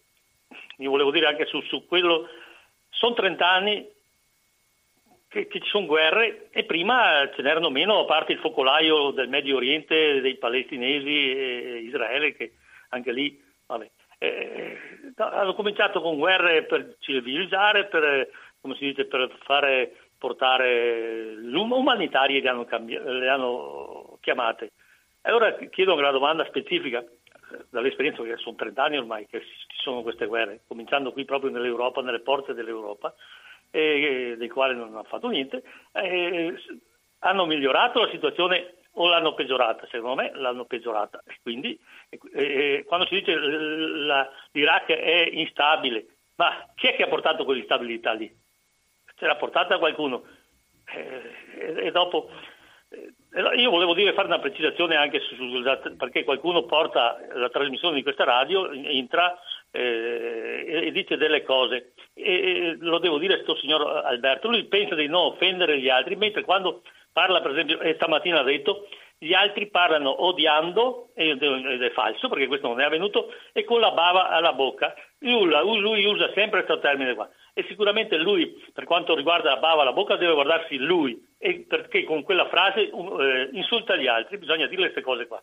io 0.77 0.89
volevo 0.89 1.11
dire 1.11 1.27
anche 1.27 1.45
su, 1.45 1.61
su 1.61 1.85
quello, 1.85 2.29
sono 2.89 3.13
30 3.13 3.49
anni 3.49 3.85
che, 5.27 5.47
che, 5.47 5.59
ci 5.59 5.69
sono 5.69 5.85
guerre 5.85 6.47
e 6.51 6.63
prima 6.63 7.29
ce 7.33 7.41
n'erano 7.41 7.69
meno, 7.69 7.99
a 7.99 8.05
parte 8.05 8.33
il 8.33 8.39
focolaio 8.39 9.11
del 9.11 9.29
Medio 9.29 9.57
Oriente, 9.57 10.21
dei 10.21 10.35
palestinesi 10.35 11.31
e 11.31 11.81
Israele, 11.85 12.33
che 12.35 12.53
anche 12.89 13.11
lì, 13.11 13.41
vabbè. 13.65 13.89
Eh, 14.23 14.77
hanno 15.15 15.55
cominciato 15.55 15.99
con 15.99 16.19
guerre 16.19 16.63
per 16.65 16.97
civilizzare, 16.99 17.85
per, 17.87 18.29
come 18.61 18.75
si 18.75 18.85
dice, 18.85 19.05
per 19.05 19.35
fare 19.45 19.95
portare 20.19 21.39
umanitarie 21.41 22.39
le 22.39 22.49
hanno, 22.49 22.65
cambi- 22.65 23.01
le 23.01 23.27
hanno 23.27 24.19
chiamate. 24.21 24.73
E 25.23 25.31
ora 25.31 25.55
chiedo 25.55 25.95
una 25.95 26.11
domanda 26.11 26.45
specifica, 26.45 26.99
eh, 26.99 27.65
dall'esperienza 27.71 28.21
che 28.21 28.37
sono 28.37 28.55
30 28.55 28.83
anni 28.83 28.97
ormai 28.97 29.25
che 29.25 29.41
ci 29.41 29.81
sono 29.81 30.03
queste 30.03 30.27
guerre, 30.27 30.61
cominciando 30.67 31.11
qui 31.11 31.25
proprio 31.25 31.49
nell'Europa, 31.49 32.03
nelle 32.03 32.19
porte 32.19 32.53
dell'Europa, 32.53 33.15
eh, 33.71 34.35
dei 34.37 34.49
quali 34.49 34.75
non 34.75 34.89
hanno 34.89 35.03
fatto 35.05 35.29
niente, 35.29 35.63
eh, 35.93 36.53
hanno 37.19 37.45
migliorato 37.47 38.01
la 38.01 38.11
situazione 38.11 38.75
o 38.93 39.07
l'hanno 39.07 39.33
peggiorata? 39.33 39.87
Secondo 39.89 40.21
me 40.21 40.31
l'hanno 40.35 40.65
peggiorata. 40.65 41.21
E 41.25 41.37
quindi 41.41 41.79
eh, 42.33 42.83
quando 42.87 43.05
si 43.07 43.15
dice 43.15 43.35
la, 43.35 44.29
l'Iraq 44.51 44.91
è 44.91 45.29
instabile, 45.31 46.05
ma 46.35 46.67
chi 46.75 46.87
è 46.87 46.95
che 46.95 47.03
ha 47.03 47.07
portato 47.07 47.43
quell'instabilità 47.45 48.13
lì? 48.13 48.31
Ce 49.15 49.25
l'ha 49.25 49.35
portata 49.35 49.77
qualcuno. 49.77 50.23
Eh, 50.93 51.85
e 51.85 51.91
dopo 51.91 52.29
eh, 52.89 53.13
io 53.55 53.69
volevo 53.69 53.93
dire, 53.93 54.13
fare 54.13 54.27
una 54.27 54.39
precisazione 54.39 54.95
anche 54.95 55.21
su, 55.21 55.35
su, 55.35 55.95
perché 55.95 56.23
qualcuno 56.25 56.63
porta 56.63 57.17
la 57.33 57.49
trasmissione 57.49 57.95
di 57.95 58.03
questa 58.03 58.25
radio, 58.25 58.69
entra 58.71 59.39
eh, 59.71 60.65
e 60.85 60.91
dice 60.91 61.15
delle 61.15 61.43
cose. 61.43 61.93
E, 62.13 62.75
lo 62.79 62.99
devo 62.99 63.17
dire 63.17 63.33
a 63.33 63.35
questo 63.37 63.55
signor 63.55 64.03
Alberto, 64.05 64.49
lui 64.49 64.65
pensa 64.65 64.95
di 64.95 65.07
non 65.07 65.27
offendere 65.27 65.79
gli 65.79 65.87
altri, 65.87 66.17
mentre 66.17 66.43
quando 66.43 66.81
parla, 67.11 67.41
per 67.41 67.51
esempio, 67.51 67.79
e 67.79 67.93
stamattina 67.95 68.39
ha 68.39 68.43
detto, 68.43 68.87
gli 69.17 69.33
altri 69.33 69.69
parlano 69.69 70.25
odiando, 70.25 71.11
ed 71.13 71.43
è 71.43 71.91
falso 71.91 72.27
perché 72.27 72.47
questo 72.47 72.67
non 72.67 72.81
è 72.81 72.85
avvenuto, 72.85 73.31
e 73.53 73.63
con 73.63 73.79
la 73.79 73.91
bava 73.91 74.29
alla 74.29 74.53
bocca. 74.53 74.95
Lui, 75.19 75.79
lui 75.79 76.05
usa 76.05 76.31
sempre 76.33 76.63
questo 76.63 76.79
termine 76.79 77.13
qua. 77.13 77.29
E 77.53 77.63
sicuramente 77.67 78.17
lui, 78.17 78.63
per 78.73 78.85
quanto 78.85 79.13
riguarda 79.13 79.51
la 79.51 79.59
bava 79.59 79.83
alla 79.83 79.93
bocca, 79.93 80.15
deve 80.15 80.33
guardarsi 80.33 80.77
lui, 80.77 81.23
perché 81.67 82.03
con 82.03 82.23
quella 82.23 82.47
frase 82.47 82.89
eh, 82.89 83.49
insulta 83.51 83.95
gli 83.95 84.07
altri, 84.07 84.39
bisogna 84.39 84.65
dire 84.65 84.81
queste 84.81 85.01
cose 85.01 85.27
qua. 85.27 85.39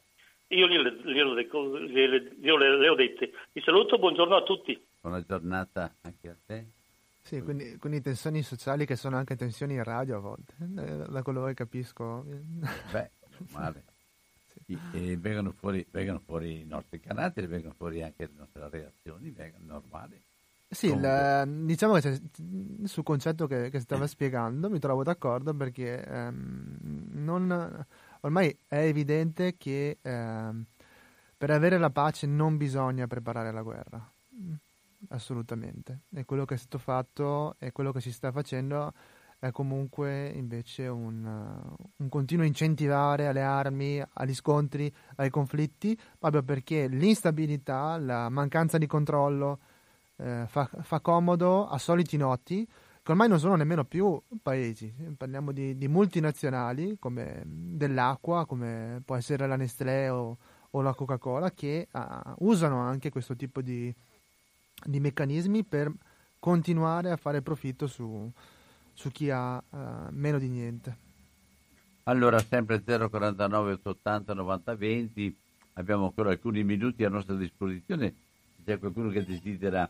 Io 0.49 0.67
gliele, 0.67 0.97
gliele, 1.05 1.47
gliele, 1.89 2.33
gliele, 2.41 2.77
le 2.79 2.89
ho 2.89 2.95
dette. 2.95 3.31
Vi 3.53 3.61
saluto, 3.61 3.99
buongiorno 3.99 4.35
a 4.35 4.43
tutti. 4.43 4.77
Buona 5.01 5.23
giornata 5.23 5.95
anche 6.03 6.29
a 6.29 6.37
te. 6.45 6.78
Sì, 7.29 7.43
quindi, 7.43 7.77
quindi, 7.77 8.01
tensioni 8.01 8.43
sociali 8.43 8.87
che 8.87 8.97
sono 8.97 9.17
anche 9.17 9.37
tensioni 9.37 9.75
in 9.75 9.85
radio 9.85 10.17
a 10.17 10.21
volte, 10.21 10.55
eh, 10.59 11.05
da 11.11 11.23
quello 11.23 11.45
che 11.45 11.53
capisco. 11.53 12.25
Beh, 12.91 13.11
male. 13.51 13.85
sì. 14.65 14.79
E 14.93 15.17
vengono 15.19 15.53
fuori, 15.53 15.87
vengono 15.91 16.21
fuori 16.21 16.61
i 16.61 16.65
nostri 16.65 17.01
caratteri, 17.01 17.47
vengono 17.47 17.75
fuori 17.75 18.03
anche 18.03 18.25
le 18.25 18.33
nostre 18.35 18.69
reazioni, 18.71 19.31
vengono 19.31 19.65
normali. 19.67 20.19
Sì, 20.71 20.89
il, 20.89 21.65
diciamo 21.65 21.99
che 21.99 22.21
sul 22.85 23.03
concetto 23.03 23.47
che, 23.47 23.69
che 23.71 23.81
stava 23.81 24.07
spiegando 24.07 24.69
mi 24.69 24.79
trovo 24.79 25.03
d'accordo 25.03 25.55
perché 25.55 26.05
ehm, 26.05 26.77
non, 27.13 27.87
ormai 28.21 28.55
è 28.67 28.77
evidente 28.77 29.57
che 29.57 29.99
ehm, 30.01 30.65
per 31.37 31.51
avere 31.51 31.79
la 31.79 31.91
pace 31.91 32.27
non 32.27 32.59
bisogna 32.59 33.07
preparare 33.07 33.51
la 33.51 33.63
guerra, 33.63 34.13
assolutamente. 35.09 36.01
E 36.15 36.25
quello 36.25 36.45
che 36.45 36.55
è 36.55 36.59
stato 36.59 36.79
fatto 36.79 37.57
e 37.59 37.73
quello 37.73 37.93
che 37.93 38.01
si 38.01 38.13
sta 38.13 38.33
facendo 38.33 38.93
è 39.39 39.53
comunque 39.53 40.29
invece 40.29 40.89
un, 40.89 41.25
un 41.97 42.09
continuo 42.09 42.45
incentivare 42.45 43.29
alle 43.29 43.43
armi, 43.43 44.03
agli 44.15 44.35
scontri, 44.35 44.93
ai 45.17 45.31
conflitti, 45.31 45.97
proprio 46.19 46.43
perché 46.43 46.89
l'instabilità, 46.89 47.97
la 47.99 48.29
mancanza 48.29 48.79
di 48.79 48.87
controllo, 48.87 49.61
eh, 50.17 50.45
fa, 50.49 50.69
fa, 50.81 51.01
comodo 51.01 51.69
a 51.69 51.79
soliti 51.79 52.17
noti 52.17 52.67
che 53.09 53.13
ormai 53.13 53.29
non 53.29 53.39
sono 53.39 53.55
nemmeno 53.55 53.85
più 53.85 54.21
paesi, 54.43 54.93
parliamo 55.17 55.53
di, 55.53 55.79
di 55.79 55.89
multinazionali 55.89 56.99
come 56.99 57.43
dell'acqua, 57.47 58.45
come 58.45 59.01
può 59.03 59.17
essere 59.17 59.47
la 59.47 59.57
Nestlé 59.57 60.11
o, 60.11 60.37
o 60.73 60.83
la 60.83 60.93
Coca-Cola, 60.93 61.53
che 61.53 61.89
uh, 61.91 62.01
usano 62.41 62.81
anche 62.81 63.09
questo 63.09 63.35
tipo 63.35 63.63
di, 63.63 63.95
di, 64.85 65.01
meccanismi 65.01 65.65
per 65.65 65.93
continuare 66.39 67.11
a 67.11 67.17
fare 67.17 67.43
profitto 67.43 67.87
su, 67.87 68.31
su 68.93 69.11
chi 69.11 69.31
ha 69.31 69.57
uh, 69.57 69.79
meno 70.11 70.39
di 70.39 70.49
niente. 70.49 70.97
Allora, 72.05 72.39
sempre 72.41 72.83
049 72.83 73.73
880 73.73 74.35
90 74.35 74.75
20, 74.75 75.37
abbiamo 75.75 76.07
ancora 76.07 76.31
alcuni 76.31 76.65
minuti 76.65 77.05
a 77.05 77.11
nostra 77.11 77.35
disposizione. 77.35 78.15
Se 78.57 78.63
c'è 78.65 78.79
qualcuno 78.79 79.11
che 79.11 79.25
desidera 79.25 79.89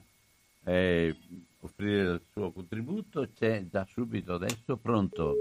eh, 0.64 1.16
offrire 1.61 2.12
il 2.12 2.22
suo 2.32 2.51
contributo, 2.51 3.28
c'è 3.34 3.64
da 3.70 3.86
subito 3.89 4.34
adesso 4.34 4.76
pronto. 4.76 5.36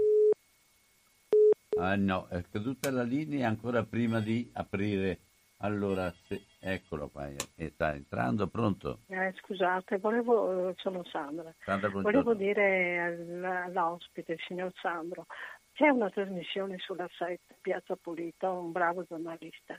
Ah 1.78 1.96
no, 1.96 2.26
è 2.28 2.44
caduta 2.50 2.90
la 2.90 3.02
linea 3.02 3.48
ancora 3.48 3.84
prima 3.84 4.20
di 4.20 4.48
aprire. 4.52 5.20
Allora, 5.58 6.12
se, 6.26 6.44
eccolo 6.60 7.08
qua, 7.08 7.28
sta 7.54 7.94
entrando, 7.94 8.46
pronto? 8.46 9.00
Eh, 9.08 9.32
scusate, 9.38 9.98
volevo, 9.98 10.74
sono 10.78 11.04
Sandra. 11.04 11.52
Sandra 11.64 11.88
volevo 11.88 12.34
dire 12.34 13.26
all'ospite, 13.42 14.32
il 14.32 14.40
signor 14.46 14.72
Sandro, 14.80 15.26
c'è 15.72 15.88
una 15.88 16.10
trasmissione 16.10 16.78
sulla 16.78 17.08
site 17.12 17.54
Piazza 17.60 17.96
Pulita, 17.96 18.50
un 18.50 18.72
bravo 18.72 19.04
giornalista, 19.04 19.78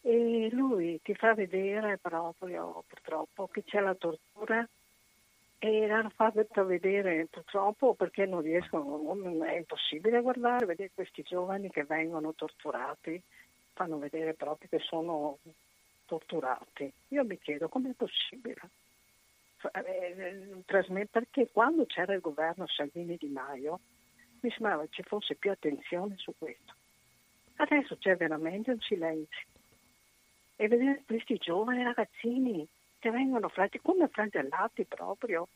e 0.00 0.48
lui 0.50 1.00
ti 1.02 1.14
fa 1.14 1.32
vedere 1.34 1.98
proprio 1.98 2.82
purtroppo 2.88 3.46
che 3.46 3.62
c'è 3.62 3.78
la 3.80 3.94
tortura 3.94 4.68
e 5.60 5.86
l'hanno 5.86 6.10
fatto 6.10 6.64
vedere 6.64 7.28
purtroppo 7.30 7.94
perché 7.94 8.26
non 8.26 8.40
riescono, 8.40 9.44
è 9.44 9.54
impossibile 9.54 10.20
guardare, 10.20 10.66
vedere 10.66 10.90
questi 10.92 11.22
giovani 11.22 11.70
che 11.70 11.84
vengono 11.84 12.34
torturati, 12.34 13.22
fanno 13.72 13.98
vedere 13.98 14.34
proprio 14.34 14.68
che 14.68 14.80
sono 14.80 15.38
torturati. 16.12 16.92
Io 17.08 17.24
mi 17.24 17.38
chiedo 17.38 17.68
com'è 17.68 17.92
possibile? 17.94 18.60
Eh, 19.72 21.06
perché 21.10 21.48
quando 21.50 21.86
c'era 21.86 22.12
il 22.12 22.20
governo 22.20 22.66
Salvini 22.66 23.16
Di 23.16 23.28
Maio 23.28 23.80
mi 24.40 24.50
sembrava 24.50 24.84
ci 24.90 25.02
fosse 25.04 25.36
più 25.36 25.50
attenzione 25.50 26.16
su 26.18 26.34
questo. 26.36 26.74
Adesso 27.56 27.96
c'è 27.96 28.16
veramente 28.16 28.72
un 28.72 28.80
silenzio 28.80 29.46
e 30.56 30.68
vedere 30.68 31.02
questi 31.06 31.36
giovani 31.36 31.82
ragazzini 31.82 32.66
che 32.98 33.10
vengono 33.10 33.48
fratti 33.48 33.80
come 33.80 34.08
fratellati 34.08 34.84
proprio, 34.84 35.48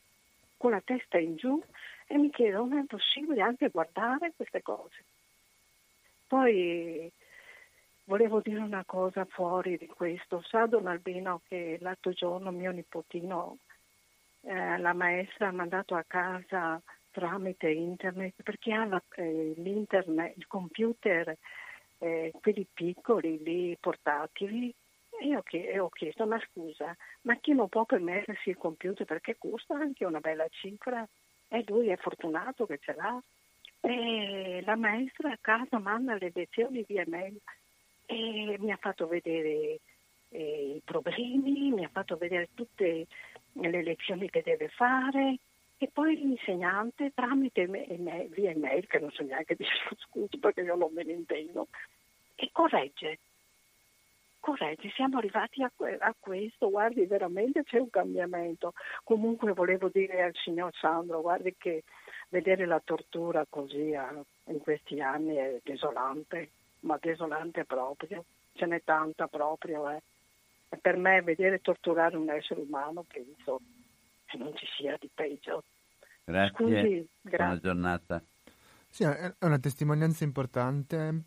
con 0.57 0.71
la 0.71 0.81
testa 0.81 1.19
in 1.19 1.37
giù 1.37 1.63
e 2.07 2.17
mi 2.17 2.31
chiedo 2.31 2.65
ma 2.65 2.81
è 2.81 2.85
possibile 2.85 3.43
anche 3.43 3.69
guardare 3.69 4.33
queste 4.35 4.63
cose. 4.63 5.05
Poi 6.27 7.13
volevo 8.07 8.41
dire 8.41 8.61
una 8.61 8.85
cosa 8.85 9.25
fuori 9.25 9.77
di 9.77 9.87
questo. 9.87 10.43
Sa 10.43 10.67
Don 10.67 10.87
Albino 10.87 11.43
che 11.47 11.79
l'altro 11.81 12.13
giorno 12.13 12.51
mio 12.51 12.71
nipotino, 12.73 13.59
eh, 14.43 14.79
la 14.79 14.93
maestra 14.93 15.49
ha 15.49 15.53
mandato 15.53 15.95
a 15.95 16.05
casa 16.07 16.81
tramite 17.11 17.71
internet 17.71 18.43
perché 18.43 18.73
ha 18.73 18.85
la, 18.85 19.03
eh, 19.17 19.55
l'internet, 19.57 20.37
il 20.37 20.47
computer, 20.47 21.37
eh, 21.99 22.33
quelli 22.41 22.67
piccoli, 22.73 23.43
lì 23.43 23.77
portatili, 23.81 24.73
io 25.23 25.43
ho 25.83 25.89
chiesto, 25.89 26.27
ma 26.27 26.39
scusa, 26.51 26.95
ma 27.23 27.37
chi 27.37 27.55
non 27.55 27.69
può 27.69 27.85
permettersi 27.87 28.51
il 28.51 28.59
computer 28.59 29.07
perché 29.07 29.37
costa 29.39 29.75
anche 29.75 30.05
una 30.05 30.21
bella 30.21 30.47
cifra? 30.51 31.07
E 31.49 31.65
lui 31.69 31.89
è 31.89 31.97
fortunato 31.97 32.67
che 32.67 32.79
ce 32.79 32.95
l'ha. 32.95 33.19
E 33.81 34.63
la 34.65 34.77
maestra 34.77 35.31
a 35.31 35.39
casa 35.41 35.79
manda 35.79 36.17
le 36.19 36.33
lezioni 36.35 36.85
via 36.87 37.05
mail 37.07 37.41
e 38.07 38.57
mi 38.59 38.73
ha 38.73 38.77
fatto 38.77 39.07
vedere 39.07 39.81
eh, 40.31 40.75
i 40.77 40.83
problemi, 40.85 41.73
mi 41.73 41.85
ha 41.85 41.91
fatto 41.93 42.17
vedere 42.17 42.49
tutte 42.55 43.07
le 43.53 43.83
lezioni 43.83 44.31
che 44.31 44.43
deve 44.43 44.69
fare 44.69 45.39
e 45.79 45.91
poi 45.93 46.17
l'insegnante 46.17 47.13
tramite 47.15 47.67
me, 47.67 47.87
me, 47.99 48.29
via 48.31 48.51
email, 48.51 48.87
che 48.87 48.99
non 48.99 49.11
so 49.11 49.23
neanche 49.23 49.55
dire 49.55 49.69
scusa 50.09 50.39
perché 50.41 50.63
io 50.63 50.75
non 50.75 50.93
me 50.93 51.05
ne 51.05 51.13
intendo, 51.13 51.69
e 52.35 52.51
corregge. 52.53 53.19
Corregge, 54.41 54.91
siamo 54.91 55.19
arrivati 55.19 55.63
a, 55.63 55.71
a, 55.99 56.15
questo, 56.19 56.71
guardi 56.71 57.05
veramente 57.05 57.65
c'è 57.65 57.79
un 57.79 57.91
cambiamento. 57.91 58.75
Comunque 59.03 59.53
volevo 59.53 59.89
dire 59.89 60.23
al 60.23 60.35
signor 60.37 60.73
Sandro, 60.77 61.21
guardi 61.21 61.55
che 61.59 61.83
vedere 62.29 62.65
la 62.65 62.81
tortura 62.83 63.45
così 63.49 63.93
a, 63.95 64.15
in 64.45 64.61
questi 64.61 65.01
anni 65.01 65.35
è 65.35 65.61
desolante, 65.65 66.51
ma 66.87 66.99
desolante 67.01 67.65
proprio, 67.65 68.25
ce 68.55 68.67
n'è 68.67 68.83
tanta 68.83 69.27
proprio. 69.27 69.91
Eh. 69.91 70.03
E 70.69 70.77
per 70.79 70.97
me 70.97 71.21
vedere 71.23 71.61
torturare 71.61 72.17
un 72.17 72.31
essere 72.31 72.61
umano 72.61 73.05
penso 73.07 73.61
che 74.25 74.39
non 74.39 74.57
ci 74.57 74.67
sia 74.77 74.97
di 74.99 75.11
peggio. 75.13 75.63
Grazie, 76.25 76.57
Scusi, 76.57 77.09
buona 77.21 77.59
giornata. 77.59 78.23
Sì, 78.89 79.03
è 79.05 79.35
una 79.41 79.59
testimonianza 79.59 80.25
importante, 80.25 81.25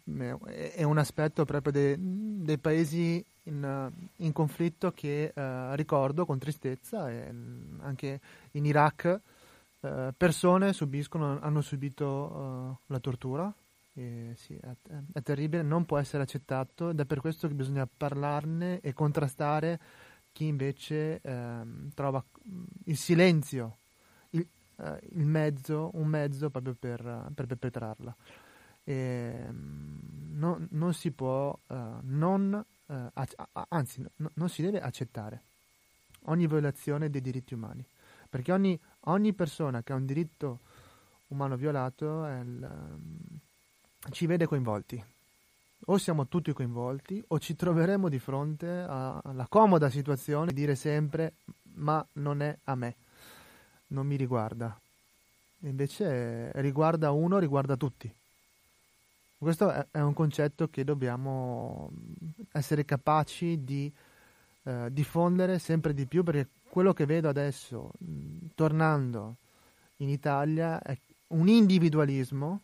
è 0.74 0.84
un 0.84 0.98
aspetto 0.98 1.46
proprio 1.46 1.72
dei, 1.72 1.96
dei 1.98 2.58
paesi 2.58 3.24
in, 3.44 3.92
in, 4.16 4.34
conflitto 4.34 4.92
che 4.92 5.32
eh, 5.36 5.76
ricordo 5.76 6.26
con 6.26 6.40
tristezza, 6.40 7.12
e 7.12 7.28
anche 7.82 8.20
in 8.54 8.66
Iraq 8.66 9.22
eh, 9.82 10.14
persone 10.18 10.74
subiscono, 10.74 11.40
hanno 11.40 11.62
subito 11.62 12.06
uh, 12.06 12.92
la 12.92 13.00
tortura, 13.00 13.54
e 14.00 14.34
sì, 14.36 14.56
è, 14.56 14.70
è, 15.14 15.22
terribile, 15.22 15.62
non 15.62 15.86
può 15.86 15.98
essere 15.98 16.24
accettato 16.24 16.92
ed 16.92 17.00
è 17.00 17.06
per 17.06 17.20
questo 17.20 17.48
che 17.48 17.54
bisogna 17.54 17.86
parlarne 17.86 18.80
e 18.80 18.94
contrastare 18.94 19.80
chi 20.32 20.46
invece 20.46 21.20
eh, 21.22 21.62
trova 21.94 22.24
il 22.86 22.98
silenzio 22.98 23.78
uh, 24.80 24.98
il 25.12 25.26
mezzo, 25.26 25.92
un 25.94 26.08
mezzo 26.08 26.50
proprio 26.50 26.76
per, 26.78 27.32
per 27.34 27.46
perpetrarla. 27.46 28.16
E, 28.84 29.48
no, 29.52 30.68
non 30.70 30.94
si 30.94 31.12
può, 31.12 31.58
uh, 31.68 31.76
non, 32.02 32.66
ac- 33.14 33.48
anzi, 33.70 34.06
no, 34.16 34.32
non 34.36 34.50
si 34.50 34.62
deve 34.62 34.80
accettare 34.82 35.44
ogni 36.24 36.48
violazione 36.48 37.10
dei 37.10 37.22
diritti 37.22 37.54
umani, 37.54 37.86
perché 38.30 38.52
ogni, 38.52 38.80
ogni 39.02 39.34
persona 39.34 39.84
che 39.84 39.94
ha 39.94 39.96
un 39.96 40.06
diritto 40.06 40.60
umano 41.28 41.56
violato 41.56 42.26
il, 42.26 42.68
um, 42.70 43.40
ci 44.12 44.26
vede 44.26 44.46
coinvolti. 44.46 45.04
O 45.86 45.98
siamo 45.98 46.28
tutti 46.28 46.52
coinvolti 46.54 47.24
o 47.28 47.40
ci 47.40 47.56
troveremo 47.56 48.10
di 48.10 48.20
fronte 48.20 48.68
alla 48.68 49.48
comoda 49.48 49.90
situazione 49.90 50.52
di 50.52 50.60
dire 50.60 50.76
sempre 50.76 51.34
ma 51.76 52.06
non 52.14 52.42
è 52.42 52.58
a 52.66 52.76
me 52.76 52.96
non 53.90 54.06
mi 54.06 54.16
riguarda. 54.16 54.78
Invece 55.60 56.52
riguarda 56.62 57.12
uno, 57.12 57.38
riguarda 57.38 57.76
tutti. 57.76 58.12
Questo 59.38 59.88
è, 59.92 60.02
un 60.02 60.14
concetto 60.14 60.68
che 60.68 60.84
dobbiamo 60.84 61.92
essere 62.52 62.84
capaci 62.84 63.64
di 63.64 63.92
eh, 64.64 64.88
diffondere 64.92 65.60
sempre 65.60 65.94
di 65.94 66.06
più 66.06 66.24
perché 66.24 66.50
quello 66.70 66.94
che 66.94 67.06
vedo 67.06 67.30
adesso, 67.30 67.92
tornando 68.54 69.36
in 69.98 70.10
Italia, 70.10 70.82
è 70.82 70.98
un 71.28 71.48
individualismo 71.48 72.62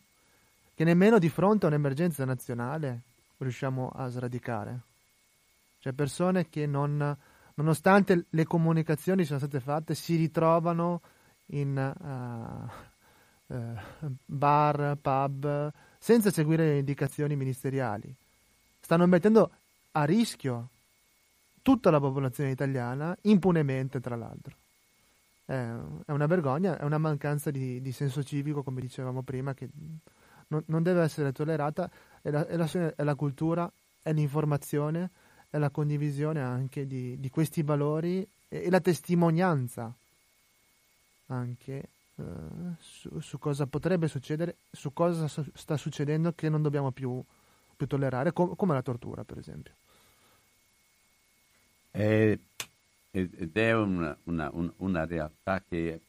che 0.76 0.84
nemmeno 0.84 1.18
di 1.18 1.30
fronte 1.30 1.64
a 1.64 1.68
un'emergenza 1.70 2.26
nazionale 2.26 3.00
riusciamo 3.38 3.90
a 3.94 4.08
sradicare. 4.08 4.80
Cioè 5.78 5.94
persone 5.94 6.50
che 6.50 6.66
non, 6.66 7.16
nonostante 7.54 8.26
le 8.28 8.44
comunicazioni 8.44 9.24
siano 9.24 9.40
state 9.40 9.60
fatte, 9.60 9.94
si 9.94 10.16
ritrovano 10.16 11.00
in 11.46 12.68
uh, 13.48 13.54
uh, 13.54 13.76
bar, 14.26 14.98
pub, 15.00 15.72
senza 15.98 16.30
seguire 16.30 16.66
le 16.66 16.78
indicazioni 16.78 17.36
ministeriali. 17.36 18.14
Stanno 18.78 19.06
mettendo 19.06 19.50
a 19.92 20.04
rischio 20.04 20.68
tutta 21.62 21.90
la 21.90 22.00
popolazione 22.00 22.50
italiana 22.50 23.16
impunemente, 23.22 23.98
tra 24.00 24.14
l'altro. 24.14 24.54
È, 25.46 25.58
una 26.08 26.26
vergogna, 26.26 26.78
è 26.78 26.84
una 26.84 26.98
mancanza 26.98 27.50
di, 27.50 27.80
di, 27.80 27.92
senso 27.92 28.22
civico, 28.22 28.62
come 28.62 28.82
dicevamo 28.82 29.22
prima, 29.22 29.54
che 29.54 29.70
non, 30.48 30.62
non 30.66 30.82
deve 30.82 31.02
essere 31.02 31.32
tollerata. 31.32 31.90
È 32.20 32.30
la, 32.30 32.46
è, 32.46 32.56
la, 32.56 32.94
è 32.94 33.02
la, 33.02 33.14
cultura, 33.14 33.70
è 34.02 34.12
l'informazione, 34.12 35.10
è 35.50 35.58
la 35.58 35.70
condivisione 35.70 36.40
anche 36.40 36.86
di, 36.86 37.18
di 37.18 37.30
questi 37.30 37.62
valori 37.62 38.26
e, 38.48 38.64
e 38.64 38.70
la 38.70 38.80
testimonianza 38.80 39.92
anche 41.28 41.88
uh, 42.16 42.74
su, 42.80 43.20
su, 43.20 43.38
cosa 43.38 43.66
potrebbe 43.66 44.08
succedere, 44.08 44.56
su 44.70 44.92
cosa 44.92 45.28
su, 45.28 45.44
sta 45.54 45.76
succedendo 45.76 46.32
che 46.32 46.48
non 46.48 46.62
dobbiamo 46.62 46.90
più, 46.90 47.22
più 47.76 47.86
tollerare, 47.86 48.32
com- 48.32 48.54
come 48.54 48.74
la 48.74 48.82
tortura, 48.82 49.24
per 49.24 49.38
esempio. 49.38 49.72
Ed 51.90 53.56
è 53.56 53.74
una, 53.74 54.14
una, 54.24 54.50
una 54.52 55.06
realtà 55.06 55.62
che 55.66 56.00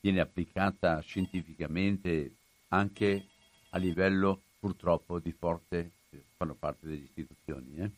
viene 0.00 0.20
applicata 0.20 1.00
scientificamente 1.00 2.32
anche 2.68 3.26
a 3.74 3.78
livello 3.78 4.40
purtroppo 4.60 5.18
di 5.18 5.32
forze 5.32 5.90
che 6.08 6.22
fanno 6.36 6.54
parte 6.54 6.86
delle 6.86 7.02
istituzioni. 7.02 7.76
Eh? 7.78 7.90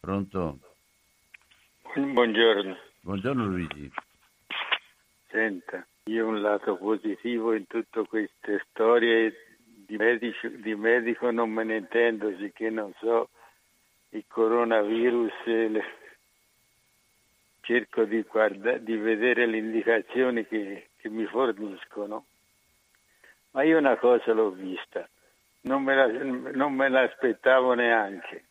Pronto? 0.00 0.58
Buongiorno. 1.94 2.76
Buongiorno 3.00 3.46
Luigi. 3.46 3.92
Senta, 5.28 5.86
io 6.04 6.26
un 6.26 6.40
lato 6.40 6.76
positivo 6.76 7.54
in 7.54 7.66
tutte 7.66 8.06
queste 8.06 8.64
storie 8.70 9.34
di 9.86 9.96
medico, 9.96 10.48
di 10.48 10.74
medico 10.74 11.30
non 11.30 11.50
me 11.50 11.64
ne 11.64 11.76
intendo, 11.76 12.34
sicché 12.38 12.70
non 12.70 12.92
so 12.98 13.28
il 14.10 14.24
coronavirus, 14.26 15.32
le... 15.44 15.84
cerco 17.60 18.04
di, 18.04 18.22
guarda... 18.22 18.78
di, 18.78 18.96
vedere 18.96 19.46
le 19.46 19.58
indicazioni 19.58 20.46
che, 20.46 20.88
che 20.96 21.08
mi 21.10 21.26
forniscono. 21.26 22.24
Ma 23.52 23.62
io 23.62 23.78
una 23.78 23.96
cosa 23.96 24.32
l'ho 24.32 24.50
vista, 24.50 25.08
non 25.62 25.82
me, 25.82 25.94
la, 25.94 26.06
non 26.52 26.74
me 26.74 26.88
l'aspettavo 26.88 27.74
neanche. 27.74 28.44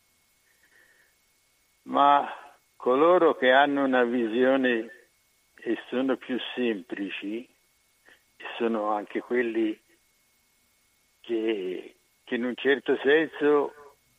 Ma 1.83 2.31
coloro 2.75 3.35
che 3.35 3.51
hanno 3.51 3.83
una 3.83 4.03
visione 4.03 4.89
e 5.55 5.77
sono 5.89 6.17
più 6.17 6.39
semplici 6.55 7.47
sono 8.57 8.91
anche 8.91 9.21
quelli 9.21 9.79
che, 11.21 11.95
che 12.23 12.35
in 12.35 12.45
un 12.45 12.55
certo 12.55 12.97
senso 13.03 13.73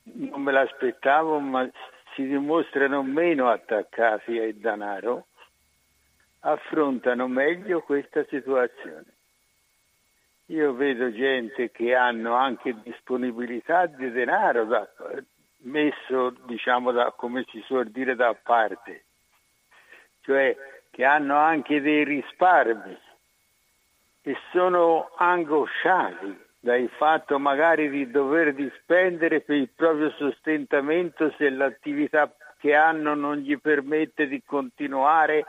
non 0.04 0.42
me 0.42 0.52
l'aspettavo 0.52 1.38
ma 1.38 1.68
si 2.14 2.26
dimostrano 2.26 3.02
meno 3.02 3.48
attaccati 3.48 4.38
al 4.38 4.54
denaro 4.54 5.26
affrontano 6.40 7.28
meglio 7.28 7.82
questa 7.82 8.24
situazione. 8.28 9.04
Io 10.52 10.74
vedo 10.74 11.10
gente 11.10 11.70
che 11.70 11.94
hanno 11.94 12.34
anche 12.34 12.76
disponibilità 12.82 13.86
di 13.86 14.10
denaro 14.10 14.66
da, 14.66 14.86
messo, 15.60 16.34
diciamo, 16.44 16.92
da, 16.92 17.10
come 17.12 17.46
si 17.48 17.62
suol 17.62 17.88
dire, 17.88 18.14
da 18.14 18.34
parte. 18.34 19.04
Cioè 20.20 20.54
che 20.90 21.04
hanno 21.06 21.38
anche 21.38 21.80
dei 21.80 22.04
risparmi 22.04 22.98
e 24.20 24.36
sono 24.50 25.10
angosciati 25.16 26.38
dal 26.60 26.86
fatto 26.98 27.38
magari 27.38 27.88
di 27.88 28.10
dover 28.10 28.52
dispendere 28.52 29.40
per 29.40 29.56
il 29.56 29.70
proprio 29.74 30.10
sostentamento 30.10 31.32
se 31.38 31.48
l'attività 31.48 32.30
che 32.58 32.74
hanno 32.74 33.14
non 33.14 33.38
gli 33.38 33.58
permette 33.58 34.28
di 34.28 34.42
continuare, 34.44 35.46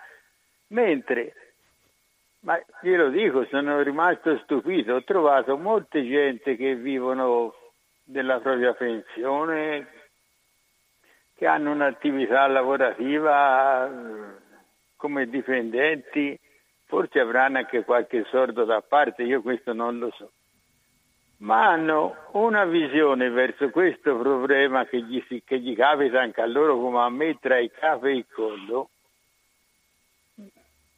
mentre, 0.67 1.33
ma 2.43 2.61
glielo 2.81 3.09
dico, 3.09 3.45
sono 3.45 3.81
rimasto 3.81 4.37
stupito, 4.39 4.95
ho 4.95 5.03
trovato 5.03 5.57
molte 5.57 6.05
gente 6.05 6.55
che 6.55 6.75
vivono 6.75 7.53
della 8.03 8.39
propria 8.39 8.73
pensione, 8.73 9.87
che 11.35 11.47
hanno 11.47 11.71
un'attività 11.71 12.45
lavorativa 12.47 13.89
come 14.97 15.29
dipendenti. 15.29 16.37
Forse 16.85 17.19
avranno 17.19 17.57
anche 17.57 17.83
qualche 17.83 18.25
sordo 18.25 18.65
da 18.65 18.81
parte, 18.81 19.23
io 19.23 19.41
questo 19.41 19.73
non 19.73 19.97
lo 19.97 20.11
so, 20.15 20.29
ma 21.37 21.69
hanno 21.69 22.15
una 22.33 22.65
visione 22.65 23.29
verso 23.29 23.69
questo 23.69 24.15
problema 24.17 24.85
che 24.85 25.01
gli, 25.01 25.23
che 25.43 25.59
gli 25.59 25.75
capita 25.75 26.21
anche 26.21 26.41
a 26.41 26.45
loro 26.45 26.77
come 26.77 26.99
a 26.99 27.09
me 27.09 27.37
tra 27.39 27.57
il 27.57 27.71
capo 27.71 28.05
e 28.05 28.17
il 28.17 28.25
collo, 28.31 28.89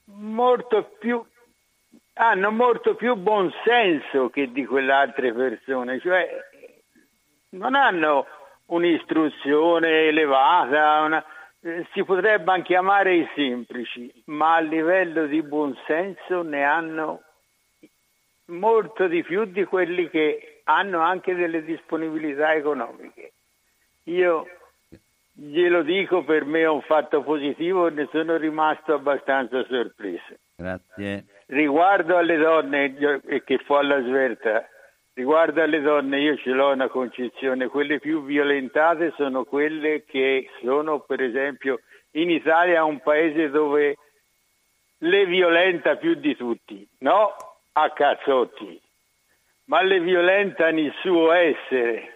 molto 0.06 0.84
più, 1.00 1.26
hanno 2.16 2.52
molto 2.52 2.96
più 2.96 3.16
buonsenso 3.16 4.30
che 4.30 4.52
di 4.52 4.66
quelle 4.66 4.92
altre 4.92 5.34
persone, 5.34 6.00
cioè 6.00 6.30
non 7.50 7.76
hanno 7.76 8.26
un'istruzione 8.68 10.08
elevata, 10.08 11.02
una, 11.02 11.26
eh, 11.62 11.86
si 11.92 12.04
potrebbe 12.04 12.62
chiamare 12.62 13.16
i 13.16 13.30
semplici, 13.36 14.12
ma 14.26 14.56
a 14.56 14.60
livello 14.60 15.26
di 15.26 15.42
buonsenso 15.42 16.42
ne 16.42 16.64
hanno 16.64 17.22
molto 18.46 19.08
di 19.08 19.24
più 19.24 19.46
di 19.46 19.64
quelli 19.66 20.10
che 20.10 20.62
hanno 20.66 21.00
anche 21.00 21.36
delle 21.36 21.64
disponibilità 21.64 22.54
economiche. 22.54 23.34
Io 24.04 24.48
glielo 25.34 25.82
dico, 25.84 26.24
per 26.24 26.46
me 26.46 26.62
è 26.62 26.70
un 26.70 26.82
fatto 26.82 27.24
positivo 27.24 27.88
e 27.88 27.92
ne 27.92 28.08
sono 28.12 28.38
rimasto 28.38 28.94
abbastanza 28.94 29.66
sorpreso. 29.66 30.38
Grazie. 30.56 31.26
Riguardo 31.48 32.18
alle 32.18 32.38
donne, 32.38 32.96
che 33.44 33.58
fa 33.60 33.84
la 33.84 34.02
svelta, 34.02 34.68
riguardo 35.14 35.62
alle 35.62 35.80
donne 35.80 36.20
io 36.20 36.38
ce 36.38 36.50
l'ho 36.50 36.72
una 36.72 36.88
concezione, 36.88 37.68
quelle 37.68 38.00
più 38.00 38.24
violentate 38.24 39.14
sono 39.16 39.44
quelle 39.44 40.04
che 40.06 40.50
sono 40.62 41.02
per 41.02 41.22
esempio 41.22 41.82
in 42.12 42.32
Italia 42.32 42.84
un 42.84 43.00
paese 43.00 43.50
dove 43.50 43.98
le 45.00 45.26
violenta 45.26 45.98
più 45.98 46.16
di 46.16 46.36
tutti, 46.36 46.88
no 47.00 47.36
a 47.74 47.92
cazzotti, 47.92 48.82
ma 49.66 49.84
le 49.84 50.00
violenta 50.00 50.72
nel 50.72 50.94
suo 51.02 51.32
essere. 51.32 52.14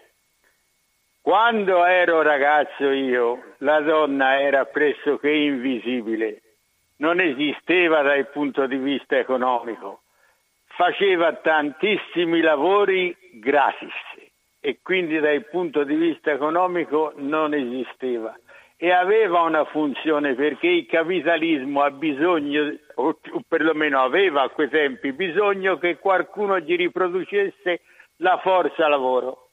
Quando 1.22 1.86
ero 1.86 2.24
ragazzo 2.24 2.90
io, 2.90 3.54
la 3.58 3.80
donna 3.82 4.40
era 4.42 4.66
pressoché 4.66 5.30
invisibile, 5.30 6.42
non 7.00 7.20
esisteva 7.20 8.02
dal 8.02 8.30
punto 8.30 8.66
di 8.68 8.78
vista 8.78 9.18
economico, 9.18 10.02
faceva 10.66 11.34
tantissimi 11.34 12.42
lavori 12.42 13.16
gratis 13.34 13.94
e 14.62 14.80
quindi 14.82 15.20
dal 15.20 15.46
punto 15.46 15.84
di 15.84 15.96
vista 15.96 16.32
economico 16.32 17.14
non 17.18 17.54
esisteva. 17.54 18.38
E 18.82 18.92
aveva 18.92 19.42
una 19.42 19.66
funzione 19.66 20.36
perché 20.36 20.68
il 20.68 20.86
capitalismo 20.86 21.82
ha 21.82 21.92
bisogno, 21.92 22.78
o 22.96 23.18
perlomeno 23.46 24.02
aveva 24.02 24.44
a 24.44 24.50
quei 24.50 24.70
tempi 24.70 25.12
bisogno 25.12 25.78
che 25.78 25.98
qualcuno 25.98 26.60
gli 26.60 26.78
riproducesse 26.78 27.82
la 28.18 28.38
forza 28.38 28.88
lavoro. 28.88 29.50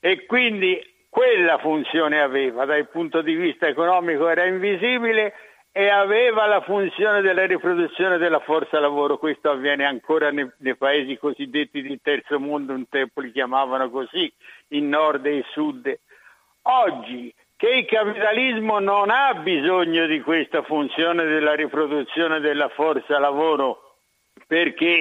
E 0.00 0.26
quindi 0.26 0.80
quella 1.08 1.58
funzione 1.58 2.20
aveva, 2.20 2.66
dal 2.66 2.88
punto 2.88 3.20
di 3.20 3.34
vista 3.34 3.66
economico 3.66 4.28
era 4.28 4.44
invisibile 4.44 5.34
e 5.72 5.88
aveva 5.88 6.46
la 6.46 6.60
funzione 6.62 7.20
della 7.20 7.46
riproduzione 7.46 8.18
della 8.18 8.40
forza 8.40 8.80
lavoro. 8.80 9.18
Questo 9.18 9.50
avviene 9.50 9.84
ancora 9.84 10.30
nei, 10.30 10.50
nei, 10.58 10.76
paesi 10.76 11.16
cosiddetti 11.16 11.82
di 11.82 12.00
terzo 12.02 12.40
mondo, 12.40 12.72
un 12.72 12.88
tempo 12.88 13.20
li 13.20 13.30
chiamavano 13.30 13.90
così, 13.90 14.32
il 14.68 14.82
nord 14.82 15.26
e 15.26 15.36
il 15.36 15.44
sud. 15.52 15.98
Oggi 16.62 17.32
che 17.56 17.70
il 17.70 17.86
capitalismo 17.86 18.78
non 18.78 19.10
ha 19.10 19.34
bisogno 19.34 20.06
di 20.06 20.20
questa 20.20 20.62
funzione 20.62 21.24
della 21.24 21.54
riproduzione 21.54 22.38
della 22.38 22.68
forza 22.68 23.18
lavoro 23.18 23.96
perché 24.46 25.00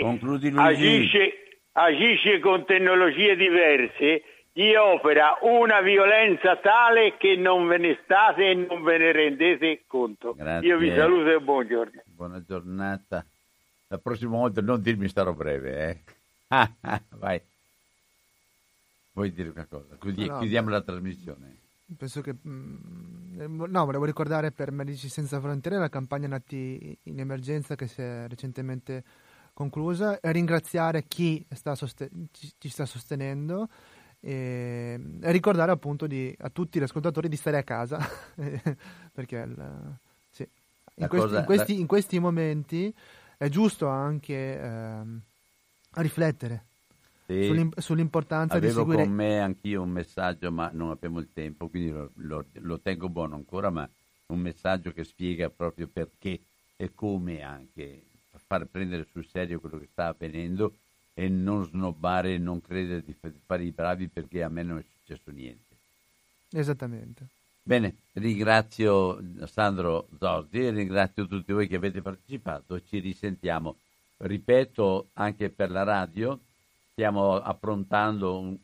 agisce, 0.56 1.60
agisce 1.74 2.40
con 2.40 2.66
tecnologie 2.66 3.36
diverse, 3.36 4.24
gli 4.58 4.74
opera 4.74 5.38
una 5.42 5.82
violenza 5.82 6.58
tale 6.58 7.16
che 7.18 7.36
non 7.36 7.68
ve 7.68 7.78
ne 7.78 8.00
state 8.04 8.50
e 8.50 8.54
non 8.56 8.82
ve 8.82 8.98
ne 8.98 9.12
rendete 9.12 9.84
conto. 9.86 10.34
Grazie. 10.34 10.68
Io 10.68 10.80
vi 10.80 10.90
saluto 10.96 11.30
e 11.30 11.40
buongiorno. 11.40 12.02
Buona 12.06 12.44
giornata. 12.44 13.24
La 13.90 14.00
prossima 14.00 14.36
volta 14.38 14.60
non 14.62 14.82
dirmi 14.82 15.08
starò 15.10 15.32
breve, 15.34 15.90
eh. 15.90 16.00
Vai. 17.20 17.40
Vuoi 19.12 19.32
dire 19.32 19.50
una 19.50 19.68
cosa? 19.70 19.96
Così 20.00 20.26
No, 20.26 20.40
chiudiamo 20.40 20.70
la 20.72 20.82
trasmissione. 20.82 21.56
Penso 21.96 22.22
che... 22.22 22.34
mm, 22.34 23.64
No, 23.68 23.86
volevo 23.86 24.06
ricordare 24.06 24.52
per 24.52 24.72
Medici 24.72 25.08
Senza 25.08 25.40
Frontiere 25.40 25.78
la 25.78 25.90
campagna 25.90 26.28
Nati 26.30 26.98
in 27.04 27.20
Emergenza 27.20 27.76
che 27.76 27.86
si 27.86 28.02
è 28.02 28.26
recentemente 28.28 29.04
conclusa 29.54 30.20
e 30.20 30.32
ringraziare 30.32 31.04
chi 31.08 31.46
sta 31.52 31.76
soste- 31.76 32.10
ci, 32.32 32.52
ci 32.58 32.70
sta 32.70 32.88
sostenendo 32.88 33.68
e, 34.20 35.00
e 35.22 35.32
ricordare 35.32 35.72
appunto 35.72 36.08
di- 36.08 36.36
a 36.40 36.50
tutti 36.50 36.80
gli 36.80 36.84
ascoltatori 36.84 37.30
di 37.30 37.36
stare 37.36 37.58
a 37.58 37.64
casa 37.64 38.00
perché 39.14 39.38
il- 39.38 39.98
sì, 40.32 40.48
in, 40.96 41.08
questi, 41.08 41.28
cosa- 41.28 41.40
in 41.40 41.46
questi- 41.46 41.74
la- 41.74 41.80
in 41.80 41.88
questi 41.88 42.20
momenti 42.20 42.94
è 43.38 43.50
giusto 43.50 43.88
anche 43.88 44.60
ehm, 44.60 45.22
riflettere 45.96 46.66
Sì. 47.28 47.44
sull'im- 47.46 47.80
sull'importanza 47.80 48.60
di 48.60 48.66
Avevo 48.66 48.82
seguire 48.82 49.04
con 49.04 49.14
me 49.14 49.40
anch'io 49.40 49.82
un 49.84 49.90
messaggio, 49.92 50.52
ma 50.52 50.70
non 50.74 50.90
abbiamo 50.90 51.20
il 51.20 51.30
tempo, 51.34 51.70
quindi 51.70 51.92
lo, 51.92 52.12
lo- 52.16 52.46
lo 52.54 52.80
tengo 52.80 53.10
buono 53.10 53.36
ancora, 53.36 53.70
ma 53.70 53.88
un 54.28 54.40
messaggio 54.40 54.92
che 54.92 55.04
spiega 55.04 55.50
proprio 55.50 55.88
perché 55.88 56.40
e 56.76 56.94
come 56.94 57.42
anche 57.42 58.04
far 58.46 58.66
prendere 58.66 59.06
sul 59.12 59.26
serio 59.26 59.60
quello 59.60 59.78
che 59.80 59.88
sta 59.92 60.08
avvenendo 60.08 60.74
e 61.20 61.30
non 61.30 61.66
snobbare 61.66 62.38
non 62.38 62.62
credere 62.62 63.04
di 63.04 63.16
fa- 63.20 63.32
fare 63.44 63.64
i 63.64 63.72
bravi 63.72 64.08
perché 64.08 64.44
a 64.44 64.50
me 64.50 64.62
non 64.62 64.78
è 64.78 64.84
successo 64.84 65.32
niente. 65.32 65.76
esattamente. 66.52 67.26
Bene, 67.64 67.96
ringrazio 68.14 69.20
Sandro 69.48 70.08
Zorzi 70.20 70.60
e 70.60 70.70
ringrazio 70.70 71.28
tutti 71.28 71.52
voi 71.52 71.68
che 71.68 71.76
avete 71.76 72.04
partecipato. 72.04 72.80
Ci 72.84 73.00
risentiamo. 73.00 73.78
Ripeto, 74.18 75.10
anche 75.14 75.50
per 75.50 75.72
la 75.72 75.82
radio, 75.84 76.40
stiamo 76.92 77.34
approntando 77.36 78.38
un, 78.38 78.56